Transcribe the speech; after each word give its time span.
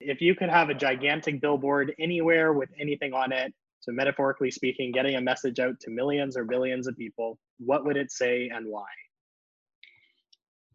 If 0.00 0.20
you 0.20 0.34
could 0.34 0.50
have 0.50 0.70
a 0.70 0.74
gigantic 0.74 1.40
billboard 1.40 1.94
anywhere 1.98 2.52
with 2.52 2.70
anything 2.80 3.12
on 3.12 3.32
it, 3.32 3.52
so 3.80 3.92
metaphorically 3.92 4.50
speaking, 4.50 4.92
getting 4.92 5.16
a 5.16 5.20
message 5.20 5.58
out 5.60 5.78
to 5.80 5.90
millions 5.90 6.36
or 6.36 6.44
billions 6.44 6.86
of 6.86 6.96
people, 6.96 7.38
what 7.58 7.84
would 7.84 7.96
it 7.96 8.10
say 8.10 8.50
and 8.52 8.66
why? 8.66 8.86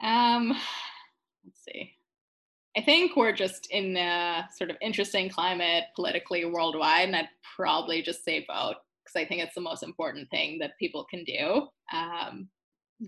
Um, 0.01 0.49
let's 0.49 1.63
see. 1.63 1.93
I 2.75 2.81
think 2.81 3.15
we're 3.15 3.33
just 3.33 3.67
in 3.69 3.95
a 3.97 4.47
sort 4.55 4.71
of 4.71 4.77
interesting 4.81 5.29
climate 5.29 5.85
politically 5.95 6.43
worldwide, 6.45 7.07
and 7.07 7.15
I'd 7.15 7.29
probably 7.55 8.01
just 8.01 8.23
say 8.25 8.45
vote 8.47 8.75
because 9.03 9.15
I 9.15 9.25
think 9.25 9.43
it's 9.43 9.55
the 9.55 9.61
most 9.61 9.83
important 9.83 10.29
thing 10.31 10.57
that 10.59 10.71
people 10.79 11.05
can 11.09 11.23
do, 11.23 11.67
um, 11.93 12.49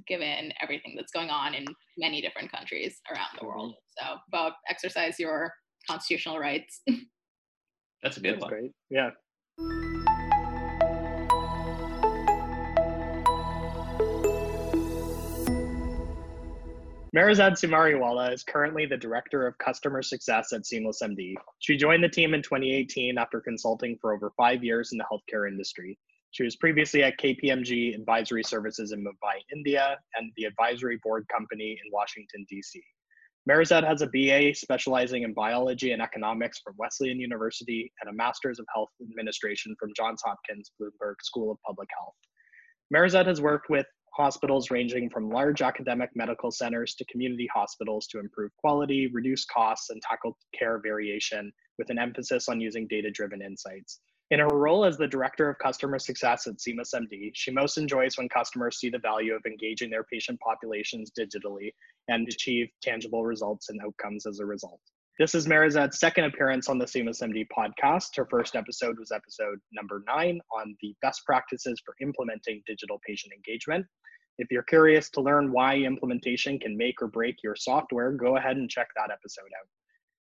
given 0.07 0.51
everything 0.61 0.93
that's 0.95 1.11
going 1.11 1.29
on 1.29 1.55
in 1.55 1.65
many 1.97 2.21
different 2.21 2.51
countries 2.51 3.01
around 3.11 3.29
the 3.39 3.45
world. 3.45 3.73
So 3.97 4.17
vote, 4.29 4.53
exercise 4.69 5.19
your 5.19 5.51
constitutional 5.87 6.39
rights. 6.39 6.81
That's 8.03 8.17
a 8.17 8.19
good 8.19 8.35
That's 8.35 8.41
one. 8.41 8.49
great. 8.49 8.71
Yeah. 8.89 9.11
Marizad 17.15 17.53
Sumariwala 17.53 18.33
is 18.33 18.43
currently 18.43 18.85
the 18.85 18.97
Director 18.97 19.47
of 19.47 19.57
Customer 19.57 20.01
Success 20.01 20.51
at 20.51 20.65
Seamless 20.65 21.01
MD. 21.01 21.35
She 21.59 21.77
joined 21.77 22.03
the 22.03 22.09
team 22.09 22.33
in 22.33 22.41
2018 22.41 23.17
after 23.17 23.39
consulting 23.39 23.97
for 24.01 24.13
over 24.13 24.33
five 24.35 24.65
years 24.65 24.91
in 24.91 24.97
the 24.97 25.05
healthcare 25.05 25.47
industry. 25.47 25.97
She 26.31 26.43
was 26.43 26.57
previously 26.57 27.03
at 27.03 27.17
KPMG 27.17 27.95
Advisory 27.95 28.43
Services 28.43 28.91
in 28.91 28.99
Mumbai, 29.01 29.39
India, 29.55 29.97
and 30.15 30.29
the 30.35 30.43
Advisory 30.43 30.99
Board 31.01 31.25
Company 31.33 31.79
in 31.81 31.91
Washington, 31.93 32.45
D.C. 32.49 32.83
Marizad 33.49 33.85
has 33.85 34.01
a 34.01 34.07
BA 34.07 34.55
specializing 34.55 35.21
in 35.21 35.31
biology 35.31 35.91
and 35.91 36.01
economics 36.01 36.59
from 36.63 36.73
Wesleyan 36.77 37.19
University 37.19 37.91
and 38.01 38.09
a 38.09 38.13
Master's 38.13 38.57
of 38.57 38.65
Health 38.73 38.89
Administration 39.03 39.75
from 39.79 39.91
Johns 39.95 40.23
Hopkins 40.25 40.71
Bloomberg 40.81 41.15
School 41.21 41.51
of 41.51 41.57
Public 41.65 41.87
Health. 41.95 42.15
Marizad 42.91 43.27
has 43.27 43.41
worked 43.41 43.69
with 43.69 43.85
hospitals 44.15 44.71
ranging 44.71 45.11
from 45.11 45.29
large 45.29 45.61
academic 45.61 46.09
medical 46.15 46.49
centers 46.49 46.95
to 46.95 47.05
community 47.05 47.47
hospitals 47.53 48.07
to 48.07 48.19
improve 48.19 48.49
quality, 48.57 49.11
reduce 49.13 49.45
costs, 49.45 49.91
and 49.91 50.01
tackle 50.01 50.35
care 50.57 50.79
variation 50.79 51.51
with 51.77 51.91
an 51.91 51.99
emphasis 51.99 52.49
on 52.49 52.59
using 52.59 52.87
data 52.87 53.11
driven 53.11 53.43
insights. 53.43 53.99
In 54.31 54.39
her 54.39 54.47
role 54.47 54.85
as 54.85 54.97
the 54.97 55.07
Director 55.07 55.49
of 55.49 55.59
Customer 55.59 55.99
Success 55.99 56.47
at 56.47 56.59
Seamless 56.59 56.93
MD, 56.95 57.29
she 57.35 57.51
most 57.51 57.77
enjoys 57.77 58.17
when 58.17 58.27
customers 58.27 58.79
see 58.79 58.89
the 58.89 58.97
value 58.97 59.35
of 59.35 59.45
engaging 59.45 59.91
their 59.91 60.03
patient 60.03 60.39
populations 60.39 61.11
digitally 61.11 61.71
and 62.07 62.27
achieve 62.27 62.67
tangible 62.81 63.23
results 63.23 63.69
and 63.69 63.79
outcomes 63.85 64.25
as 64.25 64.39
a 64.39 64.45
result. 64.45 64.79
This 65.19 65.35
is 65.35 65.47
Marizad's 65.47 65.99
second 65.99 66.23
appearance 66.23 66.69
on 66.69 66.79
the 66.79 66.87
Seamless 66.87 67.21
MD 67.21 67.45
podcast. 67.55 68.15
Her 68.17 68.25
first 68.25 68.55
episode 68.55 68.97
was 68.97 69.11
episode 69.11 69.59
number 69.71 70.03
nine 70.07 70.41
on 70.51 70.75
the 70.81 70.95
best 71.03 71.23
practices 71.23 71.79
for 71.85 71.95
implementing 72.01 72.63
digital 72.65 72.99
patient 73.05 73.31
engagement. 73.31 73.85
If 74.39 74.49
you're 74.49 74.63
curious 74.63 75.11
to 75.11 75.21
learn 75.21 75.51
why 75.51 75.75
implementation 75.77 76.57
can 76.57 76.75
make 76.75 76.99
or 76.99 77.07
break 77.07 77.43
your 77.43 77.55
software, 77.55 78.11
go 78.11 78.37
ahead 78.37 78.57
and 78.57 78.69
check 78.69 78.87
that 78.95 79.11
episode 79.11 79.51
out. 79.61 79.67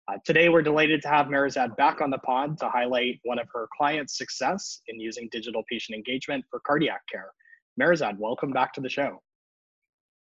Uh, 0.08 0.16
today, 0.24 0.48
we're 0.48 0.62
delighted 0.62 1.02
to 1.02 1.08
have 1.08 1.26
Marizad 1.26 1.76
back 1.76 2.00
on 2.00 2.08
the 2.08 2.16
pod 2.18 2.56
to 2.58 2.68
highlight 2.70 3.20
one 3.24 3.38
of 3.38 3.46
her 3.52 3.68
clients' 3.76 4.16
success 4.16 4.80
in 4.88 4.98
using 4.98 5.28
digital 5.30 5.62
patient 5.70 5.94
engagement 5.94 6.42
for 6.50 6.60
cardiac 6.60 7.02
care. 7.12 7.30
Marizad, 7.78 8.16
welcome 8.16 8.50
back 8.50 8.72
to 8.72 8.80
the 8.80 8.88
show. 8.88 9.20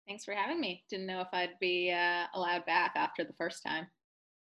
Thanks 0.05 0.25
for 0.25 0.33
having 0.33 0.59
me. 0.59 0.83
Didn't 0.89 1.05
know 1.05 1.21
if 1.21 1.29
I'd 1.31 1.57
be 1.61 1.91
uh, 1.91 2.25
allowed 2.33 2.65
back 2.65 2.93
after 2.95 3.23
the 3.23 3.33
first 3.37 3.63
time. 3.65 3.87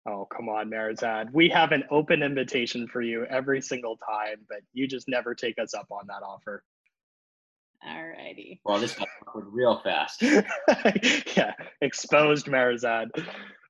Oh, 0.08 0.25
come 0.33 0.47
on, 0.47 0.69
Marizad. 0.69 1.27
We 1.33 1.50
have 1.50 1.73
an 1.73 1.83
open 1.91 2.23
invitation 2.23 2.88
for 2.88 3.02
you 3.02 3.25
every 3.25 3.61
single 3.61 3.97
time, 3.97 4.38
but 4.47 4.59
you 4.72 4.88
just 4.88 5.09
never 5.09 5.35
take 5.35 5.59
us 5.59 5.73
up 5.73 5.88
on 5.91 6.07
that 6.07 6.23
offer. 6.25 6.63
Alrighty. 7.85 8.61
Well, 8.63 8.80
this 8.80 8.95
got 8.95 9.09
real 9.34 9.81
fast. 9.84 10.22
yeah, 11.35 11.51
exposed 11.81 12.46
Marizad. 12.46 13.09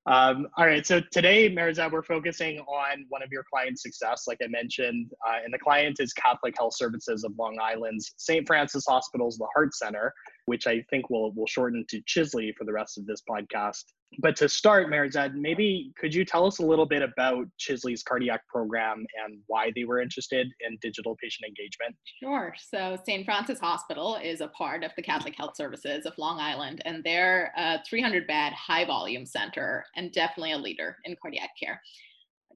Um, 0.06 0.47
all 0.58 0.66
right, 0.66 0.86
so 0.86 1.00
today, 1.12 1.50
Marizad, 1.50 1.91
we're 1.91 2.03
focusing 2.03 2.59
on 2.59 3.06
one 3.08 3.24
of 3.24 3.31
your 3.31 3.46
client 3.50 3.80
success, 3.80 4.25
like 4.28 4.38
I 4.44 4.47
mentioned, 4.47 5.12
uh, 5.25 5.38
and 5.44 5.53
the 5.53 5.59
client 5.59 5.97
is 6.02 6.12
Catholic 6.12 6.56
Health 6.58 6.75
Services 6.75 7.24
of 7.24 7.31
Long 7.38 7.58
Island's 7.62 8.14
St. 8.18 8.46
Francis 8.46 8.86
Hospital's 8.86 9.38
The 9.38 9.47
Heart 9.56 9.74
Center, 9.74 10.14
which 10.46 10.68
I 10.68 10.84
think 10.90 11.09
will 11.09 11.31
will 11.34 11.48
shorten 11.48 11.86
to 11.90 12.02
Chisley 12.02 12.54
for 12.58 12.66
the 12.66 12.74
rest 12.74 12.98
of 12.98 13.06
this 13.06 13.22
podcast. 13.30 13.84
But 14.20 14.36
to 14.38 14.50
start, 14.50 14.90
Marizad, 14.90 15.34
maybe 15.34 15.92
could 15.98 16.14
you 16.14 16.24
tell 16.26 16.46
us 16.46 16.59
a 16.59 16.66
little 16.66 16.86
bit 16.86 17.02
about 17.02 17.48
Chisley's 17.59 18.04
cardiac 18.04 18.48
program 18.48 19.06
and 19.24 19.40
why 19.48 19.72
they 19.76 19.86
were 19.86 20.02
interested 20.02 20.48
in 20.59 20.78
digital 20.82 21.16
patient 21.22 21.48
engagement? 21.48 21.96
Sure. 22.22 22.53
So 22.58 22.98
St. 23.06 23.26
Francis 23.26 23.59
Hospital 23.59 24.18
is 24.24 24.42
a 24.42 24.50
part 24.50 24.84
of 24.84 24.92
the 24.96 25.02
Catholic 25.02 25.36
Health 25.36 25.56
Services 25.56 26.06
of 26.06 26.14
Long 26.18 26.40
Island, 26.40 26.82
and 26.86 27.03
they're 27.03 27.52
a 27.58 27.80
300 27.90 28.28
bed 28.28 28.53
high 28.53 28.86
volume 28.86 29.26
center 29.26 29.86
and 29.96 30.12
definitely 30.12 30.52
a 30.52 30.58
leader 30.58 30.98
in 31.06 31.16
cardiac 31.20 31.50
care. 31.59 31.82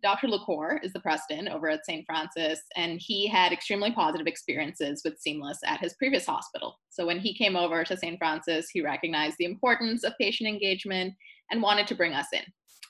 Dr. 0.03 0.27
Lucore 0.27 0.83
is 0.83 0.93
the 0.93 0.99
president 0.99 1.49
over 1.49 1.69
at 1.69 1.85
St. 1.85 2.05
Francis, 2.05 2.61
and 2.75 2.99
he 3.01 3.27
had 3.27 3.51
extremely 3.51 3.91
positive 3.91 4.27
experiences 4.27 5.01
with 5.03 5.19
Seamless 5.19 5.59
at 5.65 5.79
his 5.79 5.95
previous 5.95 6.25
hospital. 6.25 6.77
So 6.89 7.05
when 7.05 7.19
he 7.19 7.35
came 7.35 7.55
over 7.55 7.83
to 7.83 7.97
St. 7.97 8.17
Francis, 8.17 8.69
he 8.69 8.81
recognized 8.81 9.37
the 9.37 9.45
importance 9.45 10.03
of 10.03 10.13
patient 10.19 10.49
engagement 10.49 11.13
and 11.51 11.61
wanted 11.61 11.87
to 11.87 11.95
bring 11.95 12.13
us 12.13 12.27
in. 12.33 12.43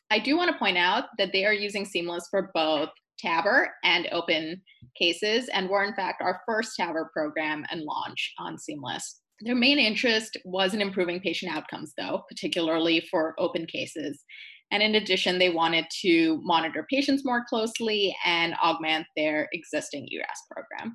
I 0.10 0.20
do 0.20 0.38
want 0.38 0.52
to 0.52 0.58
point 0.58 0.78
out 0.78 1.06
that 1.18 1.32
they 1.34 1.46
are 1.46 1.54
using 1.54 1.86
Seamless 1.86 2.28
for 2.30 2.52
both 2.54 2.90
TAVR 3.24 3.68
and 3.84 4.08
open 4.12 4.62
cases, 4.98 5.50
and 5.54 5.70
were 5.70 5.84
in 5.84 5.96
fact 5.96 6.22
our 6.22 6.42
first 6.46 6.78
TAVR 6.80 7.12
program 7.12 7.66
and 7.72 7.82
launch 7.82 8.34
on 8.40 8.58
Seamless. 8.58 9.22
Their 9.42 9.56
main 9.56 9.78
interest 9.78 10.38
was 10.46 10.74
in 10.74 10.82
improving 10.82 11.20
patient 11.20 11.56
outcomes, 11.56 11.94
though, 11.98 12.24
particularly 12.30 13.08
for 13.12 13.36
open 13.38 13.66
cases. 13.68 14.24
And 14.72 14.84
in 14.84 14.96
addition, 14.96 15.40
they 15.40 15.50
wanted 15.50 15.86
to 16.02 16.42
monitor 16.44 16.86
patients 16.90 17.24
more 17.24 17.46
closely 17.48 18.16
and 18.26 18.54
augment 18.56 19.08
their 19.16 19.48
existing 19.54 20.10
ERAS 20.12 20.28
program. 20.52 20.94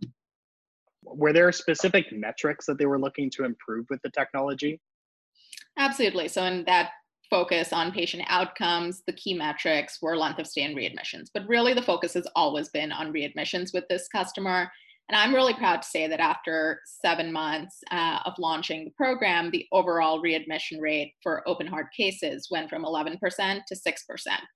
Were 1.04 1.32
there 1.32 1.50
specific 1.52 2.06
metrics 2.12 2.66
that 2.66 2.78
they 2.78 2.86
were 2.86 3.00
looking 3.00 3.30
to 3.30 3.44
improve 3.44 3.86
with 3.90 4.00
the 4.02 4.10
technology? 4.10 4.80
Absolutely. 5.78 6.28
So, 6.28 6.44
in 6.44 6.64
that 6.66 6.90
focus 7.30 7.72
on 7.72 7.92
patient 7.92 8.24
outcomes, 8.28 9.02
the 9.06 9.12
key 9.14 9.32
metrics 9.32 10.02
were 10.02 10.18
length 10.18 10.38
of 10.38 10.46
stay 10.46 10.62
and 10.62 10.76
readmissions. 10.76 11.28
But 11.32 11.48
really, 11.48 11.72
the 11.72 11.82
focus 11.82 12.12
has 12.12 12.26
always 12.36 12.68
been 12.68 12.92
on 12.92 13.12
readmissions 13.12 13.72
with 13.72 13.84
this 13.88 14.06
customer. 14.08 14.70
And 15.12 15.20
I'm 15.20 15.34
really 15.34 15.52
proud 15.52 15.82
to 15.82 15.88
say 15.88 16.06
that 16.06 16.20
after 16.20 16.80
seven 16.86 17.30
months 17.34 17.84
uh, 17.90 18.20
of 18.24 18.32
launching 18.38 18.86
the 18.86 18.92
program, 18.92 19.50
the 19.50 19.66
overall 19.70 20.22
readmission 20.22 20.80
rate 20.80 21.12
for 21.22 21.46
open 21.46 21.66
heart 21.66 21.88
cases 21.94 22.48
went 22.50 22.70
from 22.70 22.82
11% 22.82 23.18
to 23.18 23.74
6%, 23.74 23.94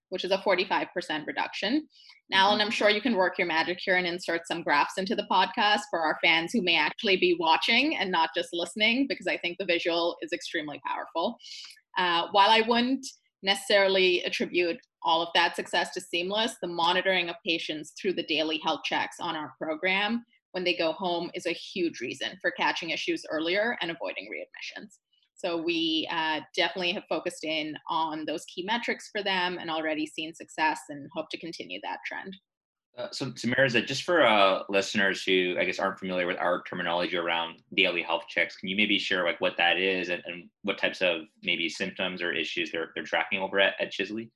which 0.09 0.25
is 0.25 0.31
a 0.31 0.39
45% 0.39 1.27
reduction. 1.27 1.87
Now, 2.31 2.55
and 2.55 2.63
I'm 2.63 2.71
sure 2.71 2.89
you 2.89 3.03
can 3.03 3.17
work 3.17 3.37
your 3.37 3.47
magic 3.47 3.81
here 3.83 3.97
and 3.97 4.07
insert 4.07 4.49
some 4.49 4.63
graphs 4.63 4.97
into 4.97 5.15
the 5.15 5.27
podcast 5.31 5.83
for 5.91 6.01
our 6.01 6.17
fans 6.25 6.53
who 6.55 6.63
may 6.63 6.79
actually 6.79 7.19
be 7.19 7.37
watching 7.39 7.95
and 7.99 8.11
not 8.11 8.31
just 8.35 8.49
listening, 8.55 9.05
because 9.11 9.27
I 9.27 9.37
think 9.37 9.59
the 9.59 9.67
visual 9.67 10.17
is 10.23 10.33
extremely 10.33 10.81
powerful. 10.87 11.37
Uh, 11.99 12.29
while 12.33 12.49
I 12.49 12.63
wouldn't 12.67 13.07
necessarily 13.43 14.23
attribute 14.23 14.79
all 15.03 15.21
of 15.21 15.29
that 15.35 15.55
success 15.55 15.93
to 15.93 16.01
Seamless, 16.01 16.57
the 16.63 16.69
monitoring 16.69 17.29
of 17.29 17.37
patients 17.47 17.93
through 18.01 18.15
the 18.15 18.23
daily 18.23 18.59
health 18.65 18.81
checks 18.85 19.17
on 19.21 19.37
our 19.37 19.53
program 19.61 20.25
when 20.57 20.65
they 20.65 20.75
go 20.75 20.93
home 20.93 21.31
is 21.35 21.45
a 21.45 21.53
huge 21.53 22.01
reason 22.01 22.29
for 22.41 22.51
catching 22.51 22.89
issues 22.89 23.27
earlier 23.31 23.77
and 23.83 23.91
avoiding 23.91 24.27
readmissions. 24.33 24.95
So 25.35 25.61
we 25.61 26.09
uh, 26.11 26.41
definitely 26.57 26.93
have 26.93 27.05
focused 27.11 27.45
in 27.45 27.77
on 27.91 28.25
those 28.25 28.47
key 28.47 28.65
metrics 28.65 29.11
for 29.13 29.23
them 29.23 29.59
and 29.61 29.71
already 29.71 30.07
seen 30.07 30.33
success 30.33 30.81
and 30.89 31.11
hope 31.15 31.29
to 31.33 31.39
continue 31.39 31.79
that 31.83 31.99
trend. 32.07 32.35
Uh, 32.97 33.09
so, 33.13 33.27
Samira, 33.33 33.87
just 33.87 34.05
for 34.05 34.25
uh, 34.25 34.63
listeners 34.71 35.23
who 35.23 35.57
I 35.61 35.67
guess 35.67 35.79
aren't 35.79 35.99
familiar 35.99 36.27
with 36.27 36.39
our 36.39 36.63
terminology 36.63 37.19
around 37.19 37.57
daily 37.77 38.01
health 38.01 38.23
checks, 38.27 38.57
can 38.57 38.71
you 38.71 38.77
maybe 38.77 38.99
share 38.99 39.27
like 39.27 39.39
what 39.43 39.59
that 39.59 39.77
is 39.77 40.09
and, 40.09 40.23
and 40.25 40.49
what 40.63 40.79
types 40.79 41.03
of 41.03 41.25
maybe 41.43 41.69
symptoms 41.69 42.23
or 42.23 42.33
issues 42.33 42.73
they're 42.73 42.93
they're 42.95 43.05
tracking 43.05 43.41
over 43.41 43.61
at, 43.61 43.75
at 43.79 43.93
Chisley? 43.93 44.31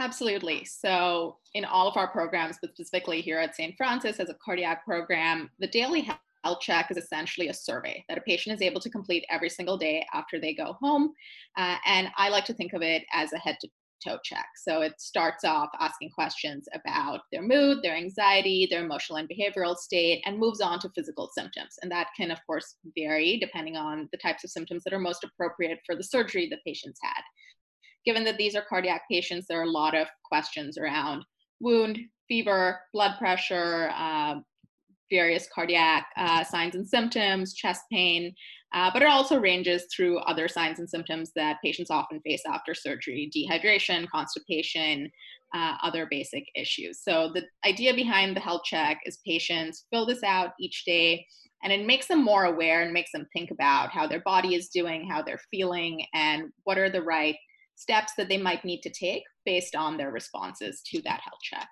Absolutely. 0.00 0.64
So, 0.64 1.36
in 1.52 1.66
all 1.66 1.86
of 1.86 1.96
our 1.98 2.08
programs, 2.08 2.56
but 2.60 2.70
specifically 2.72 3.20
here 3.20 3.38
at 3.38 3.54
St. 3.54 3.76
Francis 3.76 4.18
as 4.18 4.30
a 4.30 4.36
cardiac 4.42 4.84
program, 4.84 5.50
the 5.58 5.66
daily 5.66 6.00
health 6.42 6.60
check 6.60 6.90
is 6.90 6.96
essentially 6.96 7.48
a 7.48 7.54
survey 7.54 8.02
that 8.08 8.16
a 8.16 8.22
patient 8.22 8.54
is 8.54 8.62
able 8.62 8.80
to 8.80 8.88
complete 8.88 9.26
every 9.30 9.50
single 9.50 9.76
day 9.76 10.06
after 10.14 10.40
they 10.40 10.54
go 10.54 10.72
home. 10.80 11.12
Uh, 11.58 11.76
and 11.84 12.08
I 12.16 12.30
like 12.30 12.46
to 12.46 12.54
think 12.54 12.72
of 12.72 12.80
it 12.80 13.04
as 13.12 13.34
a 13.34 13.38
head 13.38 13.58
to 13.60 13.68
toe 14.02 14.18
check. 14.24 14.46
So 14.56 14.80
it 14.80 14.98
starts 14.98 15.44
off 15.44 15.68
asking 15.78 16.10
questions 16.10 16.66
about 16.74 17.20
their 17.30 17.42
mood, 17.42 17.82
their 17.82 17.94
anxiety, 17.94 18.66
their 18.70 18.82
emotional 18.82 19.18
and 19.18 19.28
behavioral 19.28 19.76
state, 19.76 20.22
and 20.24 20.38
moves 20.38 20.62
on 20.62 20.78
to 20.80 20.88
physical 20.94 21.28
symptoms. 21.34 21.76
And 21.82 21.90
that 21.90 22.08
can, 22.16 22.30
of 22.30 22.38
course, 22.46 22.76
vary 22.96 23.36
depending 23.38 23.76
on 23.76 24.08
the 24.12 24.18
types 24.18 24.44
of 24.44 24.50
symptoms 24.50 24.82
that 24.84 24.94
are 24.94 24.98
most 24.98 25.24
appropriate 25.24 25.80
for 25.84 25.94
the 25.94 26.02
surgery 26.02 26.48
the 26.48 26.56
patient's 26.64 27.00
had. 27.02 27.22
Given 28.04 28.24
that 28.24 28.38
these 28.38 28.54
are 28.54 28.64
cardiac 28.68 29.02
patients, 29.10 29.46
there 29.48 29.60
are 29.60 29.64
a 29.64 29.70
lot 29.70 29.94
of 29.94 30.06
questions 30.24 30.78
around 30.78 31.24
wound, 31.60 31.98
fever, 32.28 32.80
blood 32.92 33.16
pressure, 33.18 33.90
uh, 33.94 34.36
various 35.10 35.48
cardiac 35.52 36.06
uh, 36.16 36.44
signs 36.44 36.76
and 36.76 36.88
symptoms, 36.88 37.54
chest 37.54 37.82
pain, 37.90 38.32
uh, 38.72 38.90
but 38.92 39.02
it 39.02 39.08
also 39.08 39.38
ranges 39.38 39.86
through 39.94 40.18
other 40.20 40.46
signs 40.46 40.78
and 40.78 40.88
symptoms 40.88 41.32
that 41.34 41.58
patients 41.62 41.90
often 41.90 42.20
face 42.20 42.42
after 42.46 42.72
surgery 42.74 43.30
dehydration, 43.34 44.08
constipation, 44.08 45.10
uh, 45.52 45.74
other 45.82 46.06
basic 46.08 46.44
issues. 46.54 47.02
So, 47.02 47.32
the 47.34 47.42
idea 47.68 47.92
behind 47.92 48.36
the 48.36 48.40
health 48.40 48.62
check 48.64 49.00
is 49.04 49.18
patients 49.26 49.86
fill 49.90 50.06
this 50.06 50.22
out 50.22 50.52
each 50.60 50.84
day 50.84 51.26
and 51.62 51.72
it 51.72 51.86
makes 51.86 52.06
them 52.06 52.24
more 52.24 52.44
aware 52.44 52.82
and 52.82 52.92
makes 52.92 53.12
them 53.12 53.26
think 53.32 53.50
about 53.50 53.90
how 53.90 54.06
their 54.06 54.20
body 54.20 54.54
is 54.54 54.68
doing, 54.68 55.08
how 55.08 55.22
they're 55.22 55.40
feeling, 55.50 56.04
and 56.14 56.50
what 56.64 56.78
are 56.78 56.88
the 56.88 57.02
right 57.02 57.36
steps 57.80 58.12
that 58.18 58.28
they 58.28 58.36
might 58.36 58.62
need 58.62 58.82
to 58.82 58.90
take 58.90 59.22
based 59.46 59.74
on 59.74 59.96
their 59.96 60.10
responses 60.10 60.82
to 60.82 61.00
that 61.00 61.20
health 61.22 61.40
check. 61.42 61.66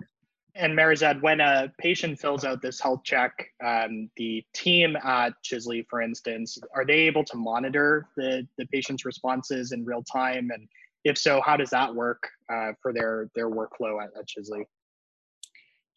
And 0.55 0.77
Marizad, 0.77 1.21
when 1.21 1.41
a 1.41 1.71
patient 1.79 2.19
fills 2.19 2.45
out 2.45 2.63
this 2.63 2.81
health 2.81 3.03
check, 3.05 3.33
um, 3.65 4.11
the 4.17 4.43
team 4.55 4.97
at 4.97 5.35
Chisley, 5.45 5.85
for 5.89 6.01
instance, 6.01 6.59
are 6.75 6.87
they 6.87 7.01
able 7.01 7.25
to 7.25 7.37
monitor 7.37 8.09
the, 8.17 8.49
the 8.57 8.67
patient's 8.67 9.05
responses 9.05 9.73
in 9.73 9.85
real 9.85 10.03
time? 10.03 10.49
And 10.53 10.67
if 11.05 11.19
so, 11.19 11.43
how 11.45 11.59
does 11.59 11.71
that 11.71 11.95
work 11.95 12.27
uh, 12.51 12.73
for 12.81 12.95
their, 12.95 13.29
their 13.35 13.51
workflow 13.51 14.03
at, 14.03 14.09
at 14.19 14.27
Chisley? 14.27 14.65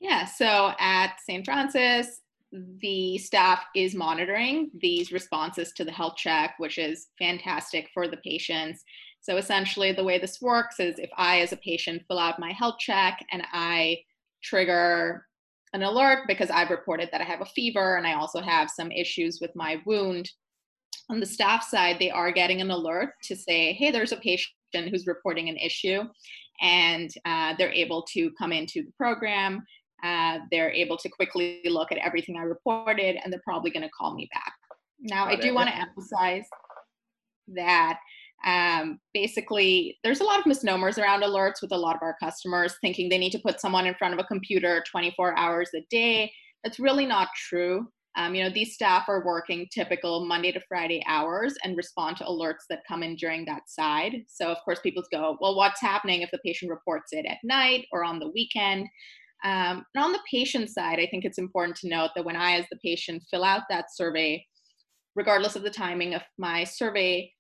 Yeah, 0.01 0.25
so 0.25 0.73
at 0.77 1.13
St. 1.25 1.45
Francis, 1.45 2.19
the 2.51 3.17
staff 3.17 3.63
is 3.75 3.95
monitoring 3.95 4.69
these 4.79 5.11
responses 5.11 5.71
to 5.73 5.85
the 5.85 5.91
health 5.91 6.17
check, 6.17 6.55
which 6.57 6.77
is 6.77 7.07
fantastic 7.17 7.89
for 7.93 8.07
the 8.07 8.17
patients. 8.17 8.83
So 9.21 9.37
essentially, 9.37 9.91
the 9.91 10.03
way 10.03 10.17
this 10.17 10.41
works 10.41 10.79
is 10.79 10.97
if 10.97 11.09
I, 11.15 11.41
as 11.41 11.53
a 11.53 11.57
patient, 11.57 12.03
fill 12.07 12.19
out 12.19 12.39
my 12.39 12.51
health 12.51 12.79
check 12.79 13.23
and 13.31 13.43
I 13.53 13.99
trigger 14.43 15.27
an 15.73 15.83
alert 15.83 16.25
because 16.27 16.49
I've 16.49 16.71
reported 16.71 17.09
that 17.11 17.21
I 17.21 17.25
have 17.25 17.41
a 17.41 17.45
fever 17.45 17.95
and 17.97 18.05
I 18.05 18.13
also 18.13 18.41
have 18.41 18.69
some 18.69 18.91
issues 18.91 19.39
with 19.39 19.55
my 19.55 19.81
wound. 19.85 20.29
On 21.09 21.19
the 21.19 21.25
staff 21.25 21.63
side, 21.63 21.97
they 21.99 22.09
are 22.09 22.31
getting 22.31 22.61
an 22.61 22.71
alert 22.71 23.13
to 23.23 23.35
say, 23.35 23.73
hey, 23.73 23.91
there's 23.91 24.11
a 24.11 24.17
patient 24.17 24.49
who's 24.89 25.07
reporting 25.07 25.49
an 25.49 25.57
issue, 25.57 26.03
and 26.61 27.09
uh, 27.25 27.53
they're 27.57 27.71
able 27.71 28.03
to 28.13 28.31
come 28.39 28.51
into 28.51 28.83
the 28.83 28.91
program. 28.97 29.63
Uh, 30.03 30.39
they're 30.51 30.71
able 30.71 30.97
to 30.97 31.09
quickly 31.09 31.61
look 31.65 31.91
at 31.91 31.97
everything 31.99 32.37
I 32.37 32.43
reported, 32.43 33.17
and 33.21 33.31
they're 33.31 33.41
probably 33.43 33.71
going 33.71 33.83
to 33.83 33.89
call 33.89 34.15
me 34.15 34.29
back. 34.33 34.53
Now, 34.99 35.25
Got 35.25 35.33
I 35.33 35.35
do 35.41 35.53
want 35.53 35.69
to 35.69 35.75
emphasize 35.75 36.45
that 37.49 37.99
um, 38.45 38.99
basically, 39.13 39.97
there's 40.03 40.21
a 40.21 40.23
lot 40.23 40.39
of 40.39 40.45
misnomers 40.45 40.97
around 40.97 41.21
alerts 41.23 41.61
with 41.61 41.71
a 41.71 41.77
lot 41.77 41.95
of 41.95 42.01
our 42.01 42.15
customers 42.21 42.75
thinking 42.81 43.09
they 43.09 43.17
need 43.17 43.31
to 43.31 43.39
put 43.39 43.61
someone 43.61 43.85
in 43.85 43.95
front 43.95 44.13
of 44.13 44.19
a 44.19 44.23
computer 44.23 44.83
24 44.89 45.37
hours 45.37 45.69
a 45.75 45.85
day. 45.89 46.31
That's 46.63 46.79
really 46.79 47.05
not 47.05 47.29
true. 47.49 47.87
Um, 48.17 48.35
you 48.35 48.43
know, 48.43 48.49
these 48.49 48.73
staff 48.73 49.07
are 49.07 49.25
working 49.25 49.67
typical 49.73 50.25
Monday 50.25 50.51
to 50.51 50.61
Friday 50.67 51.01
hours 51.07 51.55
and 51.63 51.77
respond 51.77 52.17
to 52.17 52.25
alerts 52.25 52.65
that 52.69 52.81
come 52.87 53.03
in 53.03 53.15
during 53.15 53.45
that 53.45 53.61
side. 53.67 54.23
So, 54.27 54.47
of 54.47 54.57
course, 54.65 54.79
people 54.81 55.03
go, 55.13 55.37
well, 55.39 55.55
what's 55.55 55.79
happening 55.79 56.21
if 56.21 56.31
the 56.31 56.39
patient 56.43 56.71
reports 56.71 57.13
it 57.13 57.25
at 57.25 57.37
night 57.43 57.85
or 57.93 58.03
on 58.03 58.19
the 58.19 58.29
weekend? 58.33 58.87
Um, 59.43 59.85
and 59.95 60.03
on 60.03 60.11
the 60.11 60.19
patient 60.29 60.69
side, 60.69 60.99
I 60.99 61.07
think 61.07 61.23
it's 61.23 61.37
important 61.37 61.77
to 61.77 61.87
note 61.87 62.11
that 62.15 62.25
when 62.25 62.35
I, 62.35 62.57
as 62.57 62.65
the 62.69 62.77
patient, 62.83 63.23
fill 63.31 63.43
out 63.45 63.63
that 63.69 63.85
survey, 63.93 64.45
regardless 65.15 65.55
of 65.55 65.63
the 65.63 65.69
timing 65.69 66.13
of 66.13 66.21
my 66.37 66.63
survey, 66.63 67.31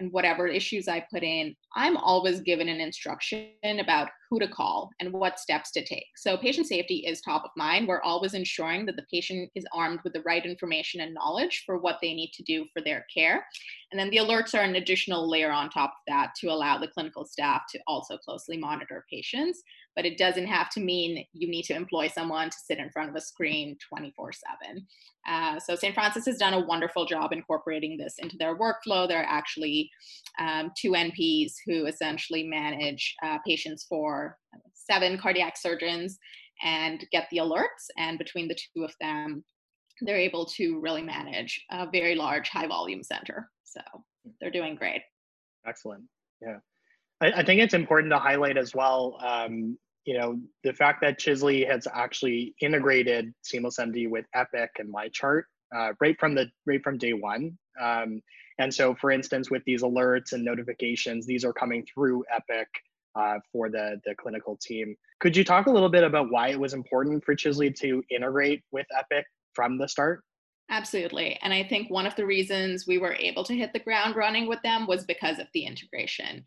and 0.00 0.10
whatever 0.12 0.48
issues 0.48 0.88
I 0.88 1.04
put 1.12 1.22
in, 1.22 1.54
I'm 1.74 1.96
always 1.96 2.40
given 2.40 2.68
an 2.68 2.80
instruction 2.80 3.50
about 3.62 4.08
who 4.30 4.38
to 4.40 4.48
call 4.48 4.90
and 5.00 5.12
what 5.12 5.38
steps 5.38 5.70
to 5.72 5.84
take. 5.84 6.06
So, 6.16 6.36
patient 6.36 6.66
safety 6.66 7.04
is 7.06 7.20
top 7.20 7.44
of 7.44 7.50
mind. 7.56 7.86
We're 7.86 8.02
always 8.02 8.34
ensuring 8.34 8.86
that 8.86 8.96
the 8.96 9.06
patient 9.12 9.50
is 9.54 9.66
armed 9.72 10.00
with 10.04 10.12
the 10.12 10.22
right 10.22 10.44
information 10.44 11.00
and 11.00 11.14
knowledge 11.14 11.64
for 11.66 11.78
what 11.78 11.98
they 12.00 12.14
need 12.14 12.32
to 12.34 12.42
do 12.42 12.66
for 12.72 12.80
their 12.82 13.04
care. 13.12 13.44
And 13.92 13.98
then 13.98 14.10
the 14.10 14.18
alerts 14.18 14.54
are 14.54 14.62
an 14.62 14.76
additional 14.76 15.28
layer 15.28 15.50
on 15.50 15.68
top 15.68 15.90
of 15.90 16.02
that 16.08 16.34
to 16.40 16.48
allow 16.48 16.78
the 16.78 16.88
clinical 16.88 17.24
staff 17.24 17.62
to 17.70 17.80
also 17.86 18.16
closely 18.16 18.56
monitor 18.56 19.04
patients. 19.10 19.62
But 19.96 20.06
it 20.06 20.18
doesn't 20.18 20.46
have 20.46 20.70
to 20.70 20.80
mean 20.80 21.24
you 21.32 21.50
need 21.50 21.64
to 21.64 21.74
employ 21.74 22.08
someone 22.08 22.50
to 22.50 22.56
sit 22.64 22.78
in 22.78 22.90
front 22.90 23.10
of 23.10 23.16
a 23.16 23.20
screen 23.20 23.76
24 23.88 24.32
7. 24.32 24.86
Uh, 25.28 25.58
so 25.60 25.74
St. 25.74 25.94
Francis 25.94 26.26
has 26.26 26.38
done 26.38 26.54
a 26.54 26.64
wonderful 26.64 27.04
job 27.04 27.32
incorporating 27.32 27.96
this 27.98 28.14
into 28.18 28.36
their 28.38 28.56
workflow. 28.56 29.06
There 29.06 29.20
are 29.20 29.28
actually 29.28 29.90
um, 30.38 30.70
two 30.80 30.92
NPs 30.92 31.54
who 31.66 31.86
essentially 31.86 32.44
manage 32.44 33.14
uh, 33.24 33.38
patients 33.46 33.84
for 33.88 34.38
seven 34.74 35.18
cardiac 35.18 35.56
surgeons 35.56 36.18
and 36.62 37.04
get 37.12 37.26
the 37.30 37.38
alerts. 37.38 37.88
And 37.96 38.18
between 38.18 38.48
the 38.48 38.56
two 38.74 38.84
of 38.84 38.94
them, 39.00 39.44
they're 40.02 40.16
able 40.16 40.46
to 40.46 40.80
really 40.80 41.02
manage 41.02 41.64
a 41.70 41.88
very 41.90 42.14
large 42.14 42.48
high 42.48 42.66
volume 42.66 43.02
center. 43.02 43.50
So 43.64 43.80
they're 44.40 44.50
doing 44.50 44.74
great. 44.74 45.02
Excellent. 45.66 46.04
Yeah. 46.40 46.58
I, 47.20 47.32
I 47.32 47.44
think 47.44 47.60
it's 47.60 47.74
important 47.74 48.12
to 48.12 48.18
highlight 48.18 48.56
as 48.56 48.74
well, 48.74 49.18
um, 49.24 49.78
you 50.04 50.18
know, 50.18 50.40
the 50.64 50.72
fact 50.72 51.00
that 51.02 51.18
Chisley 51.18 51.66
has 51.66 51.86
actually 51.92 52.54
integrated 52.60 53.32
Seamless 53.42 53.78
MD 53.78 54.08
with 54.08 54.24
Epic 54.34 54.70
and 54.78 54.92
MyChart 54.92 55.42
uh, 55.74 55.92
right 56.00 56.18
from 56.18 56.34
the 56.34 56.46
right 56.66 56.82
from 56.82 56.98
day 56.98 57.12
one. 57.12 57.56
Um, 57.80 58.20
and 58.58 58.72
so, 58.72 58.94
for 58.94 59.10
instance, 59.10 59.50
with 59.50 59.62
these 59.64 59.82
alerts 59.82 60.32
and 60.32 60.44
notifications, 60.44 61.26
these 61.26 61.44
are 61.44 61.52
coming 61.52 61.86
through 61.92 62.24
Epic 62.34 62.68
uh, 63.14 63.38
for 63.52 63.70
the 63.70 64.00
the 64.04 64.14
clinical 64.14 64.56
team. 64.60 64.96
Could 65.20 65.36
you 65.36 65.44
talk 65.44 65.66
a 65.66 65.70
little 65.70 65.88
bit 65.88 66.04
about 66.04 66.30
why 66.30 66.48
it 66.48 66.60
was 66.60 66.74
important 66.74 67.24
for 67.24 67.34
Chisley 67.34 67.74
to 67.76 68.02
integrate 68.10 68.62
with 68.72 68.86
Epic 68.98 69.24
from 69.54 69.78
the 69.78 69.88
start? 69.88 70.22
Absolutely. 70.70 71.36
And 71.42 71.52
I 71.52 71.64
think 71.64 71.90
one 71.90 72.06
of 72.06 72.14
the 72.14 72.24
reasons 72.24 72.86
we 72.86 72.98
were 72.98 73.14
able 73.14 73.42
to 73.44 73.54
hit 73.54 73.72
the 73.72 73.80
ground 73.80 74.14
running 74.14 74.46
with 74.46 74.62
them 74.62 74.86
was 74.86 75.04
because 75.04 75.40
of 75.40 75.48
the 75.52 75.64
integration. 75.64 76.44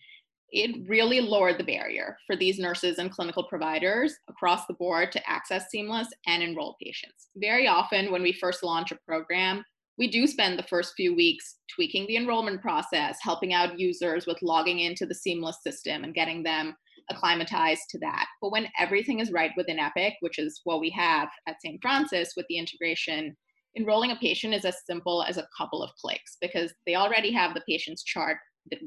It 0.56 0.88
really 0.88 1.20
lowered 1.20 1.58
the 1.58 1.64
barrier 1.64 2.16
for 2.28 2.36
these 2.36 2.60
nurses 2.60 3.00
and 3.00 3.10
clinical 3.10 3.44
providers 3.46 4.14
across 4.30 4.68
the 4.68 4.76
board 4.76 5.12
to 5.14 5.30
access 5.30 5.66
Seamless 5.72 6.08
and 6.28 6.44
enroll 6.44 6.76
patients. 6.80 7.30
Very 7.36 7.68
often, 7.68 8.12
when 8.12 8.22
we 8.22 8.32
first 8.32 8.62
launch 8.62 8.92
a 8.92 9.00
program, 9.08 9.64
we 9.98 10.08
do 10.08 10.28
spend 10.28 10.60
the 10.60 10.68
first 10.70 10.94
few 10.96 11.16
weeks 11.16 11.56
tweaking 11.74 12.06
the 12.06 12.18
enrollment 12.18 12.62
process, 12.62 13.18
helping 13.20 13.52
out 13.52 13.80
users 13.80 14.28
with 14.28 14.38
logging 14.44 14.78
into 14.78 15.08
the 15.08 15.16
Seamless 15.16 15.58
system 15.64 16.04
and 16.04 16.14
getting 16.14 16.44
them 16.44 16.76
acclimatized 17.10 17.90
to 17.90 17.98
that. 18.00 18.28
But 18.40 18.52
when 18.52 18.68
everything 18.80 19.22
is 19.22 19.32
right 19.32 19.52
within 19.58 19.80
Epic, 19.80 20.14
which 20.20 20.38
is 20.38 20.62
what 20.66 20.80
we 20.80 20.92
have 20.92 21.30
at 21.48 21.60
St. 21.64 21.80
Francis 21.82 22.34
with 22.38 22.46
the 22.48 22.60
integration, 22.60 23.36
enrolling 23.76 24.12
a 24.12 24.16
patient 24.18 24.54
is 24.54 24.66
as 24.66 24.86
simple 24.86 25.24
as 25.24 25.38
a 25.38 25.48
couple 25.58 25.82
of 25.82 25.90
clicks 26.00 26.38
because 26.40 26.72
they 26.86 26.94
already 26.94 27.32
have 27.32 27.56
the 27.56 27.64
patient's 27.68 28.04
chart 28.04 28.38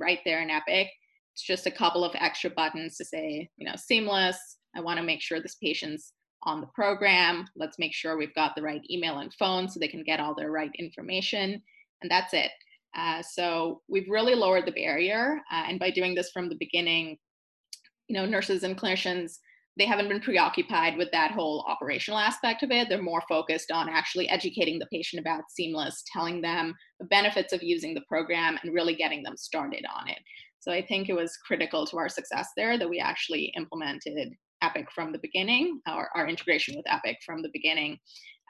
right 0.00 0.20
there 0.24 0.42
in 0.42 0.50
Epic. 0.50 0.88
It's 1.36 1.42
just 1.42 1.66
a 1.66 1.70
couple 1.70 2.02
of 2.02 2.14
extra 2.14 2.48
buttons 2.48 2.96
to 2.96 3.04
say, 3.04 3.50
you 3.58 3.66
know, 3.66 3.74
seamless. 3.76 4.56
I 4.74 4.80
want 4.80 4.96
to 4.96 5.04
make 5.04 5.20
sure 5.20 5.38
this 5.38 5.56
patient's 5.62 6.14
on 6.44 6.62
the 6.62 6.66
program. 6.68 7.44
Let's 7.54 7.78
make 7.78 7.92
sure 7.92 8.16
we've 8.16 8.34
got 8.34 8.56
the 8.56 8.62
right 8.62 8.80
email 8.90 9.18
and 9.18 9.30
phone 9.34 9.68
so 9.68 9.78
they 9.78 9.86
can 9.86 10.02
get 10.02 10.18
all 10.18 10.34
their 10.34 10.50
right 10.50 10.70
information. 10.78 11.62
And 12.00 12.10
that's 12.10 12.32
it. 12.32 12.50
Uh, 12.96 13.20
so 13.20 13.82
we've 13.86 14.08
really 14.08 14.34
lowered 14.34 14.64
the 14.64 14.72
barrier. 14.72 15.42
Uh, 15.52 15.64
and 15.68 15.78
by 15.78 15.90
doing 15.90 16.14
this 16.14 16.30
from 16.32 16.48
the 16.48 16.56
beginning, 16.58 17.18
you 18.08 18.16
know, 18.16 18.24
nurses 18.24 18.62
and 18.62 18.78
clinicians, 18.78 19.34
they 19.78 19.84
haven't 19.84 20.08
been 20.08 20.20
preoccupied 20.20 20.96
with 20.96 21.10
that 21.12 21.32
whole 21.32 21.66
operational 21.68 22.18
aspect 22.18 22.62
of 22.62 22.70
it. 22.70 22.88
They're 22.88 23.02
more 23.02 23.22
focused 23.28 23.70
on 23.70 23.90
actually 23.90 24.26
educating 24.30 24.78
the 24.78 24.86
patient 24.86 25.20
about 25.20 25.50
Seamless, 25.50 26.02
telling 26.10 26.40
them 26.40 26.74
the 26.98 27.06
benefits 27.06 27.52
of 27.52 27.62
using 27.62 27.92
the 27.92 28.04
program, 28.08 28.58
and 28.62 28.72
really 28.72 28.94
getting 28.94 29.22
them 29.22 29.36
started 29.36 29.84
on 29.94 30.08
it. 30.08 30.18
So 30.66 30.72
I 30.72 30.84
think 30.84 31.08
it 31.08 31.14
was 31.14 31.36
critical 31.36 31.86
to 31.86 31.96
our 31.96 32.08
success 32.08 32.48
there 32.56 32.76
that 32.76 32.88
we 32.88 32.98
actually 32.98 33.52
implemented 33.56 34.32
Epic 34.62 34.88
from 34.92 35.12
the 35.12 35.18
beginning, 35.18 35.80
or 35.86 36.08
our 36.16 36.26
integration 36.26 36.74
with 36.76 36.90
Epic 36.90 37.18
from 37.24 37.42
the 37.42 37.50
beginning. 37.52 37.98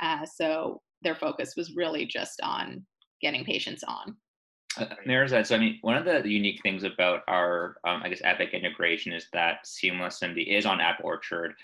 Uh, 0.00 0.24
so 0.24 0.80
their 1.02 1.14
focus 1.14 1.54
was 1.56 1.74
really 1.76 2.06
just 2.06 2.40
on 2.42 2.86
getting 3.20 3.44
patients 3.44 3.84
on. 3.86 4.16
Uh, 4.78 4.94
Marizad, 5.06 5.46
so 5.46 5.56
I 5.56 5.58
mean, 5.58 5.78
one 5.82 5.96
of 5.96 6.04
the 6.04 6.28
unique 6.28 6.60
things 6.62 6.84
about 6.84 7.20
our, 7.28 7.76
um, 7.86 8.02
I 8.02 8.08
guess, 8.08 8.20
Epic 8.24 8.50
integration 8.52 9.12
is 9.12 9.26
that 9.32 9.66
Seamless 9.66 10.20
MD 10.20 10.46
is 10.46 10.64
on 10.64 10.80
App 10.80 11.00
Orchard. 11.02 11.54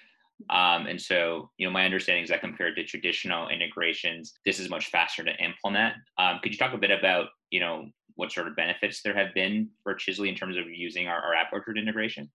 Um, 0.50 0.87
and 0.87 1.00
so, 1.00 1.50
you 1.56 1.66
know, 1.66 1.73
my 1.73 1.85
understanding 1.85 2.25
is 2.25 2.30
that 2.30 2.40
compared 2.40 2.76
to 2.76 2.85
traditional 2.85 3.49
integrations, 3.49 4.35
this 4.44 4.59
is 4.59 4.68
much 4.68 4.87
faster 4.87 5.23
to 5.23 5.44
implement. 5.44 5.94
Um, 6.18 6.40
could 6.42 6.52
you 6.52 6.59
talk 6.59 6.75
a 6.75 6.78
bit 6.78 6.90
about, 6.90 7.28
you 7.52 7.61
know, 7.61 7.87
what 8.16 8.32
sort 8.32 8.49
of 8.49 8.56
benefits 8.56 9.02
there 9.02 9.14
have 9.14 9.32
been 9.35 9.68
for 9.85 9.94
Chisley 9.94 10.28
in 10.28 10.35
terms 10.35 10.56
of 10.56 10.64
using 10.68 11.06
our, 11.06 11.21
our 11.23 11.35
App 11.35 11.52
Orchard 11.52 11.78
integration? 11.78 12.28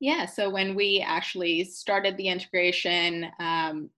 Yeah, 0.00 0.26
so 0.26 0.48
when 0.48 0.74
we 0.74 1.04
actually 1.06 1.64
started 1.64 2.16
the 2.16 2.28
integration, 2.28 3.26
um, 3.38 3.90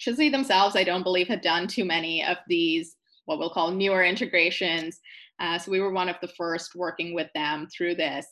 Chisley 0.00 0.32
themselves, 0.32 0.76
I 0.76 0.84
don't 0.84 1.02
believe, 1.02 1.28
had 1.28 1.42
done 1.42 1.66
too 1.66 1.84
many 1.84 2.24
of 2.24 2.38
these 2.48 2.96
what 3.26 3.38
we'll 3.38 3.50
call 3.50 3.70
newer 3.70 4.02
integrations. 4.02 4.98
Uh, 5.38 5.58
so 5.58 5.70
we 5.70 5.80
were 5.80 5.92
one 5.92 6.08
of 6.08 6.16
the 6.20 6.28
first 6.28 6.74
working 6.74 7.14
with 7.14 7.28
them 7.34 7.68
through 7.68 7.94
this. 7.94 8.26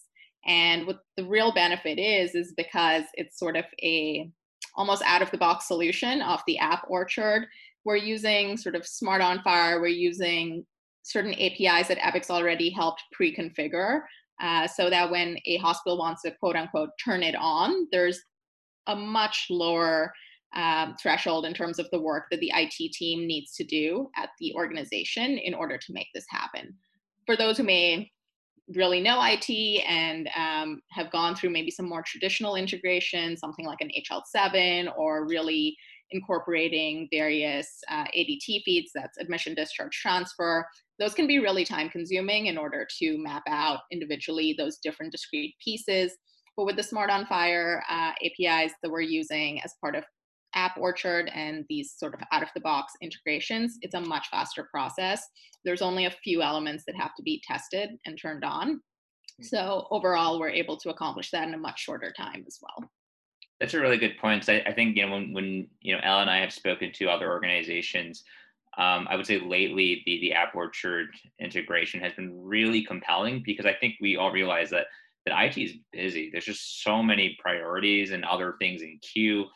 And 0.46 0.86
what 0.86 1.00
the 1.16 1.24
real 1.24 1.52
benefit 1.52 1.98
is, 1.98 2.34
is 2.34 2.54
because 2.56 3.04
it's 3.14 3.38
sort 3.38 3.56
of 3.56 3.64
a 3.82 4.30
almost 4.76 5.02
out 5.04 5.22
of 5.22 5.30
the 5.30 5.38
box 5.38 5.68
solution 5.68 6.22
of 6.22 6.40
the 6.46 6.58
app 6.58 6.84
orchard. 6.88 7.46
We're 7.84 7.96
using 7.96 8.56
sort 8.56 8.74
of 8.74 8.86
SMART 8.86 9.20
on 9.20 9.40
FHIR, 9.40 9.80
we're 9.80 9.88
using 9.88 10.64
certain 11.02 11.34
APIs 11.34 11.88
that 11.88 12.04
Epic's 12.04 12.30
already 12.30 12.70
helped 12.70 13.02
pre-configure 13.12 14.00
uh, 14.40 14.66
so 14.66 14.88
that 14.90 15.10
when 15.10 15.36
a 15.46 15.56
hospital 15.56 15.98
wants 15.98 16.22
to 16.22 16.30
quote 16.32 16.56
unquote 16.56 16.90
turn 17.02 17.22
it 17.22 17.34
on, 17.34 17.88
there's 17.92 18.20
a 18.86 18.96
much 18.96 19.46
lower 19.50 20.12
um, 20.54 20.96
threshold 21.00 21.44
in 21.44 21.52
terms 21.52 21.78
of 21.78 21.88
the 21.92 22.00
work 22.00 22.24
that 22.30 22.40
the 22.40 22.52
IT 22.54 22.92
team 22.92 23.26
needs 23.26 23.54
to 23.54 23.64
do 23.64 24.08
at 24.16 24.30
the 24.40 24.54
organization 24.54 25.38
in 25.38 25.54
order 25.54 25.76
to 25.76 25.92
make 25.92 26.08
this 26.14 26.24
happen. 26.30 26.74
For 27.26 27.36
those 27.36 27.58
who 27.58 27.64
may 27.64 28.10
really 28.74 29.00
know 29.00 29.20
IT 29.22 29.84
and 29.86 30.28
um, 30.36 30.80
have 30.90 31.10
gone 31.10 31.34
through 31.34 31.50
maybe 31.50 31.70
some 31.70 31.88
more 31.88 32.02
traditional 32.02 32.56
integration, 32.56 33.36
something 33.36 33.66
like 33.66 33.80
an 33.80 33.90
HL7, 33.98 34.92
or 34.96 35.26
really 35.26 35.76
incorporating 36.10 37.08
various 37.10 37.80
uh, 37.90 38.04
ADT 38.16 38.62
feeds, 38.64 38.90
that's 38.94 39.18
admission, 39.18 39.54
discharge, 39.54 39.92
transfer. 39.92 40.66
Those 40.98 41.14
can 41.14 41.26
be 41.26 41.38
really 41.38 41.64
time 41.64 41.88
consuming 41.88 42.46
in 42.46 42.58
order 42.58 42.86
to 42.98 43.18
map 43.18 43.44
out 43.48 43.80
individually 43.92 44.54
those 44.56 44.78
different 44.78 45.12
discrete 45.12 45.54
pieces. 45.62 46.16
But 46.56 46.64
with 46.64 46.76
the 46.76 46.82
SMART 46.82 47.10
on 47.10 47.24
FHIR 47.26 47.82
uh, 47.88 48.12
APIs 48.24 48.72
that 48.82 48.90
we're 48.90 49.00
using 49.00 49.62
as 49.62 49.74
part 49.80 49.94
of 49.94 50.04
App 50.54 50.76
Orchard 50.76 51.30
and 51.32 51.64
these 51.68 51.94
sort 51.96 52.14
of 52.14 52.20
out 52.32 52.42
of 52.42 52.48
the 52.54 52.60
box 52.60 52.94
integrations, 53.00 53.78
it's 53.82 53.94
a 53.94 54.00
much 54.00 54.26
faster 54.28 54.68
process. 54.70 55.22
There's 55.64 55.82
only 55.82 56.06
a 56.06 56.10
few 56.10 56.42
elements 56.42 56.84
that 56.86 56.96
have 56.96 57.14
to 57.16 57.22
be 57.22 57.42
tested 57.46 57.90
and 58.06 58.18
turned 58.20 58.44
on. 58.44 58.80
Hmm. 59.38 59.42
So 59.42 59.86
overall, 59.90 60.40
we're 60.40 60.50
able 60.50 60.76
to 60.78 60.90
accomplish 60.90 61.30
that 61.30 61.46
in 61.46 61.54
a 61.54 61.58
much 61.58 61.80
shorter 61.80 62.12
time 62.16 62.44
as 62.46 62.58
well. 62.60 62.90
That's 63.60 63.74
a 63.74 63.80
really 63.80 63.98
good 63.98 64.16
point. 64.20 64.48
I, 64.48 64.62
I 64.66 64.72
think 64.72 64.96
you 64.96 65.04
know 65.04 65.12
when 65.12 65.32
when 65.32 65.68
you 65.80 65.94
know 65.94 66.00
Ella 66.02 66.22
and 66.22 66.30
I 66.30 66.38
have 66.38 66.52
spoken 66.52 66.92
to 66.92 67.08
other 67.08 67.30
organizations, 67.30 68.22
um, 68.78 69.08
I 69.10 69.16
would 69.16 69.26
say 69.26 69.40
lately 69.40 70.02
the 70.06 70.20
the 70.20 70.32
App 70.32 70.54
Orchard 70.54 71.08
integration 71.40 72.00
has 72.00 72.12
been 72.12 72.32
really 72.40 72.84
compelling 72.84 73.42
because 73.44 73.66
I 73.66 73.74
think 73.74 73.94
we 74.00 74.16
all 74.16 74.30
realize 74.30 74.70
that 74.70 74.86
that 75.26 75.44
IT 75.44 75.58
is 75.58 75.74
busy. 75.92 76.30
There's 76.30 76.44
just 76.44 76.82
so 76.82 77.02
many 77.02 77.36
priorities 77.40 78.12
and 78.12 78.24
other 78.24 78.54
things 78.60 78.82
in 78.82 78.98
queue 79.02 79.46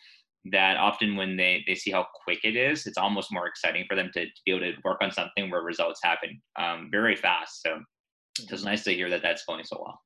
that 0.47 0.77
often 0.77 1.17
when 1.17 1.37
they, 1.37 1.63
they 1.67 1.75
see 1.75 1.93
how 1.93 2.07
quick 2.25 2.41
it 2.45 2.57
is, 2.57 2.87
it's 2.87 2.99
almost 2.99 3.33
more 3.33 3.47
exciting 3.47 3.85
for 3.89 3.95
them 3.95 4.11
to, 4.13 4.27
to 4.27 4.41
be 4.45 4.53
able 4.53 4.61
to 4.61 4.75
work 4.85 4.99
on 5.01 5.13
something 5.13 5.51
where 5.51 5.63
results 5.63 6.01
happen 6.03 6.43
um, 6.59 6.89
very 6.91 7.15
fast. 7.15 7.63
So 7.63 7.79
it's 8.39 8.65
nice 8.65 8.83
to 8.85 8.95
hear 8.95 9.09
that 9.11 9.23
that's 9.23 9.45
going 9.45 9.65
so 9.65 9.79
well. 9.81 10.01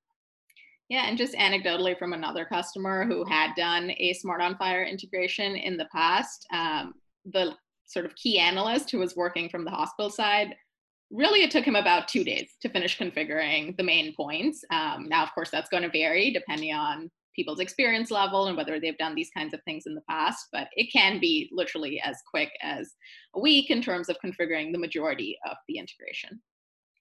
Yeah, 0.88 1.06
and 1.08 1.18
just 1.18 1.34
anecdotally 1.34 1.98
from 1.98 2.12
another 2.12 2.44
customer 2.44 3.06
who 3.06 3.24
had 3.24 3.54
done 3.56 3.90
a 3.98 4.12
SMART 4.12 4.40
on 4.40 4.54
FHIR 4.56 4.88
integration 4.88 5.56
in 5.56 5.76
the 5.76 5.88
past, 5.90 6.46
um, 6.52 6.94
the 7.24 7.54
sort 7.86 8.04
of 8.04 8.14
key 8.16 8.38
analyst 8.38 8.90
who 8.90 8.98
was 8.98 9.16
working 9.16 9.48
from 9.48 9.64
the 9.64 9.70
hospital 9.70 10.10
side 10.10 10.54
really 11.10 11.42
it 11.42 11.50
took 11.50 11.64
him 11.64 11.76
about 11.76 12.08
two 12.08 12.24
days 12.24 12.56
to 12.60 12.68
finish 12.68 12.98
configuring 12.98 13.76
the 13.76 13.82
main 13.82 14.14
points. 14.14 14.64
Um, 14.72 15.06
now 15.08 15.22
of 15.22 15.32
course 15.34 15.50
that's 15.50 15.68
going 15.68 15.82
to 15.82 15.90
vary 15.90 16.32
depending 16.32 16.72
on 16.72 17.10
people's 17.34 17.60
experience 17.60 18.10
level 18.10 18.46
and 18.46 18.56
whether 18.56 18.80
they've 18.80 18.96
done 18.96 19.14
these 19.14 19.30
kinds 19.36 19.52
of 19.52 19.60
things 19.64 19.84
in 19.86 19.94
the 19.94 20.00
past 20.08 20.46
but 20.52 20.68
it 20.72 20.90
can 20.90 21.20
be 21.20 21.50
literally 21.52 22.00
as 22.02 22.16
quick 22.28 22.50
as 22.62 22.94
a 23.34 23.40
week 23.40 23.70
in 23.70 23.82
terms 23.82 24.08
of 24.08 24.16
configuring 24.24 24.72
the 24.72 24.78
majority 24.78 25.36
of 25.48 25.56
the 25.68 25.78
integration. 25.78 26.40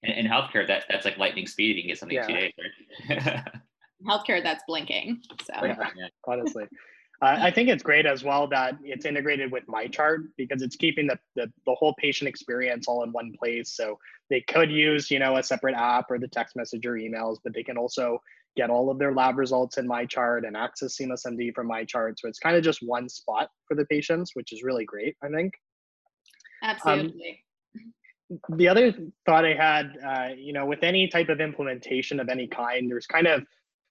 In, 0.03 0.11
in 0.11 0.27
healthcare 0.27 0.67
that 0.67 0.83
that's 0.89 1.05
like 1.05 1.17
lightning 1.17 1.47
speed 1.47 1.77
you 1.77 1.83
can 1.83 1.89
get 1.89 1.97
something 1.97 2.17
yeah. 2.17 2.27
two 2.27 2.33
days 2.33 2.51
right? 3.09 3.43
Healthcare 4.07 4.43
that's 4.43 4.63
blinking 4.67 5.21
so. 5.41 5.65
Yeah, 5.65 5.77
honestly 6.27 6.65
I 7.21 7.49
think 7.49 7.69
it's 7.69 7.83
great 7.83 8.05
as 8.05 8.23
well 8.23 8.47
that 8.47 8.77
it's 8.83 9.05
integrated 9.05 9.51
with 9.51 9.65
MyChart 9.67 10.27
because 10.37 10.61
it's 10.61 10.75
keeping 10.75 11.07
the, 11.07 11.17
the, 11.35 11.51
the 11.65 11.73
whole 11.75 11.95
patient 11.97 12.27
experience 12.27 12.87
all 12.87 13.03
in 13.03 13.11
one 13.11 13.33
place. 13.39 13.73
So 13.75 13.97
they 14.29 14.41
could 14.41 14.69
use, 14.69 15.09
you 15.09 15.19
know, 15.19 15.37
a 15.37 15.43
separate 15.43 15.75
app 15.75 16.11
or 16.11 16.19
the 16.19 16.27
text 16.27 16.55
message 16.55 16.85
or 16.85 16.93
emails, 16.93 17.37
but 17.43 17.53
they 17.53 17.63
can 17.63 17.77
also 17.77 18.19
get 18.55 18.69
all 18.69 18.89
of 18.89 18.99
their 18.99 19.13
lab 19.13 19.37
results 19.37 19.77
in 19.77 19.87
MyChart 19.87 20.45
and 20.45 20.57
access 20.57 20.95
Seamless 20.95 21.25
MD 21.25 21.53
from 21.53 21.69
MyChart. 21.69 22.19
So 22.19 22.27
it's 22.27 22.39
kind 22.39 22.55
of 22.55 22.63
just 22.63 22.79
one 22.81 23.07
spot 23.07 23.49
for 23.67 23.75
the 23.75 23.85
patients, 23.85 24.31
which 24.33 24.51
is 24.51 24.63
really 24.63 24.85
great, 24.85 25.15
I 25.23 25.29
think. 25.29 25.53
Absolutely. 26.63 27.41
Um, 27.77 28.57
the 28.57 28.67
other 28.67 28.93
thought 29.25 29.45
I 29.45 29.53
had, 29.53 29.97
uh, 30.05 30.33
you 30.35 30.51
know, 30.51 30.65
with 30.65 30.83
any 30.83 31.07
type 31.07 31.29
of 31.29 31.39
implementation 31.39 32.19
of 32.19 32.29
any 32.29 32.47
kind, 32.47 32.89
there's 32.89 33.05
kind 33.05 33.27
of 33.27 33.43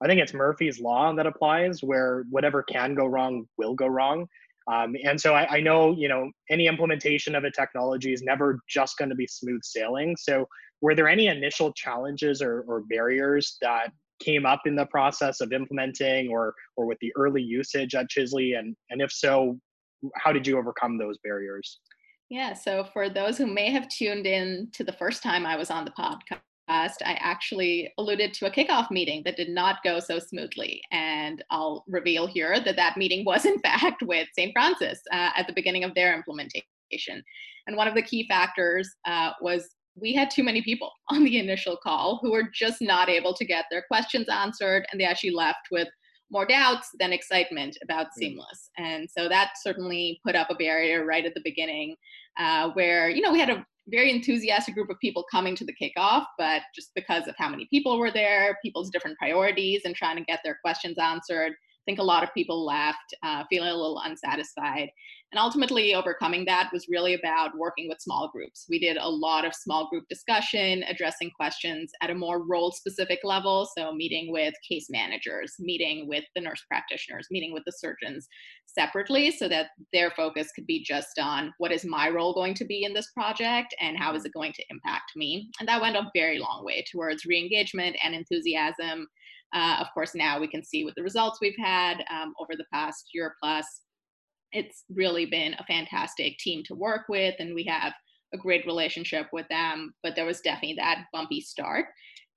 I 0.03 0.07
think 0.07 0.21
it's 0.21 0.33
Murphy's 0.33 0.79
law 0.79 1.13
that 1.13 1.25
applies, 1.25 1.81
where 1.81 2.25
whatever 2.29 2.63
can 2.63 2.95
go 2.95 3.05
wrong 3.05 3.45
will 3.57 3.75
go 3.75 3.87
wrong. 3.87 4.27
Um, 4.71 4.95
and 5.03 5.19
so 5.19 5.35
I, 5.35 5.57
I, 5.57 5.61
know, 5.61 5.95
you 5.95 6.09
know, 6.09 6.31
any 6.49 6.67
implementation 6.67 7.35
of 7.35 7.43
a 7.43 7.51
technology 7.51 8.13
is 8.13 8.23
never 8.23 8.59
just 8.67 8.97
going 8.97 9.09
to 9.09 9.15
be 9.15 9.27
smooth 9.27 9.61
sailing. 9.63 10.15
So 10.17 10.47
were 10.81 10.95
there 10.95 11.07
any 11.07 11.27
initial 11.27 11.71
challenges 11.73 12.41
or, 12.41 12.61
or 12.67 12.81
barriers 12.89 13.57
that 13.61 13.91
came 14.19 14.45
up 14.45 14.61
in 14.65 14.75
the 14.75 14.85
process 14.87 15.41
of 15.41 15.51
implementing 15.51 16.29
or 16.29 16.53
or 16.77 16.85
with 16.85 16.97
the 16.99 17.11
early 17.15 17.41
usage 17.41 17.95
at 17.95 18.09
Chisley? 18.09 18.57
And 18.57 18.75
and 18.89 19.01
if 19.01 19.11
so, 19.11 19.59
how 20.15 20.31
did 20.31 20.47
you 20.47 20.57
overcome 20.57 20.97
those 20.97 21.17
barriers? 21.23 21.79
Yeah, 22.29 22.53
so 22.53 22.83
for 22.83 23.07
those 23.07 23.37
who 23.37 23.45
may 23.45 23.69
have 23.69 23.87
tuned 23.87 24.25
in 24.25 24.69
to 24.73 24.83
the 24.83 24.91
first 24.93 25.21
time 25.21 25.45
I 25.45 25.55
was 25.55 25.69
on 25.69 25.85
the 25.85 25.91
podcast, 25.91 26.39
I 26.67 27.17
actually 27.19 27.91
alluded 27.97 28.33
to 28.35 28.47
a 28.47 28.51
kickoff 28.51 28.89
meeting 28.89 29.21
that 29.25 29.37
did 29.37 29.49
not 29.49 29.83
go 29.83 29.99
so 29.99 30.19
smoothly. 30.19 30.81
And 30.91 31.43
I'll 31.51 31.83
reveal 31.87 32.27
here 32.27 32.59
that 32.59 32.75
that 32.75 32.97
meeting 32.97 33.23
was, 33.25 33.45
in 33.45 33.59
fact, 33.63 34.01
with 34.01 34.27
St. 34.33 34.51
Francis 34.53 34.99
uh, 35.11 35.29
at 35.35 35.47
the 35.47 35.53
beginning 35.53 35.83
of 35.83 35.93
their 35.93 36.15
implementation. 36.15 37.23
And 37.67 37.77
one 37.77 37.87
of 37.87 37.95
the 37.95 38.01
key 38.01 38.27
factors 38.27 38.89
uh, 39.05 39.31
was 39.41 39.69
we 39.99 40.13
had 40.13 40.29
too 40.29 40.43
many 40.43 40.61
people 40.61 40.91
on 41.09 41.23
the 41.23 41.39
initial 41.39 41.77
call 41.77 42.19
who 42.21 42.31
were 42.31 42.49
just 42.53 42.81
not 42.81 43.09
able 43.09 43.33
to 43.33 43.45
get 43.45 43.65
their 43.69 43.83
questions 43.87 44.27
answered, 44.29 44.85
and 44.91 44.99
they 44.99 45.05
actually 45.05 45.31
left 45.31 45.67
with 45.71 45.87
more 46.31 46.45
doubts 46.45 46.89
than 46.99 47.13
excitement 47.13 47.77
about 47.83 48.07
hmm. 48.15 48.19
Seamless. 48.19 48.71
And 48.77 49.07
so 49.09 49.29
that 49.29 49.51
certainly 49.61 50.19
put 50.25 50.35
up 50.35 50.49
a 50.49 50.55
barrier 50.55 51.05
right 51.05 51.25
at 51.25 51.33
the 51.35 51.41
beginning, 51.43 51.95
uh, 52.39 52.71
where 52.71 53.09
you 53.09 53.21
know 53.21 53.31
we 53.31 53.39
had 53.39 53.49
a 53.49 53.65
very 53.87 54.11
enthusiastic 54.11 54.73
group 54.73 54.89
of 54.89 54.99
people 54.99 55.23
coming 55.31 55.55
to 55.55 55.65
the 55.65 55.73
kickoff, 55.73 56.25
but 56.37 56.63
just 56.73 56.91
because 56.95 57.27
of 57.27 57.35
how 57.37 57.49
many 57.49 57.67
people 57.69 57.99
were 57.99 58.11
there, 58.11 58.57
people's 58.63 58.89
different 58.89 59.17
priorities, 59.17 59.81
and 59.85 59.95
trying 59.95 60.17
to 60.17 60.23
get 60.23 60.39
their 60.43 60.57
questions 60.63 60.97
answered, 60.97 61.53
think 61.85 61.99
a 61.99 62.03
lot 62.03 62.23
of 62.23 62.33
people 62.33 62.65
left 62.65 63.15
uh, 63.23 63.43
feeling 63.49 63.69
a 63.69 63.75
little 63.75 64.01
unsatisfied. 64.03 64.89
And 65.31 65.39
ultimately, 65.39 65.93
overcoming 65.93 66.45
that 66.45 66.69
was 66.71 66.87
really 66.87 67.13
about 67.13 67.57
working 67.57 67.89
with 67.89 67.99
small 67.99 68.29
groups. 68.31 68.67
We 68.69 68.79
did 68.79 68.95
a 68.95 69.09
lot 69.09 69.43
of 69.43 69.53
small 69.53 69.89
group 69.89 70.05
discussion, 70.07 70.83
addressing 70.83 71.31
questions 71.31 71.91
at 72.01 72.09
a 72.09 72.15
more 72.15 72.45
role 72.45 72.71
specific 72.71 73.19
level. 73.23 73.67
So, 73.77 73.91
meeting 73.91 74.31
with 74.31 74.53
case 74.67 74.87
managers, 74.89 75.55
meeting 75.59 76.07
with 76.07 76.23
the 76.35 76.41
nurse 76.41 76.63
practitioners, 76.69 77.27
meeting 77.31 77.53
with 77.53 77.63
the 77.65 77.73
surgeons 77.73 78.29
separately 78.67 79.31
so 79.31 79.49
that 79.49 79.71
their 79.91 80.11
focus 80.11 80.51
could 80.55 80.67
be 80.67 80.83
just 80.83 81.19
on 81.19 81.53
what 81.57 81.71
is 81.71 81.83
my 81.83 82.09
role 82.09 82.33
going 82.33 82.53
to 82.53 82.65
be 82.65 82.83
in 82.83 82.93
this 82.93 83.11
project 83.11 83.75
and 83.81 83.97
how 83.97 84.13
is 84.15 84.25
it 84.25 84.33
going 84.33 84.53
to 84.53 84.63
impact 84.69 85.11
me. 85.15 85.49
And 85.59 85.67
that 85.67 85.81
went 85.81 85.97
a 85.97 86.09
very 86.15 86.39
long 86.39 86.63
way 86.63 86.85
towards 86.91 87.25
re 87.25 87.39
engagement 87.39 87.95
and 88.03 88.15
enthusiasm. 88.15 89.07
Uh, 89.55 89.77
of 89.79 89.87
course, 89.93 90.13
now 90.13 90.39
we 90.39 90.47
can 90.47 90.63
see 90.63 90.83
with 90.83 90.93
the 90.95 91.03
results 91.03 91.39
we've 91.41 91.57
had 91.57 92.03
um, 92.11 92.33
over 92.39 92.53
the 92.55 92.65
past 92.71 93.05
year 93.13 93.33
plus 93.41 93.65
it's 94.55 94.85
really 94.89 95.25
been 95.25 95.53
a 95.55 95.65
fantastic 95.65 96.37
team 96.39 96.63
to 96.65 96.75
work 96.75 97.01
with 97.09 97.35
and 97.39 97.53
we 97.53 97.63
have 97.65 97.93
a 98.33 98.37
great 98.37 98.65
relationship 98.65 99.27
with 99.31 99.45
them 99.49 99.93
but 100.01 100.15
there 100.15 100.25
was 100.25 100.41
definitely 100.41 100.75
that 100.75 101.05
bumpy 101.13 101.41
start. 101.41 101.85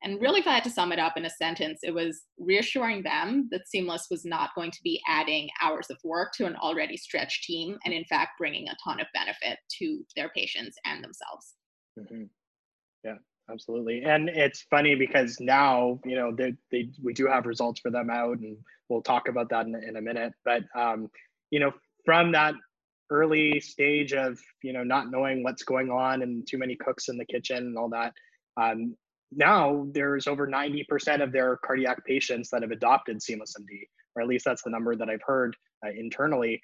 And 0.03 0.21
really 0.21 0.41
if 0.41 0.47
i 0.47 0.55
had 0.55 0.65
to 0.65 0.71
sum 0.71 0.93
it 0.93 0.99
up 0.99 1.17
in 1.17 1.25
a 1.25 1.31
sentence 1.31 1.81
it 1.83 1.93
was 1.93 2.23
reassuring 2.39 3.03
them 3.03 3.49
that 3.51 3.69
seamless 3.69 4.07
was 4.11 4.25
not 4.25 4.51
going 4.55 4.71
to 4.71 4.83
be 4.85 5.01
adding 5.09 5.49
hours 5.63 5.91
of 5.91 5.99
work 6.05 6.33
to 6.35 6.47
an 6.47 6.57
already 6.57 6.97
stretched 6.97 7.45
team 7.45 7.77
and 7.85 7.95
in 7.95 8.05
fact 8.05 8.39
bringing 8.39 8.69
a 8.69 8.77
ton 8.85 9.01
of 9.01 9.07
benefit 9.13 9.59
to 9.79 10.05
their 10.15 10.31
patients 10.31 10.77
and 10.85 11.03
themselves. 11.03 11.55
Mm-hmm. 11.99 12.25
yeah 13.05 13.15
absolutely. 13.51 14.03
And 14.03 14.29
it's 14.29 14.63
funny 14.71 14.95
because 14.95 15.39
now 15.41 16.01
you 16.05 16.17
know 16.17 16.33
they, 16.35 16.55
they 16.71 16.91
we 17.03 17.13
do 17.13 17.27
have 17.27 17.47
results 17.47 17.81
for 17.81 17.91
them 17.91 18.11
out 18.11 18.39
and 18.39 18.57
we'll 18.89 19.03
talk 19.03 19.29
about 19.29 19.51
that 19.51 19.67
in, 19.67 19.75
in 19.75 19.97
a 19.97 20.03
minute. 20.03 20.33
But 20.45 20.65
um, 20.75 21.09
you 21.51 21.61
know 21.61 21.73
from 22.05 22.33
that 22.33 22.55
early 23.11 23.61
stage 23.61 24.13
of 24.13 24.39
you 24.63 24.73
know 24.73 24.85
not 24.85 25.11
knowing 25.11 25.43
what's 25.43 25.63
going 25.63 25.91
on 25.91 26.23
and 26.23 26.47
too 26.47 26.59
many 26.59 26.77
cooks 26.77 27.09
in 27.09 27.17
the 27.17 27.25
kitchen 27.25 27.59
and 27.59 27.79
all 27.79 27.89
that 27.89 28.13
um, 28.61 28.95
now 29.31 29.87
there's 29.93 30.27
over 30.27 30.47
90% 30.47 31.23
of 31.23 31.33
their 31.33 31.59
cardiac 31.59 32.05
patients 32.07 32.49
that 32.51 32.63
have 32.63 32.71
adopted 32.71 33.23
seamless 33.23 33.55
md 33.59 33.83
or 34.15 34.23
at 34.23 34.29
least 34.29 34.45
that's 34.45 34.63
the 34.63 34.71
number 34.71 34.95
that 34.95 35.09
i've 35.09 35.23
heard 35.27 35.57
uh, 35.87 35.91
internally 35.91 36.61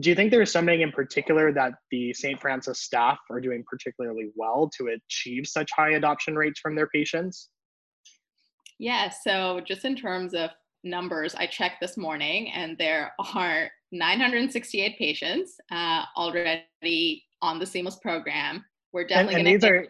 do 0.00 0.10
you 0.10 0.14
think 0.14 0.30
there's 0.30 0.52
something 0.52 0.80
in 0.80 0.92
particular 0.92 1.52
that 1.52 1.72
the 1.90 2.12
st 2.12 2.40
francis 2.40 2.80
staff 2.80 3.18
are 3.30 3.40
doing 3.40 3.64
particularly 3.68 4.30
well 4.34 4.70
to 4.76 4.88
achieve 4.88 5.46
such 5.46 5.70
high 5.76 5.92
adoption 5.92 6.36
rates 6.36 6.60
from 6.60 6.74
their 6.74 6.88
patients 6.88 7.50
Yeah, 8.78 9.08
so 9.08 9.60
just 9.66 9.84
in 9.84 9.96
terms 9.96 10.34
of 10.34 10.50
numbers, 10.84 11.34
I 11.34 11.46
checked 11.46 11.80
this 11.80 11.96
morning 11.96 12.50
and 12.52 12.76
there 12.78 13.12
are 13.34 13.70
968 13.92 14.98
patients 14.98 15.56
uh, 15.70 16.04
already 16.16 17.24
on 17.42 17.58
the 17.58 17.66
Seamless 17.66 17.96
program. 17.96 18.64
We're 18.92 19.06
definitely 19.06 19.40
and, 19.40 19.48
and 19.48 19.62
these 19.62 19.68
are 19.68 19.86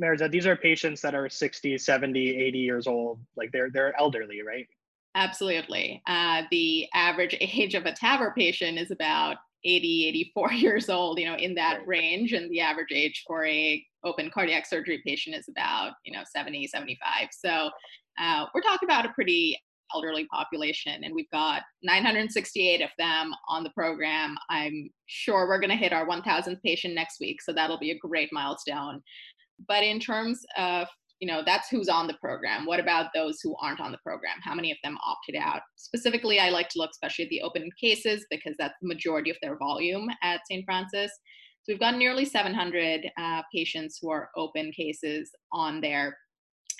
Marisa, 0.00 0.30
these 0.30 0.46
are 0.46 0.56
patients 0.56 1.00
that 1.00 1.14
are 1.14 1.28
60, 1.28 1.78
70, 1.78 2.36
80 2.36 2.58
years 2.58 2.86
old. 2.86 3.20
Like 3.36 3.50
they're 3.52 3.70
they're 3.72 3.98
elderly, 3.98 4.42
right? 4.42 4.66
Absolutely. 5.14 6.02
Uh, 6.06 6.42
the 6.50 6.86
average 6.94 7.36
age 7.40 7.74
of 7.74 7.86
a 7.86 7.92
TAVR 7.92 8.34
patient 8.34 8.78
is 8.78 8.90
about 8.90 9.36
80, 9.64 10.06
84 10.08 10.52
years 10.54 10.88
old, 10.88 11.18
you 11.18 11.26
know, 11.26 11.36
in 11.36 11.54
that 11.54 11.78
right. 11.78 11.88
range. 11.88 12.32
And 12.32 12.50
the 12.50 12.60
average 12.60 12.92
age 12.92 13.24
for 13.26 13.44
a 13.46 13.84
open 14.04 14.30
cardiac 14.30 14.66
surgery 14.66 15.02
patient 15.06 15.36
is 15.36 15.48
about, 15.48 15.92
you 16.04 16.12
know, 16.12 16.22
70, 16.24 16.66
75. 16.66 17.28
So 17.32 17.70
uh, 18.20 18.46
we're 18.54 18.62
talking 18.62 18.86
about 18.88 19.06
a 19.06 19.12
pretty 19.12 19.58
elderly 19.92 20.24
population 20.26 21.02
and 21.02 21.14
we've 21.14 21.30
got 21.30 21.62
968 21.82 22.80
of 22.80 22.90
them 22.96 23.32
on 23.48 23.64
the 23.64 23.70
program 23.70 24.36
i'm 24.48 24.88
sure 25.06 25.48
we're 25.48 25.58
going 25.58 25.70
to 25.70 25.76
hit 25.76 25.92
our 25.92 26.06
1000th 26.06 26.62
patient 26.62 26.94
next 26.94 27.18
week 27.20 27.42
so 27.42 27.52
that'll 27.52 27.78
be 27.78 27.90
a 27.90 27.98
great 27.98 28.32
milestone 28.32 29.02
but 29.66 29.82
in 29.82 29.98
terms 29.98 30.44
of 30.56 30.86
you 31.20 31.26
know 31.30 31.42
that's 31.44 31.68
who's 31.68 31.88
on 31.88 32.06
the 32.06 32.14
program. 32.14 32.66
What 32.66 32.80
about 32.80 33.10
those 33.14 33.40
who 33.42 33.54
aren't 33.60 33.80
on 33.80 33.92
the 33.92 33.98
program? 33.98 34.38
How 34.42 34.54
many 34.54 34.72
of 34.72 34.78
them 34.82 34.98
opted 35.06 35.36
out? 35.36 35.62
Specifically 35.76 36.40
i 36.40 36.48
like 36.48 36.68
to 36.70 36.78
look 36.78 36.90
especially 36.90 37.24
at 37.24 37.30
the 37.30 37.42
open 37.42 37.70
cases 37.80 38.26
because 38.30 38.54
that's 38.58 38.74
the 38.80 38.88
majority 38.88 39.30
of 39.30 39.36
their 39.42 39.56
volume 39.56 40.08
at 40.22 40.40
st 40.50 40.64
francis. 40.64 41.10
So 41.62 41.72
we've 41.72 41.80
got 41.80 41.96
nearly 41.96 42.24
700 42.24 43.06
uh, 43.18 43.42
patients 43.54 43.98
who 44.00 44.10
are 44.10 44.30
open 44.34 44.72
cases 44.72 45.30
on 45.52 45.82
there 45.82 46.16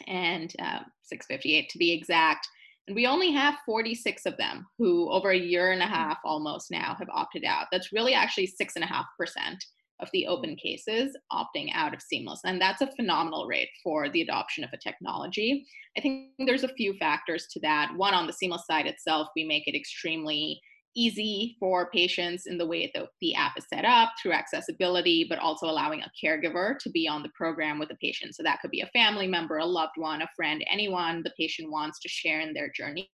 and 0.07 0.51
uh, 0.59 0.81
658 1.03 1.69
to 1.69 1.79
be 1.79 1.93
exact. 1.93 2.49
And 2.87 2.97
we 2.97 3.07
only 3.07 3.31
have 3.31 3.59
46 3.67 4.25
of 4.25 4.39
them 4.39 4.67
who 4.79 5.11
over 5.11 5.31
a 5.31 5.39
year 5.39 5.73
and 5.73 5.83
a 5.83 5.87
half 5.87 6.19
almost 6.25 6.71
now 6.71 6.97
have 6.99 7.11
opted 7.13 7.45
out. 7.45 7.67
That's 7.71 7.93
really 7.93 8.15
actually 8.15 8.47
six 8.47 8.75
and 8.75 8.85
a 8.85 8.89
half 8.89 9.05
percent 9.19 9.63
of 10.03 10.09
the 10.13 10.25
hmm. 10.25 10.31
open 10.31 10.57
cases 10.57 11.17
opting 11.33 11.71
out 11.75 11.95
of 11.95 12.03
seamless. 12.03 12.41
And 12.45 12.61
that's 12.61 12.83
a 12.83 12.93
phenomenal 12.97 13.47
rate 13.47 13.69
for 13.83 14.09
the 14.09 14.23
adoption 14.23 14.65
of 14.65 14.71
a 14.73 14.79
technology. 14.79 15.67
I 15.97 16.01
think 16.01 16.31
there's 16.39 16.65
a 16.65 16.75
few 16.75 16.95
factors 16.95 17.47
to 17.53 17.61
that. 17.61 17.93
One, 17.97 18.15
on 18.15 18.27
the 18.27 18.33
seamless 18.33 18.67
side 18.67 18.87
itself, 18.87 19.29
we 19.35 19.45
make 19.45 19.67
it 19.67 19.77
extremely 19.77 20.61
easy 20.97 21.57
for 21.61 21.89
patients 21.91 22.47
in 22.47 22.59
the 22.59 22.67
way 22.67 22.91
that 22.95 23.07
the 23.21 23.35
app 23.35 23.57
is 23.57 23.65
set 23.73 23.85
up 23.85 24.13
through 24.21 24.33
accessibility, 24.33 25.25
but 25.29 25.39
also 25.39 25.67
allowing 25.67 26.03
a 26.03 26.11
caregiver 26.23 26.79
to 26.79 26.91
be 26.91 27.07
on 27.07 27.23
the 27.23 27.31
program 27.37 27.79
with 27.79 27.89
the 27.89 27.97
patient. 27.97 28.35
So 28.35 28.43
that 28.43 28.61
could 28.61 28.73
be 28.73 28.81
a 28.81 28.91
family 28.93 29.29
member, 29.29 29.59
a 29.59 29.65
loved 29.65 29.93
one, 29.97 30.23
a 30.23 30.29
friend, 30.35 30.65
anyone 30.71 31.23
the 31.23 31.33
patient 31.39 31.71
wants 31.71 32.01
to 32.01 32.09
share 32.09 32.41
in 32.41 32.53
their 32.53 32.73
journey. 32.75 33.09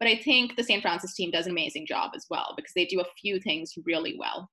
But 0.00 0.08
I 0.08 0.16
think 0.16 0.56
the 0.56 0.62
St. 0.62 0.80
Francis 0.80 1.14
team 1.14 1.30
does 1.30 1.46
an 1.46 1.52
amazing 1.52 1.86
job 1.86 2.12
as 2.14 2.26
well 2.30 2.54
because 2.56 2.72
they 2.74 2.84
do 2.84 3.00
a 3.00 3.06
few 3.20 3.40
things 3.40 3.74
really 3.84 4.16
well. 4.18 4.48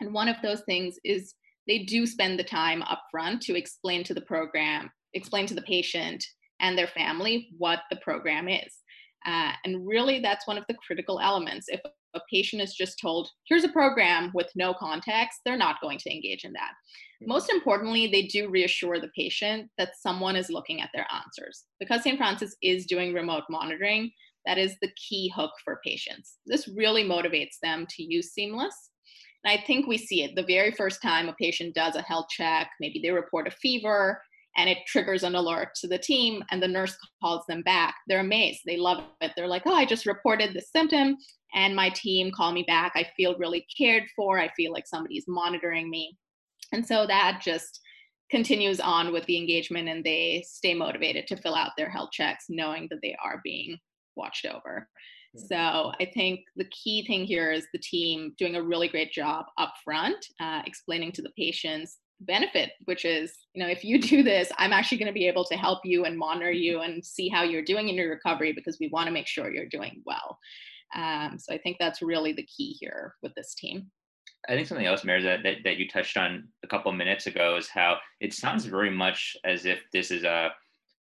And 0.00 0.12
one 0.12 0.28
of 0.28 0.36
those 0.42 0.62
things 0.62 0.96
is 1.04 1.34
they 1.66 1.80
do 1.80 2.06
spend 2.06 2.38
the 2.38 2.44
time 2.44 2.82
upfront 2.82 3.40
to 3.40 3.56
explain 3.56 4.04
to 4.04 4.14
the 4.14 4.20
program, 4.20 4.90
explain 5.14 5.46
to 5.46 5.54
the 5.54 5.62
patient 5.62 6.24
and 6.60 6.76
their 6.76 6.88
family 6.88 7.48
what 7.58 7.80
the 7.90 7.96
program 7.96 8.48
is. 8.48 8.78
Uh, 9.26 9.52
and 9.64 9.86
really, 9.86 10.20
that's 10.20 10.46
one 10.46 10.58
of 10.58 10.64
the 10.68 10.76
critical 10.86 11.18
elements. 11.18 11.66
If 11.68 11.80
a 12.14 12.20
patient 12.30 12.62
is 12.62 12.74
just 12.74 12.98
told, 13.00 13.30
here's 13.48 13.64
a 13.64 13.70
program 13.70 14.30
with 14.34 14.48
no 14.54 14.74
context, 14.74 15.40
they're 15.44 15.56
not 15.56 15.80
going 15.80 15.98
to 15.98 16.12
engage 16.12 16.44
in 16.44 16.52
that. 16.52 16.72
Most 17.26 17.50
importantly, 17.50 18.06
they 18.06 18.22
do 18.22 18.50
reassure 18.50 19.00
the 19.00 19.10
patient 19.16 19.70
that 19.78 19.96
someone 19.98 20.36
is 20.36 20.50
looking 20.50 20.82
at 20.82 20.90
their 20.92 21.06
answers. 21.12 21.64
Because 21.80 22.02
St. 22.02 22.18
Francis 22.18 22.54
is 22.62 22.86
doing 22.86 23.14
remote 23.14 23.44
monitoring, 23.48 24.10
that 24.44 24.58
is 24.58 24.76
the 24.82 24.92
key 25.08 25.32
hook 25.34 25.52
for 25.64 25.80
patients. 25.84 26.36
This 26.44 26.68
really 26.68 27.02
motivates 27.02 27.58
them 27.62 27.86
to 27.96 28.02
use 28.02 28.32
Seamless 28.32 28.90
and 29.44 29.58
I 29.58 29.62
think 29.64 29.86
we 29.86 29.98
see 29.98 30.22
it 30.22 30.34
the 30.34 30.42
very 30.42 30.72
first 30.72 31.02
time 31.02 31.28
a 31.28 31.34
patient 31.34 31.74
does 31.74 31.96
a 31.96 32.02
health 32.02 32.26
check, 32.30 32.70
maybe 32.80 33.00
they 33.02 33.10
report 33.10 33.46
a 33.46 33.50
fever 33.50 34.20
and 34.56 34.70
it 34.70 34.78
triggers 34.86 35.22
an 35.24 35.34
alert 35.34 35.70
to 35.76 35.88
the 35.88 35.98
team 35.98 36.42
and 36.50 36.62
the 36.62 36.68
nurse 36.68 36.96
calls 37.22 37.44
them 37.46 37.62
back. 37.62 37.94
They're 38.08 38.20
amazed. 38.20 38.60
They 38.64 38.76
love 38.76 39.02
it. 39.20 39.32
They're 39.36 39.48
like, 39.48 39.62
oh, 39.66 39.74
I 39.74 39.84
just 39.84 40.06
reported 40.06 40.54
this 40.54 40.70
symptom 40.70 41.16
and 41.54 41.76
my 41.76 41.90
team 41.90 42.30
called 42.30 42.54
me 42.54 42.64
back. 42.66 42.92
I 42.94 43.06
feel 43.16 43.36
really 43.38 43.66
cared 43.76 44.04
for. 44.16 44.38
I 44.38 44.48
feel 44.56 44.72
like 44.72 44.86
somebody's 44.86 45.24
monitoring 45.28 45.90
me. 45.90 46.16
And 46.72 46.86
so 46.86 47.06
that 47.06 47.40
just 47.44 47.80
continues 48.30 48.80
on 48.80 49.12
with 49.12 49.24
the 49.26 49.36
engagement 49.36 49.88
and 49.88 50.02
they 50.02 50.44
stay 50.48 50.72
motivated 50.72 51.26
to 51.26 51.36
fill 51.36 51.54
out 51.54 51.72
their 51.76 51.90
health 51.90 52.10
checks 52.12 52.46
knowing 52.48 52.86
that 52.90 53.00
they 53.02 53.14
are 53.22 53.40
being 53.44 53.76
watched 54.16 54.46
over. 54.46 54.88
So 55.36 55.92
I 56.00 56.10
think 56.14 56.40
the 56.56 56.66
key 56.66 57.04
thing 57.06 57.24
here 57.24 57.50
is 57.50 57.66
the 57.72 57.80
team 57.80 58.34
doing 58.38 58.56
a 58.56 58.62
really 58.62 58.88
great 58.88 59.12
job 59.12 59.46
up 59.58 59.72
front, 59.84 60.24
uh, 60.40 60.62
explaining 60.66 61.12
to 61.12 61.22
the 61.22 61.30
patients 61.36 61.98
benefit, 62.20 62.70
which 62.84 63.04
is, 63.04 63.32
you 63.54 63.62
know, 63.62 63.68
if 63.68 63.84
you 63.84 64.00
do 64.00 64.22
this, 64.22 64.50
I'm 64.58 64.72
actually 64.72 64.98
going 64.98 65.08
to 65.08 65.12
be 65.12 65.28
able 65.28 65.44
to 65.46 65.56
help 65.56 65.80
you 65.84 66.04
and 66.04 66.16
monitor 66.16 66.52
you 66.52 66.80
and 66.80 67.04
see 67.04 67.28
how 67.28 67.42
you're 67.42 67.64
doing 67.64 67.88
in 67.88 67.96
your 67.96 68.10
recovery 68.10 68.52
because 68.52 68.78
we 68.80 68.88
want 68.88 69.06
to 69.06 69.12
make 69.12 69.26
sure 69.26 69.52
you're 69.52 69.66
doing 69.66 70.02
well. 70.06 70.38
Um, 70.94 71.38
so 71.38 71.52
I 71.52 71.58
think 71.58 71.76
that's 71.80 72.02
really 72.02 72.32
the 72.32 72.46
key 72.46 72.76
here 72.78 73.14
with 73.22 73.34
this 73.34 73.54
team. 73.54 73.90
I 74.48 74.52
think 74.52 74.68
something 74.68 74.86
else, 74.86 75.04
Mary, 75.04 75.22
that, 75.22 75.42
that, 75.42 75.56
that 75.64 75.78
you 75.78 75.88
touched 75.88 76.16
on 76.16 76.48
a 76.62 76.68
couple 76.68 76.92
minutes 76.92 77.26
ago 77.26 77.56
is 77.56 77.68
how 77.68 77.96
it 78.20 78.34
sounds 78.34 78.66
very 78.66 78.90
much 78.90 79.36
as 79.44 79.64
if 79.64 79.80
this 79.92 80.10
is 80.10 80.22
a, 80.22 80.50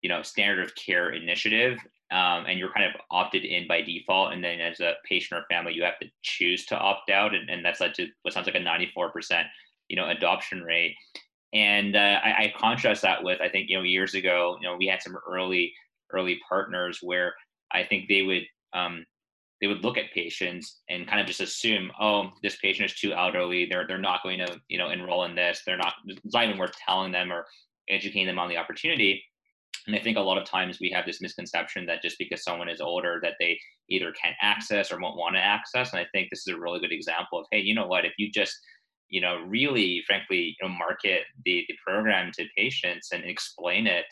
you 0.01 0.09
know, 0.09 0.21
standard 0.21 0.63
of 0.63 0.75
care 0.75 1.11
initiative 1.11 1.79
um, 2.12 2.45
and 2.48 2.58
you're 2.58 2.74
kind 2.74 2.86
of 2.86 3.00
opted 3.12 3.45
in 3.45 3.67
by 3.67 3.82
default. 3.82 4.34
And 4.34 4.43
then 4.43 4.60
as 4.60 4.80
a 4.80 4.93
patient 5.08 5.39
or 5.39 5.45
family, 5.50 5.74
you 5.74 5.84
have 5.84 6.00
to 6.00 6.08
choose 6.24 6.65
to 6.67 6.78
opt 6.78 7.10
out. 7.10 7.36
And, 7.36 7.50
and 7.50 7.63
that's 7.63 7.80
led 7.80 7.93
to 7.95 8.08
what 8.24 8.34
sounds 8.34 8.48
like 8.48 8.56
a 8.56 8.60
94%, 8.60 9.43
you 9.89 9.95
know, 9.95 10.10
adoption 10.10 10.63
rate. 10.63 10.95
And 11.54 11.95
uh, 11.95 12.19
I, 12.24 12.30
I, 12.30 12.54
contrast 12.60 13.02
that 13.02 13.24
with, 13.24 13.41
I 13.41 13.50
think, 13.50 13.69
you 13.69 13.78
know, 13.78 13.84
years 13.84 14.13
ago, 14.13 14.58
you 14.62 14.67
know, 14.67 14.78
we 14.78 14.86
had 14.86 15.02
some 15.02 15.17
early, 15.28 15.74
early 16.12 16.39
partners 16.48 17.00
where 17.02 17.34
I 17.72 17.84
think 17.84 18.08
they 18.08 18.22
would, 18.22 18.43
um, 18.74 19.04
they 19.60 19.65
would 19.67 19.84
look 19.84 19.98
at 19.98 20.13
patients 20.13 20.82
and 20.89 21.08
kind 21.08 21.19
of 21.19 21.28
just 21.28 21.41
assume, 21.41 21.91
oh, 22.00 22.30
this 22.43 22.58
patient 22.58 22.89
is 22.89 22.98
too 22.98 23.13
elderly. 23.13 23.65
They're, 23.65 23.88
they're 23.88 23.98
not 23.98 24.22
going 24.24 24.39
to, 24.39 24.60
you 24.67 24.78
know, 24.78 24.89
enroll 24.89 25.26
in 25.26 25.36
this. 25.36 25.63
They're 25.65 25.76
not, 25.76 25.93
it's 26.06 26.34
not 26.34 26.45
even 26.45 26.58
worth 26.58 26.76
telling 26.88 27.12
them 27.12 27.32
or 27.32 27.45
educating 27.89 28.28
them 28.28 28.39
on 28.39 28.48
the 28.48 28.58
opportunity 28.58 29.24
and 29.89 29.99
I 29.99 30.04
think 30.04 30.17
a 30.17 30.21
lot 30.21 30.38
of 30.38 30.45
times 30.45 30.80
we 30.80 30.91
have 30.91 31.08
this 31.08 31.19
misconception 31.19 31.88
that 31.88 32.04
just 32.04 32.19
because 32.19 32.43
someone 32.43 32.69
is 32.69 32.80
older, 32.80 33.19
that 33.23 33.34
they 33.39 33.60
either 33.89 34.12
can't 34.12 34.36
access 34.39 34.91
or 34.91 34.99
won't 34.99 35.17
want 35.17 35.36
to 35.36 35.41
access. 35.41 35.91
And 35.91 35.99
I 35.99 36.06
think 36.12 36.30
this 36.30 36.45
is 36.45 36.54
a 36.54 36.60
really 36.60 36.80
good 36.80 36.91
example 36.91 37.39
of, 37.39 37.47
hey, 37.52 37.60
you 37.60 37.73
know 37.73 37.88
what? 37.88 38.06
If 38.06 38.13
you 38.19 38.32
just 38.32 38.56
you 39.10 39.21
know 39.21 39.39
really 39.47 40.04
frankly 40.06 40.56
you 40.60 40.67
know 40.67 40.71
market 40.71 41.21
the, 41.43 41.65
the 41.67 41.75
program 41.84 42.32
to 42.32 42.45
patients 42.56 43.10
and 43.12 43.23
explain 43.23 43.88
it 43.88 44.06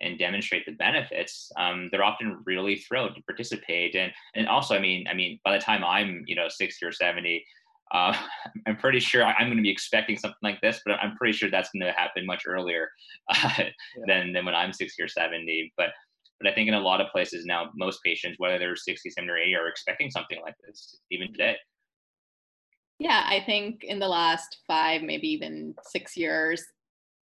and 0.00 0.20
demonstrate 0.20 0.64
the 0.66 0.72
benefits 0.72 1.50
um, 1.58 1.88
they're 1.90 2.04
often 2.04 2.40
really 2.46 2.76
thrilled 2.76 3.16
to 3.16 3.22
participate 3.22 3.96
and 3.96 4.12
and 4.36 4.46
also 4.46 4.76
i 4.76 4.78
mean 4.78 5.04
i 5.10 5.14
mean 5.14 5.40
by 5.44 5.52
the 5.52 5.60
time 5.60 5.82
i'm 5.82 6.22
you 6.28 6.36
know 6.36 6.46
60 6.48 6.86
or 6.86 6.92
70 6.92 7.44
uh, 7.92 8.16
I'm 8.66 8.76
pretty 8.76 9.00
sure 9.00 9.24
I'm 9.24 9.46
going 9.46 9.56
to 9.56 9.62
be 9.62 9.70
expecting 9.70 10.16
something 10.16 10.36
like 10.42 10.60
this, 10.60 10.80
but 10.84 10.98
I'm 11.00 11.16
pretty 11.16 11.36
sure 11.36 11.50
that's 11.50 11.70
going 11.70 11.86
to 11.86 11.98
happen 11.98 12.26
much 12.26 12.44
earlier 12.46 12.88
uh, 13.32 13.50
yeah. 13.58 13.70
than, 14.06 14.32
than 14.32 14.44
when 14.44 14.54
I'm 14.54 14.72
60 14.72 15.02
or 15.02 15.08
70. 15.08 15.72
But 15.76 15.90
but 16.38 16.50
I 16.50 16.54
think 16.54 16.68
in 16.68 16.74
a 16.74 16.80
lot 16.80 17.00
of 17.00 17.10
places 17.12 17.46
now, 17.46 17.70
most 17.76 18.02
patients, 18.04 18.36
whether 18.38 18.58
they're 18.58 18.76
60, 18.76 19.08
70, 19.10 19.30
or 19.30 19.38
80, 19.38 19.54
are 19.54 19.68
expecting 19.68 20.10
something 20.10 20.38
like 20.42 20.54
this 20.66 20.98
even 21.10 21.32
today. 21.32 21.56
Yeah, 22.98 23.24
I 23.26 23.42
think 23.44 23.84
in 23.84 23.98
the 23.98 24.08
last 24.08 24.58
five, 24.66 25.02
maybe 25.02 25.28
even 25.28 25.74
six 25.82 26.16
years, 26.16 26.62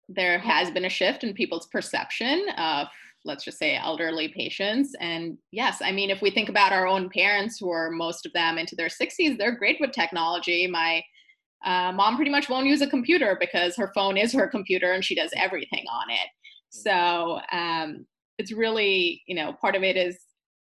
there 0.09 0.39
has 0.39 0.71
been 0.71 0.85
a 0.85 0.89
shift 0.89 1.23
in 1.23 1.33
people's 1.33 1.67
perception 1.67 2.45
of 2.57 2.87
let's 3.25 3.43
just 3.43 3.57
say 3.57 3.75
elderly 3.75 4.27
patients. 4.27 4.95
And 4.99 5.38
yes 5.51 5.81
i 5.81 5.91
mean 5.91 6.09
if 6.09 6.21
we 6.21 6.31
think 6.31 6.49
about 6.49 6.73
our 6.73 6.88
own 6.88 7.09
parents 7.09 7.57
who 7.59 7.69
are 7.69 7.89
most 7.91 8.25
of 8.25 8.33
them 8.33 8.57
into 8.57 8.75
their 8.75 8.88
60s 8.88 9.38
they're 9.38 9.57
great 9.57 9.77
with 9.79 9.91
technology. 9.91 10.67
My 10.67 11.03
uh, 11.65 11.93
mom 11.93 12.17
pretty 12.17 12.31
much 12.31 12.49
won't 12.49 12.65
use 12.65 12.81
a 12.81 12.88
computer 12.88 13.38
because 13.39 13.75
her 13.77 13.91
phone 13.95 14.17
is 14.17 14.33
her 14.33 14.47
computer 14.47 14.91
and 14.91 15.03
she 15.03 15.15
does 15.15 15.31
everything 15.38 15.86
on 15.91 16.09
it. 16.09 16.27
So 16.69 17.39
um, 17.51 18.05
it's 18.38 18.51
really 18.51 19.21
you 19.27 19.36
know 19.36 19.53
part 19.62 19.75
of 19.75 19.83
it 19.83 19.95
is 19.95 20.19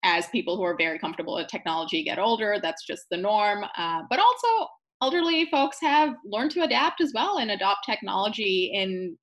as 0.04 0.26
people 0.28 0.56
who 0.56 0.62
are 0.62 0.76
very 0.76 0.98
comfortable 0.98 1.34
with 1.34 1.48
technology 1.48 2.04
get 2.04 2.18
older 2.18 2.58
that's 2.62 2.86
just 2.86 3.04
the 3.10 3.16
norm. 3.16 3.64
Uh, 3.76 4.02
but 4.08 4.18
also 4.18 4.68
elderly 5.02 5.46
folks 5.50 5.78
have 5.80 6.14
learned 6.24 6.50
to 6.52 6.62
adapt 6.62 7.00
as 7.00 7.12
well 7.14 7.38
and 7.38 7.50
adopt 7.50 7.84
technology 7.84 8.70
in 8.74 9.16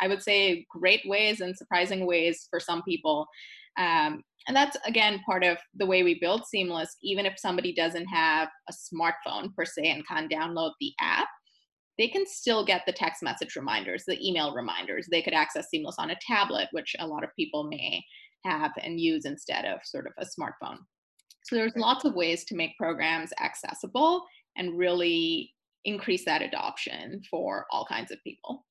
I 0.00 0.08
would 0.08 0.22
say, 0.22 0.66
great 0.70 1.02
ways 1.06 1.40
and 1.40 1.56
surprising 1.56 2.06
ways 2.06 2.46
for 2.50 2.60
some 2.60 2.82
people. 2.82 3.26
Um, 3.78 4.22
and 4.46 4.56
that's 4.56 4.76
again 4.86 5.20
part 5.26 5.44
of 5.44 5.58
the 5.74 5.86
way 5.86 6.02
we 6.02 6.18
build 6.18 6.46
Seamless. 6.46 6.96
Even 7.02 7.26
if 7.26 7.38
somebody 7.38 7.74
doesn't 7.74 8.06
have 8.06 8.48
a 8.68 8.72
smartphone 8.72 9.54
per 9.54 9.64
se 9.64 9.90
and 9.90 10.06
can't 10.06 10.30
download 10.30 10.72
the 10.80 10.92
app, 11.00 11.28
they 11.98 12.08
can 12.08 12.24
still 12.26 12.64
get 12.64 12.82
the 12.86 12.92
text 12.92 13.22
message 13.22 13.56
reminders, 13.56 14.04
the 14.06 14.18
email 14.26 14.54
reminders. 14.54 15.06
They 15.10 15.22
could 15.22 15.34
access 15.34 15.68
Seamless 15.68 15.96
on 15.98 16.10
a 16.10 16.18
tablet, 16.26 16.68
which 16.72 16.94
a 16.98 17.06
lot 17.06 17.24
of 17.24 17.30
people 17.36 17.64
may 17.64 18.02
have 18.44 18.72
and 18.82 19.00
use 19.00 19.24
instead 19.24 19.64
of 19.64 19.80
sort 19.84 20.06
of 20.06 20.12
a 20.18 20.24
smartphone. 20.24 20.78
So 21.44 21.56
there's 21.56 21.76
lots 21.76 22.04
of 22.04 22.14
ways 22.14 22.44
to 22.46 22.54
make 22.54 22.76
programs 22.78 23.30
accessible 23.40 24.24
and 24.56 24.78
really 24.78 25.52
increase 25.84 26.24
that 26.24 26.42
adoption 26.42 27.22
for 27.30 27.66
all 27.70 27.86
kinds 27.86 28.10
of 28.10 28.22
people. 28.22 28.64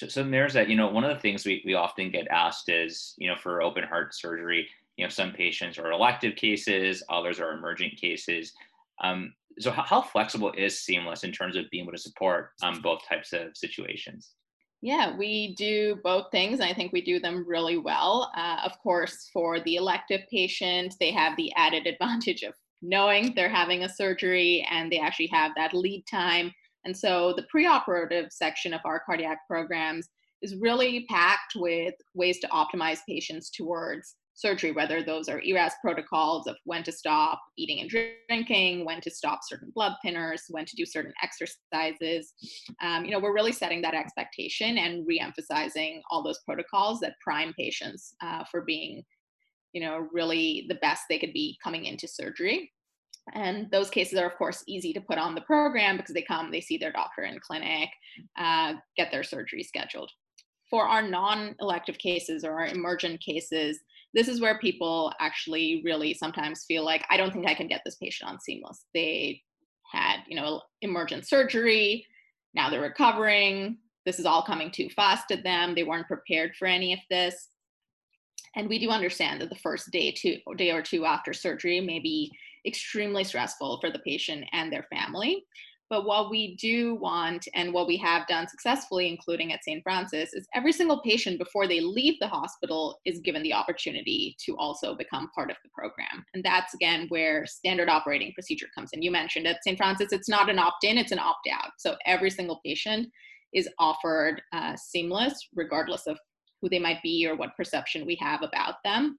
So, 0.00 0.08
so 0.08 0.22
there's 0.22 0.54
that, 0.54 0.70
you 0.70 0.76
know, 0.76 0.88
one 0.88 1.04
of 1.04 1.14
the 1.14 1.20
things 1.20 1.44
we, 1.44 1.62
we 1.66 1.74
often 1.74 2.10
get 2.10 2.26
asked 2.28 2.70
is, 2.70 3.12
you 3.18 3.28
know, 3.28 3.36
for 3.36 3.60
open 3.60 3.84
heart 3.84 4.14
surgery, 4.14 4.66
you 4.96 5.04
know, 5.04 5.10
some 5.10 5.30
patients 5.32 5.78
are 5.78 5.92
elective 5.92 6.36
cases, 6.36 7.02
others 7.10 7.38
are 7.38 7.52
emergent 7.52 7.96
cases. 8.00 8.54
Um, 9.04 9.34
so 9.58 9.70
how, 9.70 9.82
how, 9.82 10.00
flexible 10.00 10.52
is 10.56 10.80
Seamless 10.80 11.22
in 11.22 11.32
terms 11.32 11.54
of 11.54 11.68
being 11.70 11.84
able 11.84 11.92
to 11.92 11.98
support 11.98 12.52
um, 12.62 12.80
both 12.80 13.00
types 13.06 13.34
of 13.34 13.54
situations? 13.54 14.30
Yeah, 14.80 15.14
we 15.14 15.54
do 15.56 15.98
both 16.02 16.30
things. 16.32 16.60
I 16.60 16.72
think 16.72 16.94
we 16.94 17.02
do 17.02 17.20
them 17.20 17.44
really 17.46 17.76
well. 17.76 18.32
Uh, 18.34 18.56
of 18.64 18.78
course, 18.78 19.28
for 19.34 19.60
the 19.60 19.76
elective 19.76 20.22
patient, 20.30 20.94
they 20.98 21.10
have 21.10 21.36
the 21.36 21.52
added 21.56 21.86
advantage 21.86 22.42
of 22.42 22.54
knowing 22.80 23.34
they're 23.34 23.50
having 23.50 23.82
a 23.82 23.88
surgery 23.88 24.66
and 24.70 24.90
they 24.90 24.98
actually 24.98 25.26
have 25.26 25.52
that 25.56 25.74
lead 25.74 26.04
time. 26.10 26.52
And 26.84 26.96
so 26.96 27.34
the 27.36 27.46
preoperative 27.54 28.32
section 28.32 28.72
of 28.72 28.80
our 28.84 29.00
cardiac 29.04 29.38
programs 29.48 30.08
is 30.42 30.56
really 30.56 31.06
packed 31.08 31.54
with 31.56 31.94
ways 32.14 32.38
to 32.40 32.48
optimize 32.48 33.00
patients 33.06 33.50
towards 33.50 34.16
surgery, 34.34 34.72
whether 34.72 35.02
those 35.02 35.28
are 35.28 35.42
ERAS 35.42 35.74
protocols 35.82 36.46
of 36.46 36.56
when 36.64 36.82
to 36.82 36.92
stop 36.92 37.40
eating 37.58 37.80
and 37.80 37.90
drinking, 37.90 38.86
when 38.86 39.00
to 39.02 39.10
stop 39.10 39.40
certain 39.42 39.70
blood 39.74 39.92
thinners, 40.04 40.40
when 40.48 40.64
to 40.64 40.76
do 40.76 40.86
certain 40.86 41.12
exercises. 41.22 42.32
Um, 42.82 43.04
you 43.04 43.10
know, 43.10 43.18
we're 43.18 43.34
really 43.34 43.52
setting 43.52 43.82
that 43.82 43.94
expectation 43.94 44.78
and 44.78 45.06
re-emphasizing 45.06 46.00
all 46.10 46.22
those 46.22 46.40
protocols 46.46 47.00
that 47.00 47.16
prime 47.22 47.52
patients 47.58 48.14
uh, 48.22 48.44
for 48.50 48.62
being, 48.62 49.02
you 49.72 49.82
know, 49.82 50.08
really 50.12 50.64
the 50.68 50.76
best 50.76 51.02
they 51.10 51.18
could 51.18 51.34
be 51.34 51.58
coming 51.62 51.84
into 51.84 52.08
surgery. 52.08 52.72
And 53.34 53.70
those 53.70 53.90
cases 53.90 54.18
are, 54.18 54.26
of 54.26 54.36
course, 54.36 54.64
easy 54.66 54.92
to 54.92 55.00
put 55.00 55.18
on 55.18 55.34
the 55.34 55.42
program 55.42 55.96
because 55.96 56.14
they 56.14 56.22
come, 56.22 56.50
they 56.50 56.60
see 56.60 56.78
their 56.78 56.92
doctor 56.92 57.22
in 57.22 57.38
clinic, 57.40 57.88
uh, 58.38 58.74
get 58.96 59.10
their 59.12 59.22
surgery 59.22 59.62
scheduled. 59.62 60.10
For 60.68 60.86
our 60.86 61.02
non 61.02 61.54
elective 61.60 61.98
cases 61.98 62.44
or 62.44 62.60
our 62.60 62.66
emergent 62.66 63.20
cases, 63.20 63.80
this 64.14 64.28
is 64.28 64.40
where 64.40 64.58
people 64.58 65.12
actually 65.20 65.82
really 65.84 66.14
sometimes 66.14 66.64
feel 66.64 66.84
like 66.84 67.04
i 67.10 67.16
don't 67.16 67.32
think 67.32 67.46
i 67.46 67.54
can 67.54 67.68
get 67.68 67.82
this 67.84 67.96
patient 67.96 68.30
on 68.30 68.40
seamless 68.40 68.84
they 68.94 69.40
had 69.92 70.18
you 70.28 70.36
know 70.36 70.60
emergent 70.82 71.26
surgery 71.26 72.04
now 72.54 72.70
they're 72.70 72.80
recovering 72.80 73.78
this 74.06 74.18
is 74.18 74.26
all 74.26 74.42
coming 74.42 74.70
too 74.70 74.88
fast 74.90 75.28
to 75.28 75.36
them 75.36 75.74
they 75.74 75.82
weren't 75.82 76.06
prepared 76.06 76.52
for 76.56 76.66
any 76.66 76.92
of 76.92 77.00
this 77.08 77.48
and 78.56 78.68
we 78.68 78.80
do 78.80 78.90
understand 78.90 79.40
that 79.40 79.48
the 79.48 79.56
first 79.56 79.90
day 79.90 80.12
two 80.12 80.36
day 80.56 80.70
or 80.70 80.82
two 80.82 81.04
after 81.04 81.32
surgery 81.32 81.80
may 81.80 81.98
be 81.98 82.30
extremely 82.66 83.24
stressful 83.24 83.78
for 83.80 83.90
the 83.90 83.98
patient 84.00 84.44
and 84.52 84.72
their 84.72 84.86
family 84.92 85.44
but 85.90 86.06
what 86.06 86.30
we 86.30 86.54
do 86.54 86.94
want 86.94 87.48
and 87.52 87.74
what 87.74 87.88
we 87.88 87.96
have 87.96 88.28
done 88.28 88.46
successfully, 88.46 89.08
including 89.08 89.52
at 89.52 89.64
St. 89.64 89.82
Francis, 89.82 90.32
is 90.32 90.46
every 90.54 90.72
single 90.72 91.00
patient 91.02 91.36
before 91.36 91.66
they 91.66 91.80
leave 91.80 92.14
the 92.20 92.28
hospital 92.28 93.00
is 93.04 93.18
given 93.18 93.42
the 93.42 93.52
opportunity 93.52 94.36
to 94.46 94.56
also 94.56 94.94
become 94.94 95.32
part 95.34 95.50
of 95.50 95.56
the 95.64 95.70
program. 95.76 96.24
And 96.32 96.44
that's 96.44 96.74
again 96.74 97.06
where 97.08 97.44
standard 97.44 97.88
operating 97.88 98.32
procedure 98.34 98.68
comes 98.72 98.90
in. 98.92 99.02
You 99.02 99.10
mentioned 99.10 99.48
at 99.48 99.64
St. 99.64 99.76
Francis, 99.76 100.12
it's 100.12 100.28
not 100.28 100.48
an 100.48 100.60
opt 100.60 100.84
in, 100.84 100.96
it's 100.96 101.12
an 101.12 101.18
opt 101.18 101.48
out. 101.52 101.72
So 101.76 101.96
every 102.06 102.30
single 102.30 102.60
patient 102.64 103.08
is 103.52 103.68
offered 103.80 104.40
uh, 104.52 104.76
seamless, 104.76 105.48
regardless 105.56 106.06
of 106.06 106.16
who 106.62 106.68
they 106.68 106.78
might 106.78 107.02
be 107.02 107.26
or 107.26 107.34
what 107.34 107.56
perception 107.56 108.06
we 108.06 108.14
have 108.20 108.42
about 108.42 108.76
them 108.84 109.18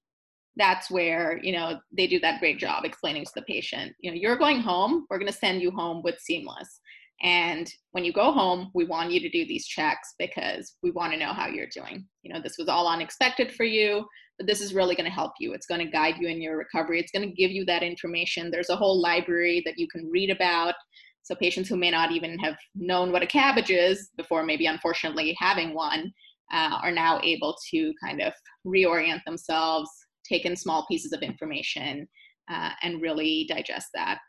that's 0.57 0.91
where 0.91 1.39
you 1.41 1.51
know 1.51 1.79
they 1.95 2.07
do 2.07 2.19
that 2.19 2.39
great 2.39 2.59
job 2.59 2.83
explaining 2.83 3.23
to 3.23 3.31
the 3.35 3.41
patient 3.43 3.93
you 4.01 4.11
know 4.11 4.17
you're 4.17 4.37
going 4.37 4.59
home. 4.59 5.05
We're 5.09 5.19
going 5.19 5.31
to 5.31 5.37
send 5.37 5.61
you 5.61 5.71
home 5.71 6.01
with 6.03 6.19
seamless. 6.19 6.79
And 7.23 7.71
when 7.91 8.03
you 8.03 8.11
go 8.11 8.31
home 8.31 8.71
we 8.73 8.85
want 8.85 9.11
you 9.11 9.19
to 9.19 9.29
do 9.29 9.45
these 9.45 9.67
checks 9.67 10.15
because 10.19 10.75
we 10.83 10.91
want 10.91 11.13
to 11.13 11.19
know 11.19 11.33
how 11.33 11.47
you're 11.47 11.67
doing. 11.73 12.05
You 12.23 12.33
know 12.33 12.41
this 12.41 12.57
was 12.57 12.67
all 12.67 12.87
unexpected 12.87 13.51
for 13.53 13.63
you 13.63 14.05
but 14.41 14.47
this 14.47 14.61
is 14.61 14.73
really 14.73 14.95
going 14.95 15.05
to 15.05 15.11
help 15.11 15.33
you. 15.39 15.53
It's 15.53 15.67
going 15.67 15.85
to 15.85 15.91
guide 15.91 16.15
you 16.19 16.27
in 16.27 16.41
your 16.41 16.57
recovery. 16.57 16.99
It's 16.99 17.11
going 17.11 17.29
to 17.29 17.35
give 17.35 17.51
you 17.51 17.63
that 17.65 17.83
information. 17.83 18.49
There's 18.49 18.71
a 18.71 18.75
whole 18.75 18.99
library 18.99 19.61
that 19.65 19.77
you 19.77 19.87
can 19.87 20.09
read 20.09 20.31
about. 20.31 20.73
So 21.21 21.35
patients 21.35 21.69
who 21.69 21.77
may 21.77 21.91
not 21.91 22.11
even 22.11 22.39
have 22.39 22.55
known 22.73 23.11
what 23.11 23.21
a 23.21 23.27
CABG 23.27 23.69
is 23.69 24.09
before 24.17 24.43
maybe 24.43 24.65
unfortunately 24.65 25.37
having 25.39 25.75
one 25.75 26.11
uh, 26.51 26.79
are 26.81 26.91
now 26.91 27.21
able 27.23 27.55
to 27.69 27.93
kind 28.03 28.19
of 28.19 28.33
reorient 28.65 29.23
themselves 29.25 29.89
take 30.31 30.45
in 30.45 30.55
small 30.55 30.85
pieces 30.87 31.13
of 31.13 31.21
information 31.21 32.07
uh, 32.51 32.71
and 32.81 33.01
really 33.01 33.45
digest 33.49 33.89
that 33.93 34.19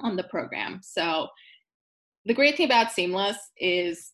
on 0.00 0.16
the 0.16 0.24
program. 0.24 0.80
So 0.82 1.28
the 2.24 2.34
great 2.34 2.56
thing 2.56 2.66
about 2.66 2.92
Seamless 2.92 3.36
is 3.58 4.12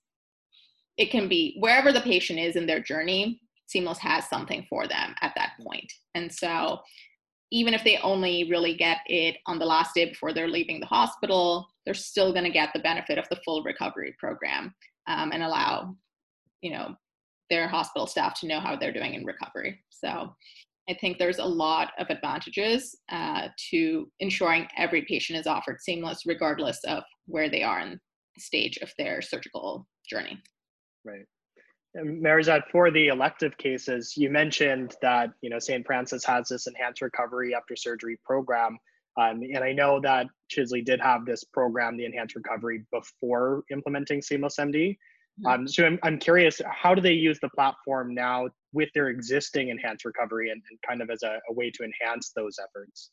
it 0.97 1.11
can 1.11 1.29
be 1.29 1.57
wherever 1.61 1.93
the 1.93 2.01
patient 2.01 2.38
is 2.38 2.57
in 2.57 2.67
their 2.67 2.81
journey, 2.81 3.41
Seamless 3.67 3.99
has 3.99 4.29
something 4.29 4.67
for 4.69 4.88
them 4.88 5.14
at 5.21 5.33
that 5.37 5.53
point. 5.62 5.93
And 6.14 6.33
so 6.33 6.81
even 7.51 7.75
if 7.75 7.85
they 7.85 7.99
only 7.99 8.49
really 8.51 8.75
get 8.75 8.99
it 9.07 9.37
on 9.47 9.59
the 9.59 9.64
last 9.64 9.95
day 9.95 10.07
before 10.07 10.33
they're 10.33 10.49
leaving 10.49 10.81
the 10.81 10.87
hospital, 10.87 11.67
they're 11.85 11.95
still 11.95 12.33
going 12.33 12.45
to 12.45 12.51
get 12.51 12.71
the 12.73 12.81
benefit 12.81 13.19
of 13.19 13.29
the 13.31 13.41
full 13.45 13.62
recovery 13.62 14.14
program 14.19 14.75
um, 15.07 15.33
and 15.33 15.43
allow, 15.43 15.95
you 16.61 16.73
know, 16.73 16.95
their 17.51 17.69
hospital 17.69 18.07
staff 18.07 18.38
to 18.41 18.47
know 18.47 18.61
how 18.61 18.77
they're 18.77 18.93
doing 18.93 19.14
in 19.14 19.25
recovery. 19.25 19.81
So 19.91 20.35
I 20.88 20.94
think 20.94 21.18
there's 21.18 21.38
a 21.38 21.44
lot 21.44 21.92
of 21.98 22.07
advantages 22.09 22.96
uh, 23.11 23.48
to 23.70 24.11
ensuring 24.20 24.66
every 24.77 25.03
patient 25.03 25.38
is 25.38 25.46
offered 25.46 25.81
seamless, 25.81 26.24
regardless 26.24 26.81
of 26.85 27.03
where 27.27 27.51
they 27.51 27.62
are 27.62 27.81
in 27.81 28.01
the 28.35 28.40
stage 28.40 28.79
of 28.79 28.90
their 28.96 29.20
surgical 29.20 29.87
journey. 30.09 30.40
Right. 31.05 31.27
Marizad, 31.96 32.62
for 32.70 32.90
the 32.90 33.09
elective 33.09 33.57
cases, 33.59 34.14
you 34.16 34.31
mentioned 34.31 34.94
that 35.03 35.31
you 35.42 35.51
know 35.51 35.59
St. 35.59 35.85
Francis 35.87 36.24
has 36.24 36.48
this 36.48 36.66
enhanced 36.66 37.01
recovery 37.03 37.55
after 37.55 37.74
surgery 37.77 38.18
program, 38.24 38.79
um, 39.18 39.40
and 39.42 39.64
I 39.64 39.72
know 39.72 40.01
that 40.01 40.27
Chisley 40.51 40.85
did 40.85 41.01
have 41.01 41.24
this 41.24 41.44
program, 41.44 41.96
the 41.96 42.05
enhanced 42.05 42.37
recovery, 42.37 42.85
before 42.92 43.64
implementing 43.70 44.22
Seamless 44.22 44.57
MD. 44.59 44.96
Mm-hmm. 45.38 45.46
Um, 45.46 45.68
so 45.68 45.85
I'm, 45.85 45.98
I'm 46.03 46.18
curious, 46.18 46.61
how 46.70 46.94
do 46.94 47.01
they 47.01 47.12
use 47.12 47.38
the 47.40 47.48
platform 47.51 48.14
now 48.14 48.48
with 48.72 48.88
their 48.94 49.09
existing 49.09 49.68
enhanced 49.68 50.05
recovery 50.05 50.51
and, 50.51 50.62
and 50.70 50.79
kind 50.87 51.03
of 51.03 51.11
as 51.11 51.22
a, 51.22 51.38
a 51.48 51.53
way 51.53 51.70
to 51.70 51.85
enhance 51.85 52.33
those 52.35 52.57
efforts? 52.62 53.11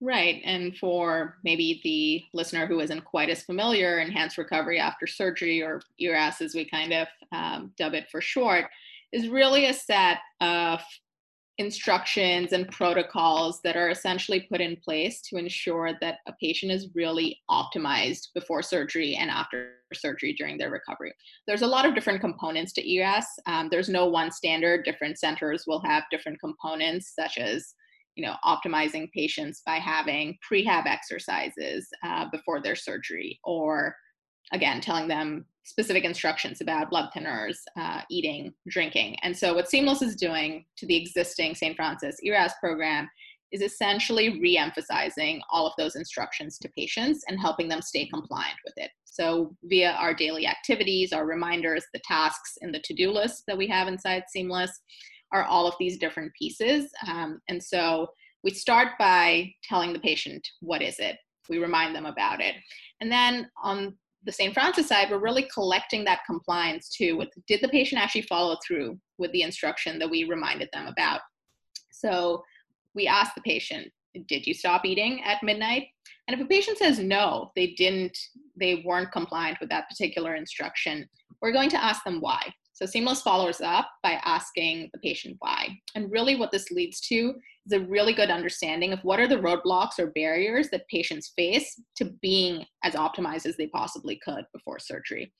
Right. 0.00 0.42
And 0.44 0.76
for 0.76 1.36
maybe 1.44 1.80
the 1.84 2.22
listener 2.36 2.66
who 2.66 2.80
isn't 2.80 3.04
quite 3.04 3.30
as 3.30 3.42
familiar, 3.42 4.00
enhanced 4.00 4.38
recovery 4.38 4.78
after 4.78 5.06
surgery, 5.06 5.62
or 5.62 5.80
ERAS 5.98 6.40
as 6.40 6.54
we 6.54 6.68
kind 6.68 6.92
of 6.92 7.08
um, 7.32 7.72
dub 7.78 7.94
it 7.94 8.06
for 8.10 8.20
short, 8.20 8.66
is 9.12 9.28
really 9.28 9.66
a 9.66 9.72
set 9.72 10.18
of 10.40 10.80
instructions 11.58 12.52
and 12.52 12.68
protocols 12.70 13.60
that 13.62 13.76
are 13.76 13.90
essentially 13.90 14.46
put 14.50 14.60
in 14.60 14.76
place 14.84 15.20
to 15.20 15.36
ensure 15.36 15.92
that 16.00 16.18
a 16.26 16.32
patient 16.40 16.72
is 16.72 16.90
really 16.94 17.40
optimized 17.48 18.28
before 18.34 18.62
surgery 18.62 19.14
and 19.14 19.30
after 19.30 19.74
surgery 19.92 20.34
during 20.36 20.58
their 20.58 20.70
recovery. 20.70 21.14
There's 21.46 21.62
a 21.62 21.66
lot 21.66 21.86
of 21.86 21.94
different 21.94 22.20
components 22.20 22.72
to 22.72 22.90
ERAS. 22.90 23.26
Um, 23.46 23.68
there's 23.70 23.88
no 23.88 24.06
one 24.06 24.32
standard. 24.32 24.84
Different 24.84 25.18
centers 25.18 25.64
will 25.66 25.80
have 25.82 26.04
different 26.10 26.40
components, 26.40 27.12
such 27.14 27.38
as 27.38 27.74
you 28.16 28.26
know 28.26 28.34
optimizing 28.44 29.10
patients 29.12 29.62
by 29.64 29.76
having 29.76 30.36
prehab 30.50 30.86
exercises 30.86 31.88
uh, 32.02 32.26
before 32.32 32.60
their 32.60 32.76
surgery, 32.76 33.38
or 33.44 33.94
again 34.52 34.80
telling 34.80 35.06
them 35.06 35.46
specific 35.64 36.04
instructions 36.04 36.60
about 36.60 36.90
blood 36.90 37.10
thinners, 37.16 37.56
uh, 37.78 38.02
eating, 38.10 38.52
drinking. 38.68 39.16
And 39.22 39.36
so, 39.36 39.54
what 39.54 39.68
Seamless 39.68 40.02
is 40.02 40.14
doing 40.14 40.64
to 40.76 40.86
the 40.86 40.96
existing 40.96 41.54
St. 41.54 41.74
Francis 41.74 42.16
ERAS 42.22 42.52
program 42.60 43.08
is 43.50 43.62
essentially 43.62 44.40
re 44.40 44.58
emphasizing 44.58 45.40
all 45.50 45.66
of 45.66 45.72
those 45.78 45.96
instructions 45.96 46.58
to 46.58 46.68
patients 46.76 47.24
and 47.28 47.40
helping 47.40 47.68
them 47.68 47.80
stay 47.80 48.06
compliant 48.06 48.56
with 48.64 48.74
it. 48.76 48.90
So, 49.04 49.56
via 49.64 49.92
our 49.92 50.14
daily 50.14 50.46
activities, 50.46 51.12
our 51.12 51.26
reminders, 51.26 51.84
the 51.92 52.00
tasks, 52.06 52.58
and 52.60 52.74
the 52.74 52.80
to 52.80 52.94
do 52.94 53.10
list 53.10 53.44
that 53.48 53.58
we 53.58 53.66
have 53.68 53.88
inside 53.88 54.24
Seamless 54.28 54.80
are 55.32 55.44
all 55.44 55.66
of 55.66 55.74
these 55.80 55.98
different 55.98 56.32
pieces. 56.38 56.90
Um, 57.08 57.40
and 57.48 57.62
so, 57.62 58.08
we 58.42 58.50
start 58.50 58.88
by 58.98 59.50
telling 59.66 59.94
the 59.94 59.98
patient 59.98 60.46
what 60.60 60.82
is 60.82 60.96
it 60.98 61.16
we 61.48 61.58
remind 61.58 61.94
them 61.94 62.06
about 62.06 62.40
it 62.40 62.54
and 63.00 63.12
then 63.12 63.50
on 63.62 63.94
the 64.24 64.32
St. 64.32 64.54
Francis 64.54 64.88
side, 64.88 65.10
we're 65.10 65.18
really 65.18 65.48
collecting 65.52 66.04
that 66.04 66.24
compliance 66.26 66.88
too 66.88 67.16
with 67.16 67.28
did 67.46 67.60
the 67.60 67.68
patient 67.68 68.00
actually 68.00 68.22
follow 68.22 68.56
through 68.66 68.98
with 69.18 69.32
the 69.32 69.42
instruction 69.42 69.98
that 69.98 70.10
we 70.10 70.24
reminded 70.24 70.68
them 70.72 70.86
about? 70.86 71.20
So 71.90 72.42
we 72.94 73.06
ask 73.06 73.34
the 73.34 73.42
patient, 73.42 73.88
did 74.28 74.46
you 74.46 74.54
stop 74.54 74.84
eating 74.84 75.22
at 75.24 75.42
midnight? 75.42 75.88
And 76.26 76.38
if 76.38 76.44
a 76.44 76.48
patient 76.48 76.78
says 76.78 76.98
no, 76.98 77.50
they 77.54 77.68
didn't 77.76 78.16
they 78.58 78.82
weren't 78.86 79.12
compliant 79.12 79.58
with 79.60 79.68
that 79.70 79.88
particular 79.88 80.36
instruction, 80.36 81.08
we're 81.42 81.52
going 81.52 81.70
to 81.70 81.82
ask 81.82 82.04
them 82.04 82.20
why. 82.20 82.40
So 82.72 82.86
Seamless 82.86 83.22
follows 83.22 83.60
up 83.60 83.88
by 84.02 84.20
asking 84.24 84.90
the 84.92 84.98
patient 85.00 85.36
why. 85.38 85.68
And 85.94 86.10
really 86.10 86.36
what 86.36 86.50
this 86.50 86.70
leads 86.70 87.00
to 87.02 87.34
a 87.72 87.80
really 87.80 88.12
good 88.12 88.30
understanding 88.30 88.92
of 88.92 89.00
what 89.02 89.18
are 89.18 89.28
the 89.28 89.36
roadblocks 89.36 89.98
or 89.98 90.08
barriers 90.08 90.68
that 90.70 90.86
patients 90.88 91.32
face 91.36 91.80
to 91.96 92.06
being 92.20 92.64
as 92.82 92.94
optimized 92.94 93.46
as 93.46 93.56
they 93.56 93.66
possibly 93.68 94.20
could 94.24 94.44
before 94.52 94.78
surgery. 94.78 95.32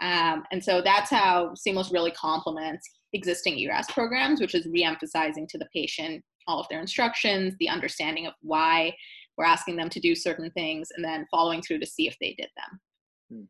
Um, 0.00 0.44
and 0.52 0.62
so 0.62 0.82
that's 0.82 1.10
how 1.10 1.54
Seamless 1.54 1.90
really 1.90 2.10
complements 2.12 2.88
existing 3.12 3.58
ERAS 3.58 3.86
programs, 3.90 4.40
which 4.40 4.54
is 4.54 4.66
re-emphasizing 4.66 5.46
to 5.48 5.58
the 5.58 5.68
patient 5.74 6.22
all 6.46 6.60
of 6.60 6.66
their 6.68 6.80
instructions, 6.80 7.54
the 7.60 7.68
understanding 7.68 8.26
of 8.26 8.32
why 8.40 8.94
we're 9.36 9.44
asking 9.44 9.76
them 9.76 9.88
to 9.90 10.00
do 10.00 10.14
certain 10.14 10.50
things, 10.52 10.88
and 10.96 11.04
then 11.04 11.26
following 11.30 11.62
through 11.62 11.78
to 11.78 11.86
see 11.86 12.08
if 12.08 12.16
they 12.20 12.34
did 12.36 12.48
them. 12.56 12.80
Hmm 13.30 13.44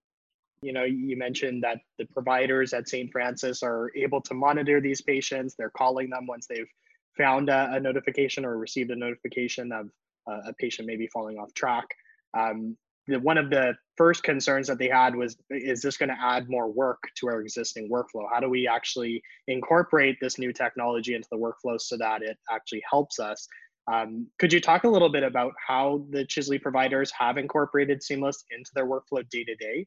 you 0.62 0.72
know 0.72 0.84
you 0.84 1.16
mentioned 1.16 1.62
that 1.62 1.78
the 1.98 2.04
providers 2.12 2.72
at 2.72 2.88
st 2.88 3.10
francis 3.10 3.62
are 3.62 3.90
able 3.96 4.20
to 4.20 4.34
monitor 4.34 4.80
these 4.80 5.00
patients 5.00 5.54
they're 5.56 5.70
calling 5.70 6.10
them 6.10 6.26
once 6.26 6.46
they've 6.46 6.68
found 7.16 7.48
a, 7.48 7.72
a 7.74 7.80
notification 7.80 8.44
or 8.44 8.56
received 8.58 8.90
a 8.90 8.96
notification 8.96 9.72
of 9.72 9.90
uh, 10.30 10.48
a 10.48 10.52
patient 10.54 10.86
maybe 10.86 11.06
falling 11.08 11.38
off 11.38 11.52
track 11.54 11.86
um, 12.34 12.76
the, 13.06 13.18
one 13.20 13.38
of 13.38 13.50
the 13.50 13.74
first 13.96 14.22
concerns 14.22 14.66
that 14.68 14.78
they 14.78 14.88
had 14.88 15.14
was 15.14 15.36
is 15.50 15.82
this 15.82 15.96
going 15.96 16.08
to 16.08 16.18
add 16.20 16.48
more 16.48 16.70
work 16.70 17.02
to 17.16 17.28
our 17.28 17.40
existing 17.40 17.90
workflow? 17.90 18.26
How 18.32 18.40
do 18.40 18.48
we 18.48 18.66
actually 18.66 19.22
incorporate 19.48 20.16
this 20.20 20.38
new 20.38 20.52
technology 20.52 21.14
into 21.14 21.28
the 21.30 21.38
workflow 21.38 21.80
so 21.80 21.96
that 21.98 22.22
it 22.22 22.38
actually 22.50 22.82
helps 22.90 23.18
us 23.18 23.46
um, 23.90 24.26
could 24.38 24.52
you 24.52 24.60
talk 24.60 24.84
a 24.84 24.88
little 24.88 25.08
bit 25.08 25.22
about 25.22 25.52
how 25.66 26.04
the 26.10 26.24
Chisley 26.24 26.60
providers 26.60 27.10
have 27.18 27.38
incorporated 27.38 28.02
Seamless 28.02 28.44
into 28.50 28.70
their 28.74 28.86
workflow 28.86 29.28
day 29.30 29.44
to 29.44 29.54
day? 29.56 29.86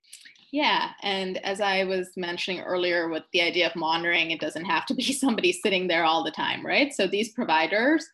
Yeah, 0.52 0.92
and 1.02 1.38
as 1.46 1.62
I 1.62 1.84
was 1.84 2.10
mentioning 2.16 2.62
earlier 2.62 3.10
with 3.10 3.24
the 3.34 3.42
idea 3.42 3.68
of 3.68 3.76
monitoring, 3.76 4.32
it 4.32 4.40
doesn't 4.40 4.66
have 4.66 4.86
to 4.88 4.94
be 4.94 5.14
somebody 5.14 5.52
sitting 5.52 5.88
there 5.88 6.04
all 6.04 6.24
the 6.24 6.32
time, 6.32 6.66
right? 6.66 6.94
So 6.94 7.08
these 7.08 7.32
providers 7.34 8.06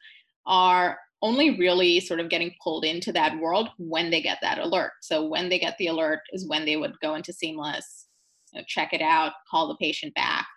are 0.46 1.00
only 1.22 1.58
really 1.58 2.00
sort 2.00 2.20
of 2.20 2.30
getting 2.30 2.54
pulled 2.64 2.86
into 2.86 3.12
that 3.12 3.38
world 3.40 3.70
when 3.78 4.10
they 4.10 4.22
get 4.22 4.38
that 4.42 4.58
alert. 4.58 4.92
So 5.02 5.28
when 5.28 5.50
they 5.50 5.60
get 5.60 5.78
the 5.78 5.88
alert 5.88 6.20
is 6.32 6.48
when 6.48 6.66
they 6.66 6.78
would 6.78 6.94
go 7.02 7.16
into 7.16 7.34
Seamless, 7.34 8.08
you 8.54 8.60
know, 8.60 8.66
check 8.68 8.94
it 8.94 9.02
out, 9.02 9.34
call 9.50 9.68
the 9.68 9.76
patient 9.76 10.14
back. 10.14 10.48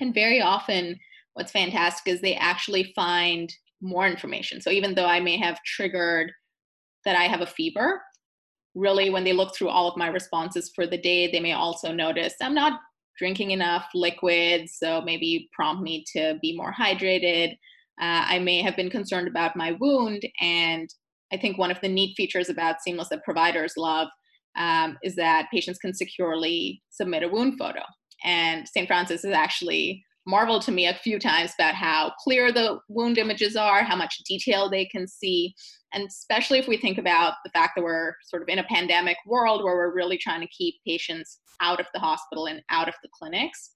And 0.00 0.14
very 0.14 0.40
often, 0.40 0.98
what's 1.34 1.52
fantastic 1.52 2.12
is 2.12 2.20
they 2.20 2.34
actually 2.36 2.92
find 2.94 3.52
more 3.80 4.06
information. 4.06 4.60
So 4.60 4.70
even 4.70 4.94
though 4.94 5.06
I 5.06 5.20
may 5.20 5.38
have 5.38 5.62
triggered 5.64 6.32
that 7.04 7.16
I 7.16 7.24
have 7.24 7.40
a 7.40 7.46
fever, 7.46 8.00
really 8.74 9.10
when 9.10 9.24
they 9.24 9.32
look 9.32 9.54
through 9.54 9.68
all 9.68 9.88
of 9.88 9.96
my 9.96 10.08
responses 10.08 10.72
for 10.74 10.86
the 10.86 11.00
day, 11.00 11.30
they 11.30 11.40
may 11.40 11.52
also 11.52 11.92
notice 11.92 12.34
I'm 12.40 12.54
not 12.54 12.80
drinking 13.18 13.52
enough 13.52 13.86
liquids, 13.94 14.76
so 14.78 15.00
maybe 15.00 15.48
prompt 15.52 15.82
me 15.82 16.04
to 16.16 16.36
be 16.42 16.56
more 16.56 16.72
hydrated. 16.72 17.52
Uh, 18.00 18.26
I 18.26 18.40
may 18.40 18.60
have 18.60 18.74
been 18.74 18.90
concerned 18.90 19.28
about 19.28 19.54
my 19.54 19.76
wound, 19.78 20.26
and 20.40 20.88
I 21.32 21.36
think 21.36 21.56
one 21.56 21.70
of 21.70 21.80
the 21.80 21.88
neat 21.88 22.16
features 22.16 22.48
about 22.48 22.82
Seamless 22.82 23.08
that 23.10 23.22
providers 23.22 23.74
love 23.76 24.08
um, 24.56 24.98
is 25.02 25.14
that 25.16 25.46
patients 25.52 25.78
can 25.78 25.94
securely 25.94 26.82
submit 26.90 27.22
a 27.22 27.28
wound 27.28 27.54
photo. 27.58 27.80
And 28.24 28.66
St. 28.68 28.88
Francis 28.88 29.24
is 29.24 29.32
actually 29.32 30.04
marveled 30.26 30.62
to 30.62 30.72
me 30.72 30.86
a 30.86 30.94
few 30.94 31.18
times 31.18 31.52
about 31.58 31.74
how 31.74 32.12
clear 32.18 32.52
the 32.52 32.78
wound 32.88 33.18
images 33.18 33.56
are, 33.56 33.82
how 33.82 33.96
much 33.96 34.18
detail 34.26 34.70
they 34.70 34.86
can 34.86 35.06
see. 35.06 35.54
And 35.92 36.06
especially 36.06 36.58
if 36.58 36.66
we 36.66 36.76
think 36.76 36.98
about 36.98 37.34
the 37.44 37.50
fact 37.50 37.72
that 37.76 37.84
we're 37.84 38.14
sort 38.24 38.42
of 38.42 38.48
in 38.48 38.58
a 38.58 38.64
pandemic 38.64 39.16
world 39.26 39.62
where 39.62 39.76
we're 39.76 39.94
really 39.94 40.18
trying 40.18 40.40
to 40.40 40.48
keep 40.48 40.76
patients 40.86 41.40
out 41.60 41.80
of 41.80 41.86
the 41.94 42.00
hospital 42.00 42.46
and 42.46 42.62
out 42.70 42.88
of 42.88 42.94
the 43.02 43.08
clinics, 43.12 43.72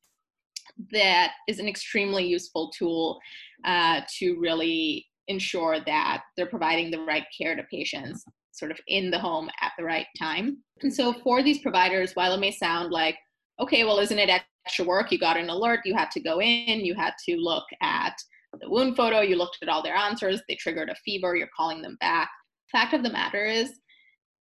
that 0.93 1.33
is 1.49 1.59
an 1.59 1.69
extremely 1.69 2.27
useful 2.27 2.71
tool 2.77 3.19
uh, 3.65 4.01
to 4.19 4.39
really 4.39 5.07
ensure 5.29 5.79
that 5.85 6.23
they're 6.37 6.47
providing 6.47 6.91
the 6.91 7.01
right 7.01 7.25
care 7.37 7.55
to 7.55 7.63
patients 7.65 8.25
sort 8.53 8.71
of 8.71 8.81
in 8.89 9.11
the 9.11 9.19
home 9.19 9.49
at 9.61 9.73
the 9.79 9.85
right 9.85 10.07
time. 10.19 10.59
And 10.83 10.93
so 10.93 11.13
for 11.13 11.43
these 11.43 11.59
providers, 11.59 12.13
while 12.15 12.33
it 12.35 12.41
may 12.41 12.51
sound 12.51 12.91
like, 12.91 13.17
okay, 13.61 13.85
well, 13.85 13.99
isn't 13.99 14.19
it 14.19 14.31
extra 14.69 14.85
work. 14.85 15.11
You 15.11 15.19
got 15.19 15.39
an 15.39 15.49
alert, 15.49 15.81
you 15.87 15.95
had 15.95 16.11
to 16.11 16.21
go 16.21 16.43
in, 16.43 16.85
you 16.85 16.95
had 16.95 17.15
to 17.27 17.37
look 17.37 17.65
at 17.81 18.15
the 18.61 18.69
wound 18.69 18.97
photo, 18.97 19.21
you 19.21 19.37
looked 19.37 19.59
at 19.63 19.69
all 19.71 19.83
their 19.83 19.97
answers, 19.97 20.43
they 20.47 20.57
triggered 20.57 20.91
a 20.91 20.95
fever, 20.97 21.35
you're 21.35 21.49
calling 21.57 21.81
them 21.81 21.97
back. 22.01 22.29
Fact 22.71 22.93
of 22.93 23.03
the 23.03 23.11
matter 23.11 23.47
is, 23.47 23.73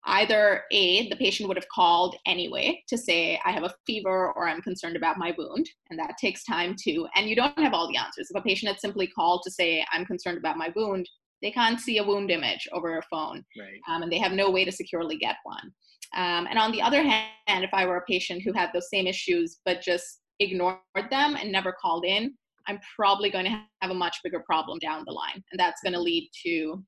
either 0.04 0.62
A, 0.72 1.08
the 1.08 1.16
patient 1.16 1.48
would 1.48 1.56
have 1.56 1.68
called 1.74 2.14
anyway 2.24 2.82
to 2.88 2.96
say, 2.96 3.40
I 3.44 3.50
have 3.50 3.64
a 3.64 3.74
fever 3.84 4.32
or 4.32 4.46
I'm 4.46 4.62
concerned 4.62 4.96
about 4.96 5.18
my 5.18 5.34
wound, 5.36 5.68
and 5.90 5.98
that 5.98 6.18
takes 6.20 6.44
time 6.44 6.76
too. 6.80 7.08
And 7.16 7.28
you 7.28 7.34
don't 7.34 7.58
have 7.58 7.74
all 7.74 7.88
the 7.88 7.98
answers. 7.98 8.28
If 8.30 8.36
a 8.36 8.42
patient 8.42 8.70
had 8.70 8.80
simply 8.80 9.08
called 9.08 9.42
to 9.44 9.50
say, 9.50 9.84
I'm 9.92 10.06
concerned 10.06 10.38
about 10.38 10.56
my 10.56 10.72
wound, 10.76 11.08
they 11.40 11.50
can't 11.50 11.80
see 11.80 11.98
a 11.98 12.04
wound 12.04 12.30
image 12.30 12.68
over 12.72 12.96
a 12.96 13.02
phone, 13.10 13.44
right. 13.58 13.80
um, 13.88 14.02
and 14.02 14.12
they 14.12 14.18
have 14.18 14.32
no 14.32 14.50
way 14.50 14.64
to 14.64 14.70
securely 14.70 15.16
get 15.16 15.36
one. 15.42 15.72
Um, 16.14 16.46
and 16.48 16.58
on 16.58 16.72
the 16.72 16.82
other 16.82 17.02
hand, 17.02 17.64
if 17.64 17.70
I 17.72 17.86
were 17.86 17.98
a 17.98 18.04
patient 18.04 18.42
who 18.42 18.52
had 18.52 18.70
those 18.72 18.90
same 18.90 19.06
issues 19.06 19.58
but 19.64 19.80
just 19.80 20.20
ignored 20.40 20.78
them 21.10 21.36
and 21.36 21.50
never 21.50 21.74
called 21.80 22.04
in, 22.04 22.34
I'm 22.68 22.78
probably 22.96 23.30
going 23.30 23.44
to 23.46 23.64
have 23.80 23.90
a 23.90 23.94
much 23.94 24.18
bigger 24.22 24.40
problem 24.40 24.78
down 24.78 25.04
the 25.06 25.12
line. 25.12 25.42
And 25.50 25.58
that's 25.58 25.80
going 25.82 25.94
to 25.94 26.00
lead 26.00 26.30
to 26.44 26.84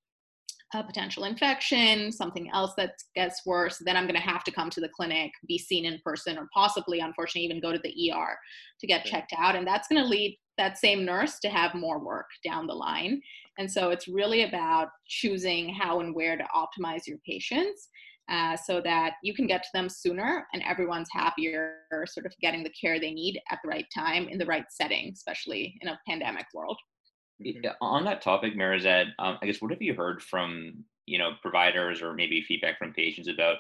a 0.75 0.83
potential 0.83 1.25
infection, 1.25 2.11
something 2.11 2.51
else 2.53 2.73
that 2.77 2.95
gets 3.15 3.43
worse. 3.47 3.79
Then 3.85 3.97
I'm 3.97 4.07
going 4.07 4.21
to 4.21 4.21
have 4.21 4.45
to 4.45 4.51
come 4.51 4.71
to 4.71 4.81
the 4.81 4.89
clinic, 4.89 5.31
be 5.47 5.59
seen 5.59 5.85
in 5.85 6.01
person, 6.05 6.37
or 6.37 6.49
possibly, 6.53 7.01
unfortunately, 7.01 7.45
even 7.45 7.61
go 7.61 7.73
to 7.73 7.81
the 7.83 8.13
ER 8.13 8.37
to 8.81 8.87
get 8.87 9.05
checked 9.05 9.33
out. 9.39 9.57
And 9.57 9.67
that's 9.67 9.89
going 9.89 10.03
to 10.03 10.09
lead 10.09 10.39
that 10.59 10.79
same 10.79 11.05
nurse 11.05 11.39
to 11.41 11.49
have 11.49 11.75
more 11.75 11.99
work 11.99 12.27
down 12.45 12.67
the 12.67 12.75
line. 12.75 13.21
And 13.59 13.71
so 13.71 13.91
it's 13.91 14.09
really 14.09 14.45
about 14.45 14.89
choosing 15.07 15.73
how 15.73 16.01
and 16.01 16.15
where 16.15 16.37
to 16.37 16.45
optimize 16.55 17.07
your 17.07 17.19
patients 17.27 17.89
uh, 18.29 18.57
so 18.57 18.81
that 18.81 19.15
you 19.23 19.35
can 19.35 19.47
get 19.47 19.63
to 19.63 19.69
them 19.75 19.89
sooner 19.89 20.47
and 20.53 20.63
everyone's 20.63 21.09
happier, 21.13 21.77
sort 22.07 22.27
of 22.27 22.33
getting 22.41 22.63
the 22.63 22.71
care 22.71 22.99
they 22.99 23.13
need 23.13 23.41
at 23.51 23.59
the 23.63 23.69
right 23.69 23.87
time 23.95 24.29
in 24.29 24.39
the 24.39 24.47
right 24.47 24.65
setting, 24.71 25.11
especially 25.13 25.77
in 25.83 25.89
a 25.89 26.01
pandemic 26.09 26.47
world. 26.55 26.79
Yeah, 27.39 27.73
on 27.81 28.05
that 28.05 28.23
topic, 28.23 28.55
Marizad, 28.55 29.09
um, 29.19 29.39
I 29.43 29.47
guess 29.47 29.61
what 29.61 29.73
have 29.73 29.83
you 29.83 29.95
heard 29.95 30.23
from 30.23 30.85
you 31.07 31.19
know 31.19 31.33
providers 31.43 32.01
or 32.01 32.15
maybe 32.15 32.43
feedback 32.43 32.79
from 32.79 32.93
patients 32.93 33.29
about 33.29 33.59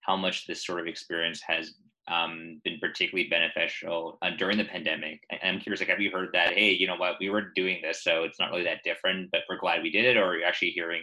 how 0.00 0.16
much 0.16 0.46
this 0.46 0.64
sort 0.64 0.80
of 0.80 0.86
experience 0.86 1.40
has 1.46 1.74
um, 2.06 2.60
been 2.64 2.78
particularly 2.78 3.28
beneficial 3.28 4.18
uh, 4.22 4.30
during 4.38 4.58
the 4.58 4.64
pandemic? 4.64 5.22
I'm 5.42 5.58
curious, 5.58 5.80
like, 5.80 5.88
have 5.88 6.00
you 6.00 6.10
heard 6.10 6.28
that? 6.34 6.52
Hey, 6.52 6.72
you 6.72 6.86
know 6.86 6.96
what, 6.96 7.16
we 7.18 7.30
were 7.30 7.50
doing 7.56 7.80
this, 7.82 8.04
so 8.04 8.24
it's 8.24 8.38
not 8.38 8.50
really 8.50 8.64
that 8.64 8.84
different, 8.84 9.30
but 9.32 9.40
we're 9.48 9.58
glad 9.58 9.82
we 9.82 9.90
did 9.90 10.04
it, 10.04 10.16
or 10.16 10.26
are 10.26 10.36
you 10.36 10.44
actually 10.44 10.70
hearing 10.70 11.02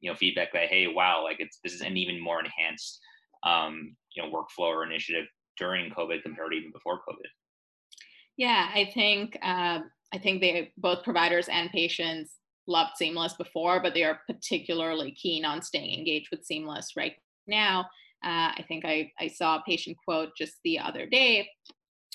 you 0.00 0.10
know 0.10 0.16
feedback 0.16 0.52
that 0.52 0.68
hey 0.68 0.86
wow 0.86 1.22
like 1.24 1.36
it's 1.40 1.58
this 1.62 1.74
is 1.74 1.80
an 1.80 1.96
even 1.96 2.22
more 2.22 2.40
enhanced 2.40 3.00
um, 3.44 3.96
you 4.14 4.22
know 4.22 4.30
workflow 4.30 4.68
or 4.68 4.84
initiative 4.84 5.26
during 5.58 5.90
COVID 5.90 6.22
compared 6.22 6.52
to 6.52 6.56
even 6.56 6.72
before 6.72 6.96
COVID. 6.98 7.26
Yeah, 8.36 8.70
I 8.72 8.90
think 8.94 9.36
uh, 9.42 9.80
I 10.12 10.18
think 10.18 10.40
they 10.40 10.72
both 10.76 11.02
providers 11.02 11.48
and 11.48 11.70
patients 11.70 12.36
loved 12.66 12.92
Seamless 12.96 13.34
before, 13.34 13.80
but 13.82 13.94
they 13.94 14.04
are 14.04 14.20
particularly 14.26 15.12
keen 15.12 15.44
on 15.44 15.62
staying 15.62 15.98
engaged 15.98 16.28
with 16.30 16.44
Seamless 16.44 16.92
right 16.96 17.14
now. 17.46 17.80
Uh, 18.24 18.52
I 18.56 18.64
think 18.68 18.84
I, 18.84 19.10
I 19.18 19.28
saw 19.28 19.56
a 19.56 19.62
patient 19.66 19.96
quote 20.04 20.30
just 20.36 20.54
the 20.64 20.78
other 20.78 21.06
day 21.06 21.48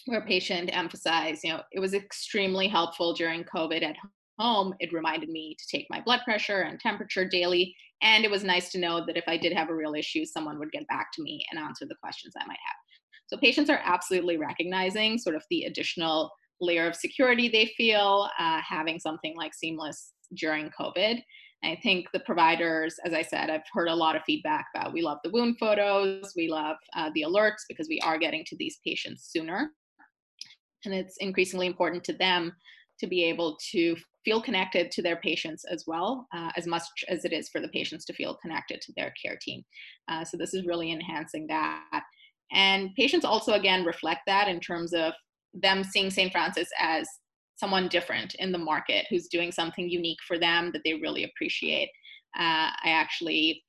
where 0.05 0.19
a 0.19 0.25
patient 0.25 0.69
emphasized, 0.71 1.43
you 1.43 1.51
know, 1.51 1.61
it 1.71 1.79
was 1.79 1.93
extremely 1.93 2.67
helpful 2.67 3.13
during 3.13 3.43
COVID 3.45 3.83
at 3.83 3.95
home, 4.39 4.73
it 4.79 4.93
reminded 4.93 5.29
me 5.29 5.55
to 5.59 5.77
take 5.77 5.87
my 5.89 6.01
blood 6.01 6.21
pressure 6.25 6.61
and 6.61 6.79
temperature 6.79 7.27
daily. 7.27 7.75
And 8.01 8.25
it 8.25 8.31
was 8.31 8.43
nice 8.43 8.71
to 8.71 8.79
know 8.79 9.05
that 9.05 9.17
if 9.17 9.23
I 9.27 9.37
did 9.37 9.53
have 9.53 9.69
a 9.69 9.75
real 9.75 9.93
issue, 9.93 10.25
someone 10.25 10.59
would 10.59 10.71
get 10.71 10.87
back 10.87 11.07
to 11.13 11.23
me 11.23 11.45
and 11.51 11.59
answer 11.59 11.85
the 11.85 11.95
questions 12.01 12.33
I 12.37 12.45
might 12.45 12.51
have. 12.51 12.75
So 13.27 13.37
patients 13.37 13.69
are 13.69 13.81
absolutely 13.83 14.37
recognizing 14.37 15.17
sort 15.17 15.35
of 15.35 15.43
the 15.49 15.63
additional 15.63 16.31
layer 16.59 16.87
of 16.87 16.95
security 16.95 17.49
they 17.49 17.71
feel 17.77 18.29
uh, 18.39 18.61
having 18.67 18.99
something 18.99 19.35
like 19.35 19.53
Seamless 19.53 20.13
during 20.35 20.71
COVID. 20.79 21.21
I 21.63 21.77
think 21.81 22.07
the 22.11 22.19
providers, 22.19 22.95
as 23.05 23.13
I 23.13 23.21
said, 23.21 23.49
I've 23.49 23.61
heard 23.71 23.87
a 23.87 23.95
lot 23.95 24.17
of 24.17 24.23
feedback 24.25 24.65
about 24.75 24.91
we 24.91 25.01
love 25.01 25.19
the 25.23 25.29
wound 25.29 25.57
photos, 25.59 26.33
we 26.35 26.49
love 26.49 26.75
uh, 26.95 27.09
the 27.15 27.21
alerts 27.21 27.63
because 27.69 27.87
we 27.87 28.01
are 28.01 28.17
getting 28.17 28.43
to 28.47 28.57
these 28.57 28.79
patients 28.85 29.29
sooner. 29.31 29.71
And 30.83 30.93
it's 30.93 31.15
increasingly 31.17 31.67
important 31.67 32.03
to 32.05 32.13
them 32.13 32.51
to 32.99 33.07
be 33.07 33.23
able 33.23 33.57
to 33.71 33.95
feel 34.25 34.41
connected 34.41 34.91
to 34.91 35.01
their 35.01 35.17
patients 35.17 35.65
as 35.65 35.83
well, 35.85 36.27
uh, 36.33 36.51
as 36.55 36.65
much 36.65 36.83
as 37.09 37.25
it 37.25 37.33
is 37.33 37.49
for 37.49 37.59
the 37.59 37.67
patients 37.69 38.05
to 38.05 38.13
feel 38.13 38.37
connected 38.41 38.81
to 38.81 38.93
their 38.95 39.13
care 39.21 39.37
team. 39.41 39.63
Uh, 40.09 40.23
so 40.23 40.37
this 40.37 40.53
is 40.53 40.65
really 40.65 40.91
enhancing 40.91 41.47
that. 41.47 42.03
And 42.51 42.93
patients 42.95 43.25
also, 43.25 43.53
again, 43.53 43.83
reflect 43.83 44.21
that 44.27 44.47
in 44.47 44.59
terms 44.59 44.93
of 44.93 45.13
them 45.53 45.83
seeing 45.83 46.09
St. 46.09 46.31
Francis 46.31 46.69
as 46.79 47.07
someone 47.55 47.87
different 47.87 48.35
in 48.35 48.51
the 48.51 48.57
market 48.57 49.05
who's 49.09 49.27
doing 49.27 49.51
something 49.51 49.89
unique 49.89 50.17
for 50.27 50.39
them 50.39 50.71
that 50.73 50.81
they 50.83 50.95
really 50.95 51.23
appreciate. 51.23 51.89
Uh, 52.37 52.73
I 52.83 52.89
actually 52.89 53.63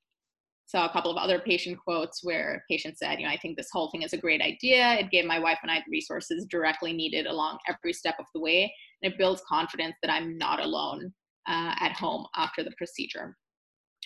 saw 0.67 0.85
a 0.85 0.91
couple 0.91 1.11
of 1.11 1.17
other 1.17 1.39
patient 1.39 1.77
quotes 1.77 2.23
where 2.23 2.63
patients 2.69 2.99
said, 2.99 3.19
you 3.19 3.25
know, 3.25 3.31
I 3.31 3.37
think 3.37 3.55
this 3.55 3.69
whole 3.71 3.89
thing 3.91 4.01
is 4.01 4.13
a 4.13 4.17
great 4.17 4.41
idea. 4.41 4.93
It 4.93 5.11
gave 5.11 5.25
my 5.25 5.39
wife 5.39 5.59
and 5.61 5.71
I 5.71 5.77
the 5.77 5.91
resources 5.91 6.47
directly 6.49 6.91
needed 6.91 7.27
along 7.27 7.59
every 7.67 7.93
step 7.93 8.15
of 8.19 8.25
the 8.33 8.41
way. 8.41 8.73
And 9.01 9.13
it 9.13 9.17
builds 9.17 9.43
confidence 9.47 9.95
that 10.01 10.11
I'm 10.11 10.37
not 10.37 10.59
alone 10.59 11.13
uh, 11.47 11.75
at 11.79 11.93
home 11.93 12.25
after 12.35 12.63
the 12.63 12.73
procedure. 12.77 13.37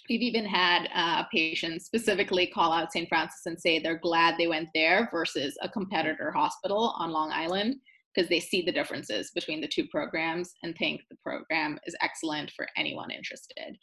We've 0.10 0.22
even 0.22 0.46
had 0.46 0.90
uh, 0.94 1.24
patients 1.32 1.86
specifically 1.86 2.48
call 2.48 2.74
out 2.74 2.92
St. 2.92 3.08
Francis 3.08 3.46
and 3.46 3.60
say 3.60 3.80
they're 3.80 4.00
glad 4.00 4.36
they 4.38 4.48
went 4.48 4.70
there 4.74 5.08
versus 5.12 5.58
a 5.62 5.70
competitor 5.70 6.32
hospital 6.32 6.96
on 6.98 7.12
Long 7.12 7.32
Island 7.32 7.76
because 8.14 8.30
they 8.30 8.40
see 8.40 8.62
the 8.62 8.72
differences 8.72 9.32
between 9.36 9.62
the 9.62 9.68
two 9.68 9.86
programs 9.88 10.52
and 10.64 10.76
think 10.76 11.02
the 11.10 11.18
program 11.24 11.78
is 11.86 11.96
excellent 12.02 12.52
for 12.56 12.68
anyone 12.76 13.12
interested. 13.12 13.78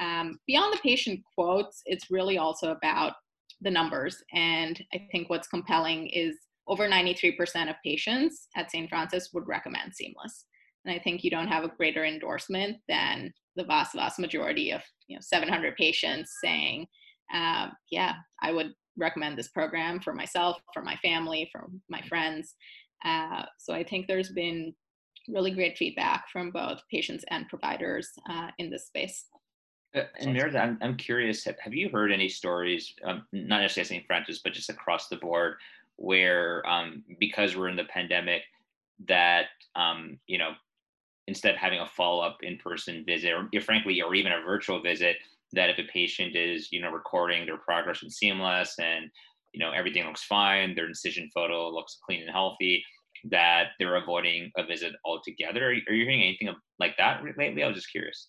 Um, 0.00 0.38
beyond 0.46 0.72
the 0.72 0.80
patient 0.82 1.20
quotes, 1.34 1.82
it's 1.86 2.10
really 2.10 2.38
also 2.38 2.72
about 2.72 3.14
the 3.60 3.70
numbers. 3.70 4.22
And 4.32 4.82
I 4.94 5.06
think 5.10 5.30
what's 5.30 5.48
compelling 5.48 6.08
is 6.08 6.36
over 6.68 6.88
93% 6.88 7.68
of 7.68 7.76
patients 7.84 8.48
at 8.56 8.70
St. 8.70 8.88
Francis 8.88 9.30
would 9.32 9.48
recommend 9.48 9.94
Seamless. 9.94 10.46
And 10.84 10.94
I 10.94 10.98
think 11.02 11.22
you 11.22 11.30
don't 11.30 11.48
have 11.48 11.64
a 11.64 11.72
greater 11.76 12.04
endorsement 12.04 12.78
than 12.88 13.32
the 13.56 13.64
vast, 13.64 13.94
vast 13.94 14.18
majority 14.18 14.72
of 14.72 14.82
you 15.06 15.16
know 15.16 15.20
700 15.22 15.76
patients 15.76 16.32
saying, 16.42 16.86
uh, 17.32 17.68
yeah, 17.90 18.14
I 18.42 18.52
would 18.52 18.72
recommend 18.98 19.38
this 19.38 19.48
program 19.48 20.00
for 20.00 20.12
myself, 20.12 20.58
for 20.74 20.82
my 20.82 20.96
family, 20.96 21.48
for 21.52 21.68
my 21.88 22.02
friends. 22.02 22.54
Uh, 23.04 23.44
so 23.58 23.72
I 23.72 23.84
think 23.84 24.06
there's 24.06 24.30
been 24.30 24.74
really 25.28 25.50
great 25.50 25.78
feedback 25.78 26.28
from 26.30 26.50
both 26.50 26.82
patients 26.90 27.24
and 27.28 27.48
providers 27.48 28.10
uh, 28.28 28.48
in 28.58 28.70
this 28.70 28.86
space. 28.86 29.26
Uh, 29.94 30.02
and 30.18 30.36
Marizad, 30.36 30.60
I'm, 30.60 30.78
I'm 30.80 30.96
curious, 30.96 31.44
have, 31.44 31.58
have 31.60 31.74
you 31.74 31.90
heard 31.90 32.12
any 32.12 32.28
stories, 32.28 32.94
um, 33.04 33.24
not 33.32 33.60
necessarily 33.60 33.88
St. 33.88 34.06
Francis, 34.06 34.40
but 34.42 34.52
just 34.52 34.70
across 34.70 35.08
the 35.08 35.16
board, 35.16 35.56
where 35.96 36.66
um, 36.66 37.04
because 37.20 37.56
we're 37.56 37.68
in 37.68 37.76
the 37.76 37.84
pandemic, 37.84 38.42
that, 39.08 39.46
um, 39.76 40.18
you 40.26 40.38
know, 40.38 40.52
instead 41.28 41.54
of 41.54 41.60
having 41.60 41.80
a 41.80 41.86
follow-up 41.86 42.38
in-person 42.42 43.04
visit 43.04 43.32
or, 43.32 43.48
or 43.54 43.60
frankly, 43.60 44.00
or 44.00 44.14
even 44.14 44.32
a 44.32 44.40
virtual 44.40 44.80
visit, 44.80 45.16
that 45.52 45.70
if 45.70 45.78
a 45.78 45.84
patient 45.92 46.34
is, 46.34 46.72
you 46.72 46.80
know, 46.80 46.90
recording 46.90 47.44
their 47.44 47.58
progress 47.58 48.02
in 48.02 48.10
Seamless 48.10 48.78
and 48.78 49.10
you 49.52 49.60
know 49.60 49.70
everything 49.70 50.04
looks 50.04 50.24
fine 50.24 50.74
their 50.74 50.86
incision 50.86 51.30
photo 51.32 51.68
looks 51.68 51.98
clean 52.04 52.22
and 52.22 52.30
healthy 52.30 52.84
that 53.30 53.68
they're 53.78 53.96
avoiding 53.96 54.50
a 54.56 54.64
visit 54.64 54.92
altogether. 55.04 55.66
Are 55.66 55.72
you, 55.72 55.82
are 55.88 55.94
you 55.94 56.04
hearing 56.04 56.22
anything 56.22 56.54
like 56.78 56.96
that 56.98 57.22
lately? 57.36 57.62
I 57.62 57.66
was 57.66 57.76
just 57.76 57.90
curious. 57.90 58.28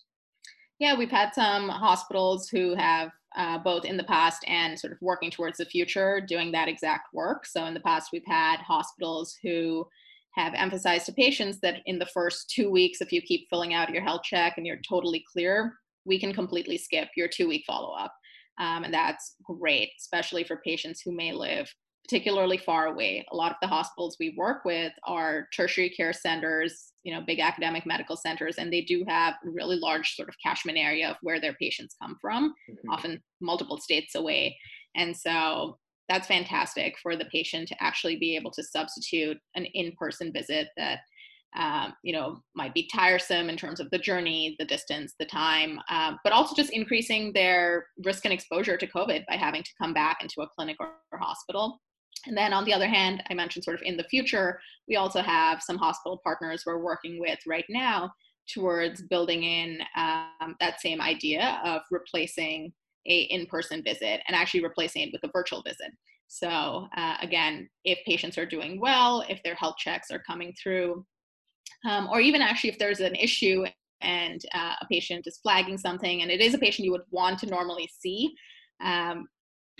Yeah 0.79 0.97
we've 0.97 1.12
had 1.12 1.34
some 1.34 1.69
hospitals 1.69 2.49
who 2.49 2.75
have 2.75 3.12
uh, 3.36 3.58
both 3.58 3.86
in 3.86 3.97
the 3.97 4.03
past 4.03 4.43
and 4.47 4.77
sort 4.77 4.93
of 4.93 4.99
working 5.01 5.32
towards 5.32 5.58
the 5.58 5.65
future 5.65 6.21
doing 6.21 6.51
that 6.51 6.67
exact 6.67 7.08
work. 7.13 7.45
So 7.45 7.65
in 7.65 7.73
the 7.73 7.79
past 7.79 8.10
we've 8.12 8.21
had 8.27 8.58
hospitals 8.58 9.36
who 9.41 9.88
have 10.36 10.53
emphasized 10.56 11.06
to 11.06 11.13
patients 11.13 11.60
that 11.62 11.82
in 11.86 11.99
the 11.99 12.08
first 12.08 12.49
two 12.49 12.71
weeks 12.71 13.01
if 13.01 13.12
you 13.12 13.21
keep 13.21 13.47
filling 13.49 13.73
out 13.73 13.91
your 13.91 14.03
health 14.03 14.23
check 14.23 14.56
and 14.58 14.65
you're 14.65 14.79
totally 14.88 15.23
clear 15.32 15.73
we 16.06 16.19
can 16.19 16.34
completely 16.34 16.77
skip 16.77 17.08
your 17.15 17.27
two 17.27 17.47
week 17.47 17.63
follow 17.67 17.93
up 17.93 18.12
um, 18.60 18.84
and 18.84 18.93
that's 18.93 19.36
great, 19.43 19.91
especially 19.99 20.43
for 20.43 20.58
patients 20.58 21.01
who 21.01 21.12
may 21.12 21.34
live 21.34 21.73
particularly 22.05 22.57
far 22.57 22.87
away. 22.87 23.25
A 23.31 23.35
lot 23.35 23.51
of 23.51 23.57
the 23.61 23.67
hospitals 23.67 24.17
we 24.19 24.35
work 24.37 24.65
with 24.65 24.91
are 25.05 25.47
tertiary 25.55 25.89
care 25.89 26.13
centers, 26.13 26.91
you 27.03 27.13
know, 27.13 27.21
big 27.25 27.39
academic 27.39 27.85
medical 27.85 28.17
centers, 28.17 28.57
and 28.57 28.71
they 28.71 28.81
do 28.81 29.05
have 29.07 29.35
a 29.45 29.49
really 29.49 29.77
large 29.77 30.15
sort 30.15 30.29
of 30.29 30.35
catchment 30.43 30.77
area 30.77 31.09
of 31.09 31.17
where 31.21 31.39
their 31.39 31.53
patients 31.53 31.95
come 32.01 32.17
from, 32.21 32.53
mm-hmm. 32.69 32.89
often 32.89 33.21
multiple 33.41 33.79
states 33.79 34.15
away. 34.15 34.57
And 34.95 35.15
so 35.15 35.77
that's 36.09 36.27
fantastic 36.27 36.95
for 37.01 37.15
the 37.15 37.25
patient 37.25 37.69
to 37.69 37.81
actually 37.81 38.17
be 38.17 38.35
able 38.35 38.51
to 38.51 38.63
substitute 38.63 39.37
an 39.55 39.65
in-person 39.73 40.33
visit 40.33 40.67
that 40.75 40.99
um, 41.55 41.93
you 42.03 42.13
know, 42.13 42.41
might 42.55 42.73
be 42.73 42.89
tiresome 42.91 43.49
in 43.49 43.57
terms 43.57 43.79
of 43.79 43.89
the 43.91 43.97
journey, 43.99 44.55
the 44.57 44.65
distance, 44.65 45.13
the 45.19 45.25
time, 45.25 45.79
um, 45.89 46.17
but 46.23 46.33
also 46.33 46.55
just 46.55 46.71
increasing 46.71 47.31
their 47.33 47.85
risk 48.03 48.25
and 48.25 48.33
exposure 48.33 48.75
to 48.75 48.87
COVID 48.87 49.23
by 49.27 49.35
having 49.35 49.61
to 49.61 49.69
come 49.79 49.93
back 49.93 50.17
into 50.21 50.41
a 50.41 50.47
clinic 50.47 50.77
or, 50.79 50.93
or 51.11 51.19
hospital. 51.19 51.79
And 52.26 52.38
then 52.38 52.54
on 52.54 52.63
the 52.63 52.73
other 52.73 52.88
hand, 52.88 53.23
I 53.30 53.34
mentioned 53.34 53.63
sort 53.63 53.78
of 53.78 53.84
in 53.84 53.97
the 53.97 54.04
future, 54.06 54.60
we 54.88 54.95
also 54.95 55.21
have 55.21 55.62
some 55.62 55.78
hospital 55.78 56.21
partners 56.23 56.63
we're 56.65 56.82
working 56.82 57.19
with 57.19 57.39
right 57.45 57.65
now 57.69 58.12
towards 58.54 59.02
building 59.04 59.43
in 59.43 59.80
um, 59.95 60.56
that 60.60 60.82
same 60.82 61.02
idea 61.02 61.62
of 61.65 61.82
replacing 61.91 62.73
a 63.08 63.21
in-person 63.23 63.84
visit 63.84 64.21
and 64.28 64.36
actually 64.36 64.63
replacing 64.63 65.04
it 65.04 65.10
with 65.12 65.23
a 65.23 65.32
virtual 65.34 65.62
visit. 65.63 65.91
So 66.28 66.88
uh, 66.97 67.17
again, 67.21 67.69
if 67.86 67.99
patients 68.06 68.38
are 68.38 68.45
doing 68.45 68.80
well, 68.80 69.23
if 69.30 69.41
their 69.43 69.56
health 69.56 69.76
checks 69.78 70.10
are 70.10 70.23
coming 70.26 70.54
through, 70.62 71.06
um, 71.88 72.08
or 72.12 72.21
even 72.21 72.41
actually 72.41 72.69
if 72.69 72.80
there's 72.80 73.02
an 73.02 73.15
issue 73.15 73.65
and 74.02 74.41
uh, 74.54 74.73
a 74.82 74.86
patient 74.89 75.28
is 75.28 75.39
flagging 75.43 75.78
something 75.78 76.21
and 76.21 76.32
it 76.32 76.41
is 76.41 76.54
a 76.54 76.58
patient 76.58 76.86
you 76.86 76.91
would 76.91 77.02
want 77.12 77.39
to 77.39 77.45
normally 77.45 77.89
see 77.99 78.34
um, 78.84 79.28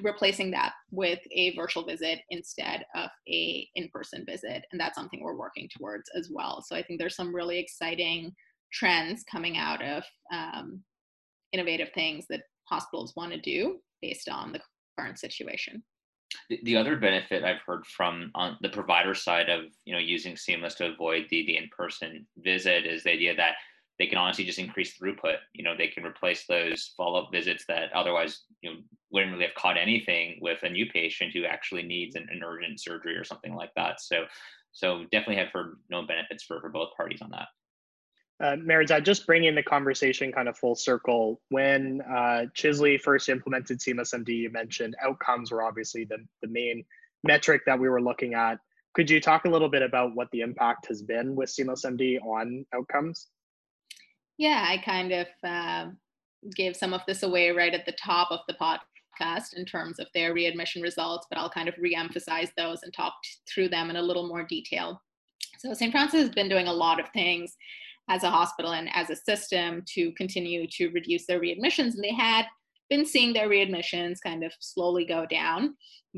replacing 0.01 0.49
that 0.51 0.73
with 0.91 1.19
a 1.32 1.56
virtual 1.56 1.86
visit 1.86 2.19
instead 2.32 2.84
of 2.95 3.10
a 3.29 3.67
in-person 3.75 4.25
visit 4.27 4.65
and 4.71 4.82
that's 4.82 4.95
something 4.95 5.21
we're 5.21 5.38
working 5.38 5.69
towards 5.77 6.10
as 6.17 6.29
well. 6.32 6.63
So 6.65 6.75
i 6.75 6.82
think 6.82 6.99
there's 6.99 7.15
some 7.15 7.36
really 7.36 7.60
exciting 7.60 8.34
trends 8.73 9.23
coming 9.32 9.58
out 9.58 9.84
of 9.84 10.03
um, 10.34 10.82
innovative 11.53 11.89
things 11.93 12.25
that 12.29 12.41
hospitals 12.65 13.13
want 13.15 13.32
to 13.32 13.39
do 13.39 13.77
based 14.01 14.27
on 14.27 14.51
the 14.51 14.60
current 14.97 15.19
situation. 15.19 15.84
The 16.63 16.75
other 16.75 16.95
benefit 16.95 17.43
I've 17.43 17.62
heard 17.65 17.86
from 17.86 18.32
on 18.34 18.58
the 18.62 18.69
provider 18.69 19.13
side 19.13 19.49
of 19.49 19.65
you 19.86 19.93
know 19.93 19.99
using 19.99 20.36
Seamless 20.36 20.75
to 20.75 20.91
avoid 20.91 21.27
the 21.29 21.45
the 21.45 21.58
in-person 21.58 22.25
visit 22.38 22.88
is 22.88 23.03
the 23.03 23.12
idea 23.12 23.36
that 23.36 23.53
they 23.99 24.08
can 24.08 24.17
honestly 24.17 24.43
just 24.43 24.60
increase 24.60 24.97
throughput. 24.97 25.38
You 25.53 25.63
know, 25.63 25.75
they 25.77 25.88
can 25.88 26.06
replace 26.06 26.45
those 26.45 26.93
follow-up 26.97 27.29
visits 27.32 27.65
that 27.67 27.91
otherwise 27.93 28.41
you 28.62 28.71
know 28.71 28.77
wouldn't 29.12 29.34
really 29.34 29.45
have 29.45 29.56
caught 29.56 29.77
anything 29.77 30.39
with 30.41 30.63
a 30.63 30.69
new 30.69 30.88
patient 30.88 31.32
who 31.34 31.45
actually 31.45 31.84
needs 31.84 32.15
an, 32.15 32.27
an 32.32 32.41
urgent 32.43 32.82
surgery 32.82 33.15
or 33.15 33.23
something 33.23 33.53
like 33.56 33.71
that. 33.75 34.01
So, 34.01 34.25
so 34.71 35.03
definitely 35.12 35.38
have 35.38 35.51
heard 35.53 35.77
no 35.89 36.06
benefits 36.06 36.43
for 36.43 36.60
for 36.60 36.69
both 36.69 36.89
parties 36.97 37.21
on 37.21 37.29
that. 37.32 37.47
Uh, 38.43 38.56
Marizad, 38.56 39.06
just 39.06 39.27
bringing 39.27 39.56
the 39.56 39.63
conversation 39.63 40.32
kind 40.32 40.49
of 40.49 40.58
full 40.58 40.75
circle. 40.75 41.39
When 41.49 42.01
uh, 42.01 42.45
Chisley 42.56 42.99
first 42.99 43.29
implemented 43.29 43.82
Seamless 43.82 44.13
MD, 44.13 44.29
you 44.29 44.49
mentioned 44.51 44.95
outcomes 45.01 45.51
were 45.51 45.63
obviously 45.63 46.03
the, 46.06 46.17
the 46.41 46.47
main 46.47 46.84
metric 47.23 47.62
that 47.67 47.79
we 47.79 47.88
were 47.88 48.01
looking 48.01 48.34
at. 48.34 48.58
Could 48.95 49.10
you 49.10 49.21
talk 49.21 49.45
a 49.45 49.49
little 49.49 49.69
bit 49.69 49.82
about 49.82 50.15
what 50.15 50.29
the 50.32 50.41
impact 50.41 50.88
has 50.88 51.01
been 51.01 51.36
with 51.36 51.49
Seamless 51.49 51.86
MD 51.86 52.19
on 52.21 52.65
outcomes? 52.75 53.27
Yeah, 54.38 54.65
I 54.67 54.78
kind 54.78 55.12
of 55.12 55.28
uh, 55.43 55.86
gave 56.56 56.76
some 56.76 56.93
of 56.93 57.02
this 57.08 57.24
away 57.24 57.52
right 57.52 57.74
at 57.74 57.86
the 57.86 57.93
top 57.93 58.32
of 58.32 58.39
the 58.48 58.56
podcast 58.56 59.54
in 59.56 59.65
terms 59.65 60.00
of 60.00 60.08
their 60.13 60.34
readmission 60.34 60.82
results, 60.82 61.28
but 61.30 61.38
I'll 61.38 61.50
kind 61.50 61.69
of 61.69 61.76
re-emphasize 61.78 62.50
those 62.58 62.84
and 62.84 62.93
talk 62.93 63.13
through 63.54 63.69
them 63.69 63.89
in 63.89 63.96
a 63.96 64.02
little 64.02 64.28
more 64.28 64.43
detail. 64.43 65.02
So 65.60 65.74
St. 65.74 65.91
Francis 65.91 66.22
has 66.22 66.30
been 66.32 66.50
doing 66.50 66.67
a 66.67 66.74
lot 66.74 67.00
of 67.00 67.10
things 67.10 67.56
as 68.10 68.24
a 68.24 68.30
hospital 68.30 68.74
and 68.74 68.89
as 68.93 69.10
a 69.10 69.15
system 69.15 69.84
to 69.93 70.12
continue 70.13 70.67
to 70.67 70.89
reduce 70.89 71.26
their 71.26 71.39
readmissions. 71.39 71.93
And 71.93 72.04
they 72.04 72.13
had 72.13 72.46
been 72.89 73.06
seeing 73.06 73.34
their 73.34 73.50
readmissions 73.50 74.17
kind 74.22 74.43
of 74.43 74.52
slowly 74.60 75.06
go 75.06 75.26
down. 75.26 75.76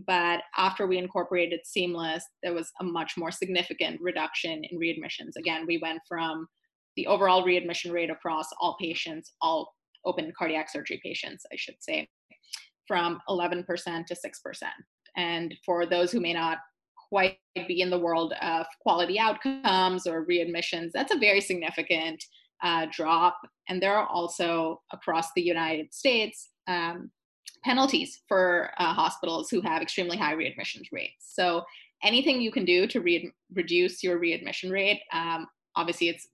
But 0.08 0.42
after 0.58 0.88
we 0.88 0.98
incorporated 0.98 1.62
Seamless, 1.64 2.26
there 2.44 2.54
was 2.54 2.72
a 2.82 2.84
much 2.84 3.14
more 3.18 3.32
significant 3.32 4.02
reduction 4.02 4.64
in 4.64 4.80
readmissions. 4.80 5.38
Again, 5.38 5.66
we 5.68 5.78
went 5.78 6.02
from 6.08 6.48
the 6.96 7.08
overall 7.08 7.44
readmission 7.44 7.92
rate 7.92 8.10
across 8.10 8.48
all 8.60 8.78
patients, 8.80 9.34
all 9.42 9.74
open 10.06 10.32
cardiac 10.38 10.70
surgery 10.70 11.00
patients, 11.04 11.46
I 11.52 11.56
should 11.58 11.76
say, 11.80 12.08
from 12.88 13.20
11% 13.30 13.66
to 13.66 14.16
6%. 14.16 14.18
And 15.18 15.56
for 15.66 15.86
those 15.86 16.12
who 16.12 16.20
may 16.20 16.34
not 16.34 16.60
quite 17.10 17.38
be 17.68 17.82
in 17.82 17.90
the 17.90 18.00
world 18.00 18.34
of 18.42 18.66
quality 18.82 19.20
outcomes 19.20 20.08
or 20.08 20.26
readmissions, 20.26 20.92
that's 20.94 21.14
a 21.14 21.18
very 21.18 21.42
significant 21.42 22.24
uh, 22.64 22.88
drop. 22.92 23.38
And 23.70 23.82
there 23.82 23.96
are 23.96 24.08
also 24.08 24.82
across 24.92 25.28
the 25.36 25.42
United 25.42 25.94
States 25.94 26.50
um, 26.68 27.12
penalties 27.64 28.22
for 28.28 28.72
uh, 28.78 28.94
hospitals 28.94 29.50
who 29.50 29.62
have 29.62 29.82
extremely 29.82 30.18
high 30.18 30.36
readmissions 30.36 30.88
rates. 30.92 31.32
So 31.34 31.64
anything 32.04 32.42
you 32.42 32.52
can 32.52 32.66
do 32.66 32.88
to 32.88 33.02
re- 33.02 33.32
reduce 33.54 34.04
your 34.04 34.20
readmission 34.20 34.70
rate, 34.70 35.02
um, 35.14 35.48
obviously 35.76 36.10
it's 36.10 36.28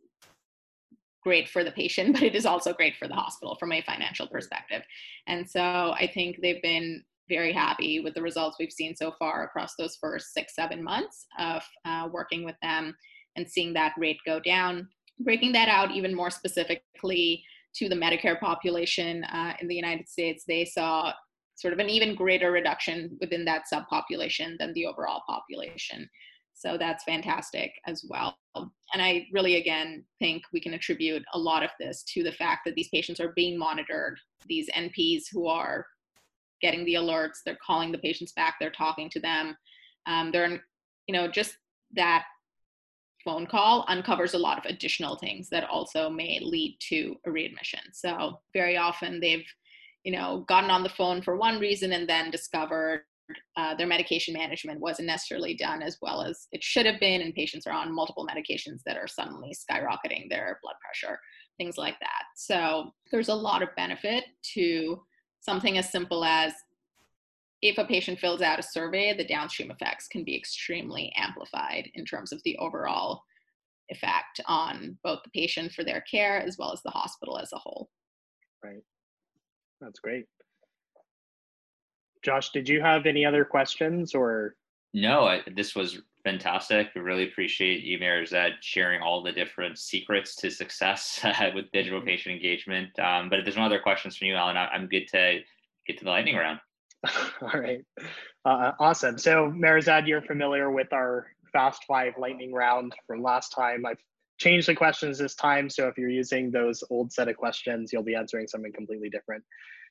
great 1.24 1.50
for 1.50 1.64
the 1.64 1.72
patient, 1.72 2.14
but 2.14 2.24
it 2.24 2.36
is 2.36 2.46
also 2.46 2.74
great 2.74 2.96
for 2.98 3.08
the 3.08 3.16
hospital 3.16 3.56
from 3.60 3.72
a 3.72 3.82
financial 3.82 4.28
perspective. 4.28 4.84
And 5.28 5.50
so 5.50 5.62
I 5.62 6.10
think 6.14 6.38
they've 6.42 6.62
been 6.62 7.04
very 7.30 7.54
happy 7.54 8.02
with 8.02 8.14
the 8.14 8.22
results 8.22 8.58
we've 8.60 8.72
seen 8.72 8.96
so 8.96 9.14
far 9.18 9.44
across 9.44 9.76
those 9.76 9.98
first 10.02 10.34
six, 10.34 10.54
seven 10.54 10.84
months 10.84 11.26
of 11.40 11.64
uh, 11.86 12.10
working 12.12 12.44
with 12.44 12.56
them 12.62 12.96
and 13.38 13.50
seeing 13.50 13.74
that 13.74 13.94
rate 13.98 14.18
go 14.26 14.40
down. 14.40 14.88
Breaking 15.20 15.54
that 15.54 15.70
out 15.70 15.92
even 15.92 16.14
more 16.14 16.30
specifically 16.30 17.44
to 17.76 17.88
the 17.88 17.96
Medicare 17.96 18.40
population 18.40 19.24
uh, 19.26 19.54
in 19.62 19.68
the 19.68 19.76
United 19.76 20.10
States, 20.10 20.44
they 20.46 20.66
saw 20.66 21.14
sort 21.56 21.74
of 21.74 21.80
an 21.80 21.90
even 21.90 22.16
greater 22.16 22.52
reduction 22.52 23.18
within 23.22 23.46
that 23.46 23.64
subpopulation 23.72 24.58
than 24.58 24.74
the 24.74 24.86
overall 24.86 25.22
population. 25.28 26.10
So 26.54 26.78
that's 26.78 27.04
fantastic 27.04 27.72
as 27.88 28.06
well. 28.08 28.38
And 28.56 29.02
I 29.02 29.28
really, 29.32 29.56
again, 29.56 30.04
think 30.20 30.44
we 30.54 30.60
can 30.60 30.74
attribute 30.74 31.24
a 31.34 31.40
lot 31.40 31.64
of 31.64 31.72
this 31.80 32.04
to 32.14 32.24
the 32.24 32.32
fact 32.32 32.62
that 32.66 32.76
these 32.76 32.90
patients 32.90 33.20
are 33.20 33.34
being 33.36 33.58
monitored. 33.58 34.20
These 34.48 34.70
NPs 34.70 35.24
who 35.32 35.48
are 35.48 35.86
getting 36.62 36.86
the 36.86 36.96
alerts, 36.96 37.40
they're 37.46 37.58
calling 37.66 37.92
the 37.92 37.98
patients 37.98 38.34
back, 38.34 38.56
they're 38.60 38.70
talking 38.70 39.10
to 39.10 39.20
them. 39.20 39.58
Um, 40.06 40.32
they're, 40.32 40.62
you 41.08 41.14
know, 41.14 41.28
just 41.28 41.58
that 41.94 42.26
phone 43.24 43.46
call 43.46 43.86
uncovers 43.88 44.34
a 44.34 44.40
lot 44.40 44.58
of 44.58 44.66
additional 44.66 45.16
things 45.16 45.50
that 45.50 45.70
also 45.70 46.10
may 46.10 46.40
lead 46.42 46.78
to 46.90 47.16
a 47.26 47.32
readmission. 47.32 47.82
So 47.94 48.40
very 48.54 48.78
often 48.78 49.20
they've, 49.20 49.46
you 50.04 50.12
know, 50.12 50.46
gotten 50.48 50.72
on 50.72 50.84
the 50.84 50.90
phone 50.90 51.22
for 51.22 51.38
one 51.38 51.60
reason 51.60 51.92
and 51.94 52.10
then 52.10 52.32
discovered 52.32 53.04
uh, 53.58 53.76
their 53.76 53.88
medication 53.88 54.34
management 54.34 54.80
wasn't 54.80 55.08
necessarily 55.08 55.56
done 55.56 55.82
as 55.82 55.98
well 56.02 56.22
as 56.22 56.48
it 56.52 56.64
should 56.64 56.86
have 56.86 57.00
been, 57.00 57.22
and 57.22 57.34
patients 57.34 57.68
are 57.68 57.74
on 57.74 57.94
multiple 57.94 58.28
medications 58.28 58.82
that 58.86 58.98
are 58.98 59.08
suddenly 59.08 59.54
skyrocketing 59.54 60.30
their 60.30 60.60
blood 60.62 60.76
pressure, 60.84 61.20
things 61.58 61.78
like 61.78 62.00
that. 62.00 62.24
So 62.36 62.92
there's 63.12 63.30
a 63.30 63.36
lot 63.36 63.62
of 63.62 63.76
benefit 63.76 64.26
to 64.54 65.02
something 65.42 65.78
as 65.78 65.92
simple 65.92 66.24
as 66.24 66.54
if 67.62 67.78
a 67.78 67.86
patient 67.86 68.20
fills 68.20 68.42
out 68.42 68.60
a 68.60 68.64
survey, 68.64 69.16
the 69.16 69.28
downstream 69.28 69.70
effects 69.70 70.08
can 70.08 70.24
be 70.24 70.36
extremely 70.36 71.14
amplified 71.16 71.90
in 71.94 72.06
terms 72.06 72.32
of 72.32 72.42
the 72.44 72.58
overall 72.58 73.24
effect 73.90 74.40
on 74.48 74.98
both 75.04 75.20
the 75.24 75.30
patient 75.30 75.72
for 75.72 75.84
their 75.84 76.02
care 76.02 76.42
as 76.42 76.58
well 76.58 76.72
as 76.74 76.82
the 76.84 76.90
hospital 76.90 77.38
as 77.38 77.52
a 77.54 77.58
whole. 77.58 77.90
Right. 78.64 78.84
That's 79.80 80.00
great. 80.00 80.26
Josh, 82.24 82.52
did 82.52 82.70
you 82.70 82.82
have 82.82 83.06
any 83.06 83.26
other 83.26 83.46
questions 83.46 84.14
or? 84.14 84.56
No, 84.94 85.26
I, 85.26 85.42
this 85.56 85.76
was 85.76 86.02
fantastic. 86.24 86.90
I 86.96 87.00
really 87.00 87.24
appreciate 87.24 87.84
you, 87.84 87.98
Marizad, 87.98 88.52
sharing 88.62 89.02
all 89.02 89.24
the 89.24 89.32
different 89.32 89.78
secrets 89.78 90.36
to 90.38 90.50
success 90.50 91.20
with 91.56 91.72
digital 91.72 92.00
mm-hmm. 92.00 92.08
patient 92.08 92.36
engagement. 92.36 92.98
Um, 93.00 93.30
but 93.30 93.40
if 93.40 93.46
there's 93.46 93.58
no 93.58 93.64
other 93.64 93.80
questions 93.80 94.18
from 94.18 94.28
you, 94.28 94.36
Alan, 94.36 94.58
I'm 94.58 94.88
good 94.88 95.08
to 95.10 95.40
get 95.88 95.98
to 96.00 96.04
the 96.04 96.10
lightning 96.10 96.36
round. 96.36 96.60
all 97.42 97.60
right. 97.60 97.84
Uh, 98.46 98.72
awesome. 98.80 99.18
So, 99.18 99.52
Marizad, 99.52 100.08
you're 100.08 100.22
familiar 100.22 100.72
with 100.72 100.94
our 100.94 101.28
Fast 101.52 101.84
Five 101.88 102.14
lightning 102.18 102.54
round 102.54 102.94
from 103.08 103.22
last 103.22 103.50
time. 103.50 103.86
I've 103.86 104.02
changed 104.38 104.68
the 104.68 104.76
questions 104.76 105.18
this 105.18 105.36
time. 105.36 105.70
So, 105.70 105.88
if 105.88 105.98
you're 105.98 106.10
using 106.10 106.52
those 106.52 106.84
old 106.90 107.12
set 107.12 107.28
of 107.28 107.38
questions, 107.38 107.92
you'll 107.92 108.04
be 108.04 108.16
answering 108.16 108.48
something 108.48 108.72
completely 108.72 109.10
different. 109.10 109.44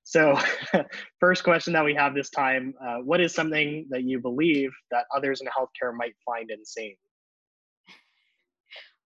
So, 0.05 0.38
first 1.20 1.44
question 1.44 1.72
that 1.74 1.84
we 1.84 1.94
have 1.94 2.14
this 2.14 2.30
time 2.30 2.74
uh, 2.84 2.96
What 2.98 3.20
is 3.20 3.34
something 3.34 3.86
that 3.90 4.05
you 4.05 4.20
believe 4.20 4.70
that 4.90 5.05
others 5.14 5.40
in 5.40 5.46
healthcare 5.48 5.94
might 5.96 6.14
find 6.24 6.51
insane? 6.51 6.96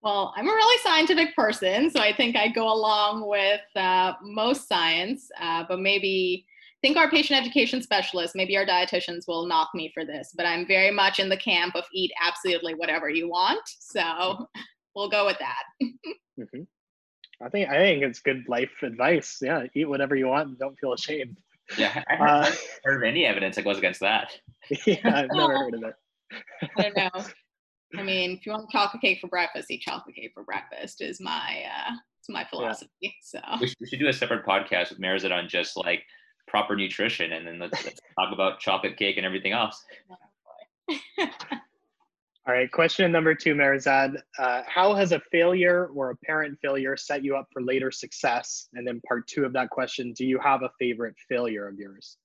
Well, 0.01 0.33
I'm 0.37 0.47
a 0.47 0.53
really 0.53 0.79
scientific 0.83 1.35
person, 1.35 1.89
so 1.89 1.99
I 1.99 2.15
think 2.15 2.35
I 2.35 2.47
go 2.47 2.71
along 2.71 3.27
with 3.27 3.61
uh, 3.75 4.13
most 4.21 4.67
science, 4.67 5.29
uh, 5.41 5.63
but 5.67 5.79
maybe 5.79 6.45
think 6.85 6.97
our 6.97 7.09
patient 7.09 7.39
education 7.39 7.81
specialists, 7.81 8.35
maybe 8.35 8.55
our 8.55 8.65
dietitians 8.65 9.27
will 9.27 9.47
knock 9.47 9.69
me 9.73 9.89
for 9.91 10.05
this, 10.05 10.33
but 10.37 10.45
I'm 10.45 10.67
very 10.67 10.91
much 10.91 11.17
in 11.19 11.29
the 11.29 11.37
camp 11.37 11.75
of 11.75 11.83
eat 11.91 12.11
absolutely 12.23 12.75
whatever 12.75 13.09
you 13.09 13.27
want. 13.27 13.61
So 13.79 14.47
we'll 14.95 15.09
go 15.09 15.25
with 15.25 15.39
that. 15.39 15.63
mm-hmm. 16.39 16.61
I 17.41 17.49
think 17.49 17.69
I 17.69 17.77
think 17.77 18.03
it's 18.03 18.19
good 18.19 18.47
life 18.47 18.71
advice. 18.81 19.39
Yeah, 19.41 19.63
eat 19.73 19.89
whatever 19.89 20.15
you 20.15 20.27
want. 20.27 20.59
Don't 20.59 20.77
feel 20.79 20.93
ashamed. 20.93 21.37
Yeah, 21.79 22.03
I 22.07 22.15
haven't 22.15 22.53
uh, 22.53 22.55
heard 22.83 22.97
of 22.97 23.03
any 23.07 23.25
evidence 23.25 23.55
that 23.55 23.63
goes 23.63 23.79
against 23.79 23.99
that. 24.01 24.31
Yeah, 24.85 24.99
I've 25.03 25.31
never 25.31 25.57
heard 25.57 25.73
of 25.73 25.81
it. 25.81 25.95
I 26.77 26.81
don't 26.83 26.95
know. 26.95 27.25
I 27.99 28.03
mean, 28.03 28.33
if 28.33 28.45
you 28.45 28.51
want 28.51 28.69
chocolate 28.69 29.01
cake 29.01 29.17
for 29.19 29.27
breakfast, 29.27 29.71
eat 29.71 29.81
chocolate 29.81 30.15
cake 30.15 30.29
for 30.35 30.43
breakfast. 30.43 31.01
Is 31.01 31.19
my 31.19 31.63
uh, 31.65 31.93
is 31.93 32.29
my 32.29 32.45
philosophy. 32.51 32.91
Yeah. 33.01 33.09
So 33.23 33.39
we 33.59 33.65
should, 33.65 33.77
we 33.81 33.87
should, 33.87 33.99
do 33.99 34.09
a 34.09 34.13
separate 34.13 34.45
podcast 34.45 34.89
with 34.89 34.99
Marizad 34.99 35.31
on 35.31 35.49
just 35.49 35.75
like 35.75 36.03
proper 36.47 36.75
nutrition, 36.75 37.31
and 37.31 37.47
then 37.47 37.57
let's, 37.57 37.83
let's 37.83 37.99
talk 38.19 38.31
about 38.31 38.59
chocolate 38.59 38.95
cake 38.95 39.17
and 39.17 39.25
everything 39.25 39.53
else. 39.53 39.83
All 42.47 42.53
right, 42.53 42.71
question 42.71 43.11
number 43.11 43.33
two, 43.33 43.55
Marizad. 43.55 44.21
Uh, 44.37 44.61
how 44.67 44.93
has 44.93 45.13
a 45.13 45.19
failure 45.31 45.87
or 45.95 46.11
apparent 46.11 46.59
failure 46.61 46.95
set 46.95 47.23
you 47.23 47.35
up 47.35 47.47
for 47.51 47.63
later 47.63 47.89
success? 47.89 48.67
And 48.73 48.87
then 48.87 49.01
part 49.07 49.27
two 49.27 49.45
of 49.45 49.53
that 49.53 49.71
question, 49.71 50.13
do 50.13 50.25
you 50.25 50.37
have 50.37 50.61
a 50.61 50.69
favorite 50.77 51.15
failure 51.27 51.67
of 51.67 51.79
yours? 51.79 52.17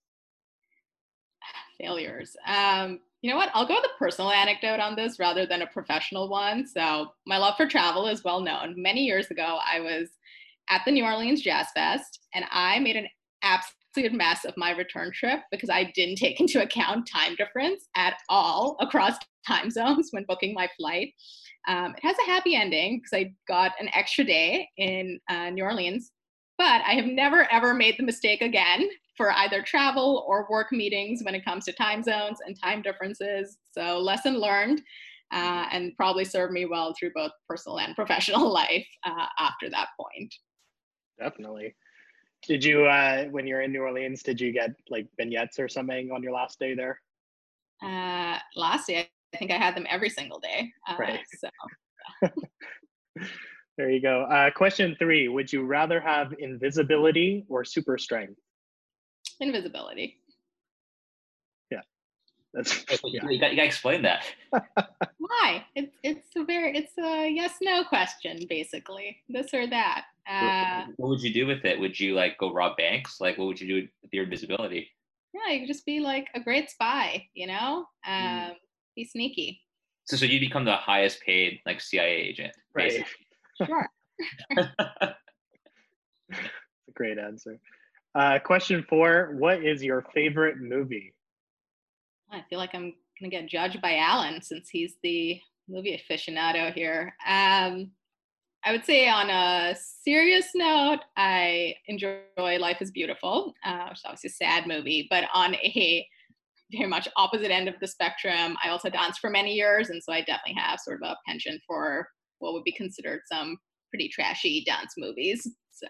Failures. 1.81 2.37
Um, 2.47 3.01
you 3.23 3.31
know 3.31 3.39
what? 3.39 3.49
I'll 3.55 3.67
go 3.67 3.77
with 3.77 3.87
a 3.87 3.99
personal 3.99 4.31
anecdote 4.31 4.79
on 4.79 4.95
this 4.95 5.19
rather 5.19 5.47
than 5.47 5.63
a 5.63 5.67
professional 5.67 6.29
one. 6.29 6.67
So 6.67 7.13
my 7.27 7.39
love 7.39 7.57
for 7.57 7.67
travel 7.67 8.07
is 8.07 8.23
well 8.23 8.41
known. 8.41 8.75
Many 8.77 9.05
years 9.05 9.31
ago, 9.31 9.59
I 9.67 9.81
was 9.81 10.11
at 10.69 10.83
the 10.85 10.93
New 10.93 11.05
Orleans 11.05 11.41
Jazz 11.41 11.69
Fest 11.75 12.21
and 12.35 12.45
I 12.51 12.79
made 12.79 12.97
an 12.97 13.09
absolute 13.43 13.75
absolute 13.91 14.17
mess 14.17 14.45
of 14.45 14.57
my 14.57 14.71
return 14.71 15.11
trip 15.13 15.41
because 15.51 15.71
I 15.71 15.91
didn't 15.95 16.17
take 16.17 16.41
into 16.41 16.63
account 16.63 17.09
time 17.09 17.35
difference 17.35 17.89
at 17.97 18.15
all 18.29 18.77
across 18.81 19.17
time 19.47 19.71
zones 19.71 20.09
when 20.11 20.25
booking 20.29 20.55
my 20.55 20.69
flight. 20.79 21.13
Um, 21.69 21.95
it 21.97 22.03
has 22.03 22.17
a 22.19 22.31
happy 22.31 22.55
ending 22.55 22.99
because 22.99 23.13
I 23.13 23.35
got 23.47 23.73
an 23.81 23.89
extra 23.93 24.25
day 24.25 24.69
in 24.77 25.21
uh, 25.29 25.51
New 25.51 25.65
Orleans, 25.65 26.13
but 26.57 26.83
I 26.87 26.95
have 26.95 27.07
never 27.07 27.51
ever 27.53 27.75
made 27.75 27.97
the 27.99 28.05
mistake 28.05 28.43
again 28.43 28.89
for 29.17 29.33
either 29.33 29.63
travel 29.63 30.25
or 30.27 30.47
work 30.51 30.73
meetings 30.73 31.23
when 31.23 31.35
it 31.35 31.45
comes 31.45 31.67
to 31.67 31.73
time 31.73 32.03
zones 32.03 32.39
and 32.47 32.59
time 32.61 32.81
differences. 32.83 33.59
So, 33.73 33.99
lesson 33.99 34.39
learned. 34.39 34.83
Uh, 35.33 35.65
and 35.71 35.97
probably 35.97 36.25
served 36.25 36.53
me 36.53 36.67
well 36.67 36.93
through 36.99 37.13
both 37.15 37.31
personal 37.49 37.79
and 37.79 37.95
professional 37.95 38.53
life 38.53 38.85
uh, 39.07 39.27
after 39.39 39.71
that 39.71 39.87
point. 39.97 40.35
Definitely. 41.21 41.77
Did 42.47 42.65
you, 42.65 42.87
uh, 42.87 43.27
when 43.27 43.47
you're 43.47 43.61
in 43.61 43.73
New 43.73 43.83
Orleans, 43.83 44.23
did 44.23 44.41
you 44.41 44.51
get 44.53 44.71
like 44.89 45.07
beignets 45.21 45.59
or 45.59 45.69
something 45.69 46.11
on 46.11 46.23
your 46.23 46.33
last 46.33 46.59
day 46.59 46.75
there? 46.75 46.99
Uh, 47.83 48.39
last 48.57 48.87
day, 48.87 49.09
I 49.35 49.37
think 49.37 49.51
I 49.51 49.57
had 49.57 49.77
them 49.77 49.87
every 49.89 50.11
single 50.11 50.39
day. 50.39 50.73
Uh, 50.89 50.97
right. 50.99 51.21
So. 51.41 52.29
there 53.79 53.91
you 53.91 54.03
go. 54.03 54.25
Uh, 54.25 54.51
question 54.51 54.97
three: 54.99 55.29
Would 55.29 55.53
you 55.53 55.65
rather 55.65 56.01
have 56.01 56.35
invisibility 56.39 57.45
or 57.49 57.65
super 57.65 57.99
strength? 57.99 58.39
Invisibility. 59.41 60.19
Yeah, 61.71 61.81
that's. 62.55 62.85
Yeah. 62.91 62.99
You, 63.05 63.41
got, 63.41 63.53
you 63.53 63.57
got 63.57 63.63
to 63.63 63.67
explain 63.67 64.03
that. 64.03 64.25
Why? 65.19 65.65
It's 65.75 65.97
it's 66.03 66.29
a 66.37 66.45
very 66.45 66.77
it's 66.77 66.93
a 66.99 67.31
yes 67.31 67.55
no 67.63 67.85
question 67.85 68.41
basically. 68.49 69.19
This 69.29 69.55
or 69.55 69.67
that. 69.69 70.07
Uh, 70.29 70.87
what 70.97 71.09
would 71.09 71.23
you 71.23 71.33
do 71.33 71.47
with 71.47 71.65
it? 71.65 71.79
Would 71.81 71.99
you 71.99 72.15
like 72.15 72.39
go 72.39 72.53
rob 72.53 72.77
banks? 72.77 73.21
Like, 73.21 73.39
what 73.39 73.47
would 73.47 73.61
you 73.61 73.69
do 73.69 73.89
with 74.03 74.13
your 74.13 74.25
invisibility? 74.25 74.91
Yeah, 75.33 75.53
you 75.53 75.61
could 75.61 75.69
just 75.69 75.87
be 75.87 76.01
like 76.01 76.29
a 76.35 76.41
great 76.41 76.71
spy, 76.71 77.29
you 77.35 77.47
know, 77.47 77.87
hmm. 78.05 78.27
um, 78.27 78.53
be 79.01 79.09
sneaky. 79.09 79.63
So, 80.05 80.17
so 80.17 80.25
you 80.27 80.41
become 80.41 80.65
the 80.65 80.77
highest 80.77 81.21
paid 81.23 81.61
like 81.67 81.81
CIA 81.81 82.13
agent, 82.13 82.53
right? 82.75 83.05
Sure. 83.65 83.89
That's 84.57 84.73
a 86.31 86.93
great 86.95 87.19
answer. 87.19 87.59
Uh, 88.15 88.39
question 88.45 88.85
four: 88.89 89.37
What 89.39 89.65
is 89.65 89.83
your 89.83 90.05
favorite 90.15 90.59
movie? 90.61 91.15
I 92.31 92.45
feel 92.49 92.59
like 92.59 92.75
I'm 92.75 92.95
gonna 93.19 93.31
get 93.31 93.47
judged 93.47 93.81
by 93.81 93.97
Alan 93.97 94.43
since 94.43 94.69
he's 94.69 94.95
the 95.03 95.41
movie 95.69 95.99
aficionado 95.99 96.73
here. 96.73 97.15
Um, 97.27 97.93
I 98.65 98.73
would 98.73 98.85
say 98.85 99.09
on 99.09 99.31
a 99.31 99.75
serious 100.05 100.49
note, 100.55 101.01
I 101.17 101.77
enjoy 101.87 102.21
Life 102.37 102.83
is 102.83 102.91
Beautiful, 102.91 103.55
uh, 103.65 103.87
which 103.89 103.99
is 103.99 104.05
obviously 104.05 104.29
a 104.29 104.33
sad 104.33 104.67
movie, 104.67 105.07
but 105.09 105.25
on 105.33 105.55
a 105.55 106.07
very 106.73 106.89
much 106.89 107.09
opposite 107.17 107.51
end 107.51 107.69
of 107.69 107.75
the 107.81 107.87
spectrum, 107.87 108.57
I 108.63 108.69
also 108.69 108.91
danced 108.91 109.21
for 109.21 109.31
many 109.31 109.55
years, 109.55 109.91
and 109.91 110.03
so 110.03 110.13
I 110.13 110.21
definitely 110.21 110.61
have 110.61 110.81
sort 110.81 111.01
of 111.03 111.11
a 111.11 111.17
penchant 111.27 111.61
for 111.67 112.07
what 112.39 112.53
would 112.53 112.65
be 112.65 112.73
considered 112.73 113.21
some 113.31 113.57
pretty 113.91 114.09
trashy 114.09 114.65
dance 114.65 114.95
movies. 114.97 115.47
So, 115.71 115.87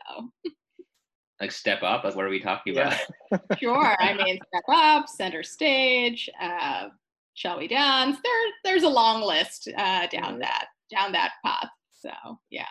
like 1.40 1.52
Step 1.52 1.82
Up, 1.82 2.04
like 2.04 2.16
what 2.16 2.24
are 2.24 2.30
we 2.30 2.40
talking 2.40 2.76
about? 2.76 2.98
Yeah. 3.30 3.38
sure, 3.58 3.96
I 3.98 4.14
mean 4.14 4.38
Step 4.48 4.64
Up, 4.68 5.08
Center 5.08 5.42
Stage, 5.42 6.28
uh, 6.40 6.88
Shall 7.34 7.58
We 7.58 7.68
Dance? 7.68 8.18
There, 8.22 8.52
there's 8.64 8.84
a 8.84 8.88
long 8.88 9.22
list 9.22 9.68
uh, 9.76 10.06
down 10.08 10.38
that 10.40 10.66
down 10.90 11.12
that 11.12 11.32
path. 11.44 11.68
So 11.92 12.10
yeah. 12.50 12.66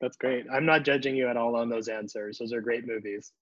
That's 0.00 0.16
great. 0.16 0.46
I'm 0.52 0.64
not 0.64 0.84
judging 0.84 1.16
you 1.16 1.28
at 1.28 1.36
all 1.36 1.56
on 1.56 1.68
those 1.68 1.88
answers. 1.88 2.38
Those 2.38 2.52
are 2.52 2.60
great 2.60 2.86
movies. 2.86 3.32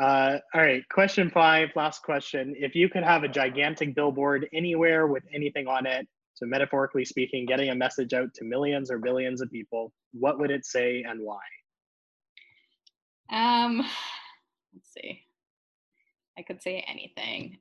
Uh, 0.00 0.38
all 0.52 0.60
right, 0.60 0.82
question 0.88 1.30
five, 1.30 1.68
last 1.76 2.02
question. 2.02 2.54
If 2.58 2.74
you 2.74 2.88
could 2.88 3.04
have 3.04 3.22
a 3.22 3.28
gigantic 3.28 3.94
billboard 3.94 4.48
anywhere 4.52 5.06
with 5.06 5.22
anything 5.32 5.68
on 5.68 5.86
it, 5.86 6.08
so 6.34 6.46
metaphorically 6.46 7.04
speaking, 7.04 7.46
getting 7.46 7.70
a 7.70 7.74
message 7.74 8.12
out 8.12 8.34
to 8.34 8.44
millions 8.44 8.90
or 8.90 8.98
billions 8.98 9.40
of 9.40 9.50
people, 9.52 9.92
what 10.12 10.40
would 10.40 10.50
it 10.50 10.66
say 10.66 11.04
and 11.08 11.20
why? 11.20 11.38
Um, 13.30 13.78
let's 14.74 14.92
see. 14.92 15.20
I 16.36 16.42
could 16.42 16.60
say 16.60 16.84
anything. 16.88 17.58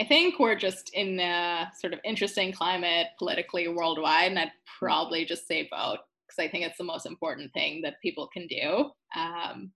I 0.00 0.04
think 0.04 0.38
we're 0.38 0.56
just 0.56 0.90
in 0.94 1.20
a 1.20 1.70
sort 1.78 1.92
of 1.92 2.00
interesting 2.02 2.52
climate 2.52 3.08
politically 3.18 3.68
worldwide, 3.68 4.30
and 4.30 4.38
I'd 4.38 4.52
probably 4.78 5.26
just 5.26 5.46
say 5.46 5.68
vote 5.68 5.98
because 6.26 6.42
I 6.42 6.48
think 6.48 6.64
it's 6.64 6.78
the 6.78 6.84
most 6.84 7.04
important 7.04 7.52
thing 7.52 7.82
that 7.82 8.00
people 8.00 8.26
can 8.32 8.46
do, 8.46 8.90
um, 9.14 9.72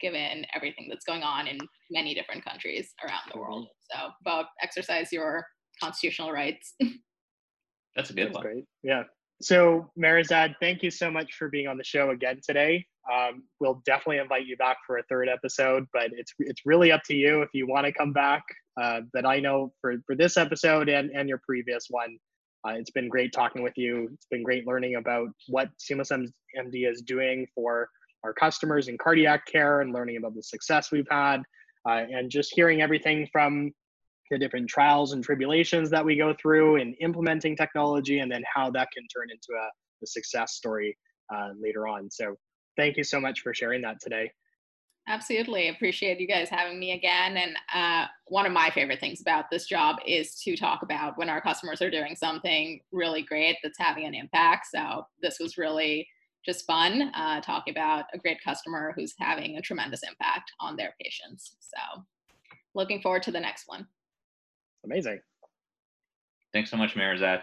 given 0.00 0.44
everything 0.54 0.86
that's 0.88 1.04
going 1.04 1.22
on 1.22 1.46
in 1.46 1.58
many 1.90 2.14
different 2.14 2.44
countries 2.44 2.92
around 3.04 3.22
the 3.32 3.38
world. 3.38 3.68
So 3.90 4.10
vote, 4.24 4.46
exercise 4.62 5.08
your 5.12 5.44
constitutional 5.80 6.32
rights. 6.32 6.74
That's 7.96 8.10
a 8.10 8.14
good 8.14 8.28
That's 8.28 8.36
one. 8.36 8.42
Great. 8.42 8.64
Yeah. 8.82 9.02
So, 9.42 9.90
Marizad, 9.98 10.54
thank 10.60 10.82
you 10.82 10.90
so 10.90 11.10
much 11.10 11.34
for 11.34 11.48
being 11.48 11.66
on 11.66 11.76
the 11.76 11.84
show 11.84 12.10
again 12.10 12.40
today. 12.46 12.86
Um, 13.12 13.42
we'll 13.58 13.82
definitely 13.84 14.18
invite 14.18 14.46
you 14.46 14.56
back 14.56 14.76
for 14.86 14.98
a 14.98 15.02
third 15.08 15.28
episode, 15.28 15.84
but 15.92 16.10
it's 16.12 16.32
it's 16.38 16.60
really 16.64 16.92
up 16.92 17.02
to 17.06 17.16
you 17.16 17.42
if 17.42 17.48
you 17.52 17.66
want 17.66 17.84
to 17.86 17.92
come 17.92 18.12
back. 18.12 18.44
Uh, 18.80 19.00
but 19.12 19.26
I 19.26 19.40
know 19.40 19.72
for 19.80 19.96
for 20.06 20.14
this 20.14 20.36
episode 20.36 20.88
and 20.88 21.10
and 21.10 21.28
your 21.28 21.40
previous 21.44 21.86
one, 21.90 22.16
uh, 22.66 22.74
it's 22.74 22.92
been 22.92 23.08
great 23.08 23.32
talking 23.32 23.62
with 23.62 23.76
you. 23.76 24.08
It's 24.14 24.26
been 24.30 24.44
great 24.44 24.66
learning 24.66 24.94
about 24.94 25.28
what 25.48 25.70
Seamless 25.78 26.12
MD 26.12 26.88
is 26.88 27.02
doing 27.02 27.46
for 27.54 27.88
our 28.24 28.32
customers 28.32 28.88
in 28.88 28.98
cardiac 28.98 29.46
care 29.46 29.80
and 29.80 29.92
learning 29.92 30.16
about 30.16 30.34
the 30.34 30.42
success 30.42 30.90
we've 30.92 31.08
had, 31.10 31.38
uh, 31.88 32.04
and 32.10 32.30
just 32.30 32.52
hearing 32.54 32.82
everything 32.82 33.28
from 33.32 33.72
the 34.30 34.38
different 34.38 34.68
trials 34.68 35.12
and 35.12 35.22
tribulations 35.22 35.90
that 35.90 36.04
we 36.04 36.16
go 36.16 36.34
through 36.40 36.76
in 36.76 36.94
implementing 36.94 37.54
technology 37.54 38.20
and 38.20 38.32
then 38.32 38.42
how 38.52 38.70
that 38.70 38.88
can 38.96 39.06
turn 39.08 39.30
into 39.30 39.52
a, 39.60 39.68
a 40.02 40.06
success 40.06 40.54
story 40.54 40.96
uh, 41.34 41.50
later 41.60 41.86
on. 41.86 42.10
So 42.10 42.36
thank 42.76 42.96
you 42.96 43.04
so 43.04 43.20
much 43.20 43.40
for 43.40 43.52
sharing 43.52 43.82
that 43.82 44.00
today. 44.00 44.32
Absolutely. 45.08 45.68
Appreciate 45.68 46.20
you 46.20 46.28
guys 46.28 46.48
having 46.48 46.78
me 46.78 46.92
again. 46.92 47.36
And 47.36 47.56
uh, 47.74 48.06
one 48.28 48.46
of 48.46 48.52
my 48.52 48.70
favorite 48.70 49.00
things 49.00 49.20
about 49.20 49.50
this 49.50 49.66
job 49.66 49.96
is 50.06 50.36
to 50.42 50.56
talk 50.56 50.82
about 50.82 51.18
when 51.18 51.28
our 51.28 51.40
customers 51.40 51.82
are 51.82 51.90
doing 51.90 52.14
something 52.14 52.80
really 52.92 53.22
great 53.22 53.56
that's 53.62 53.78
having 53.78 54.06
an 54.06 54.14
impact. 54.14 54.68
So 54.72 55.04
this 55.20 55.38
was 55.40 55.58
really 55.58 56.06
just 56.44 56.66
fun 56.66 57.10
uh, 57.14 57.40
talking 57.40 57.72
about 57.72 58.06
a 58.12 58.18
great 58.18 58.42
customer 58.42 58.92
who's 58.96 59.14
having 59.18 59.56
a 59.56 59.60
tremendous 59.60 60.02
impact 60.02 60.52
on 60.60 60.76
their 60.76 60.94
patients. 61.00 61.56
So 61.60 62.02
looking 62.74 63.00
forward 63.00 63.22
to 63.24 63.30
the 63.30 63.40
next 63.40 63.64
one. 63.66 63.86
Amazing. 64.84 65.20
Thanks 66.52 66.70
so 66.70 66.76
much, 66.76 66.94
Marizad. 66.94 67.42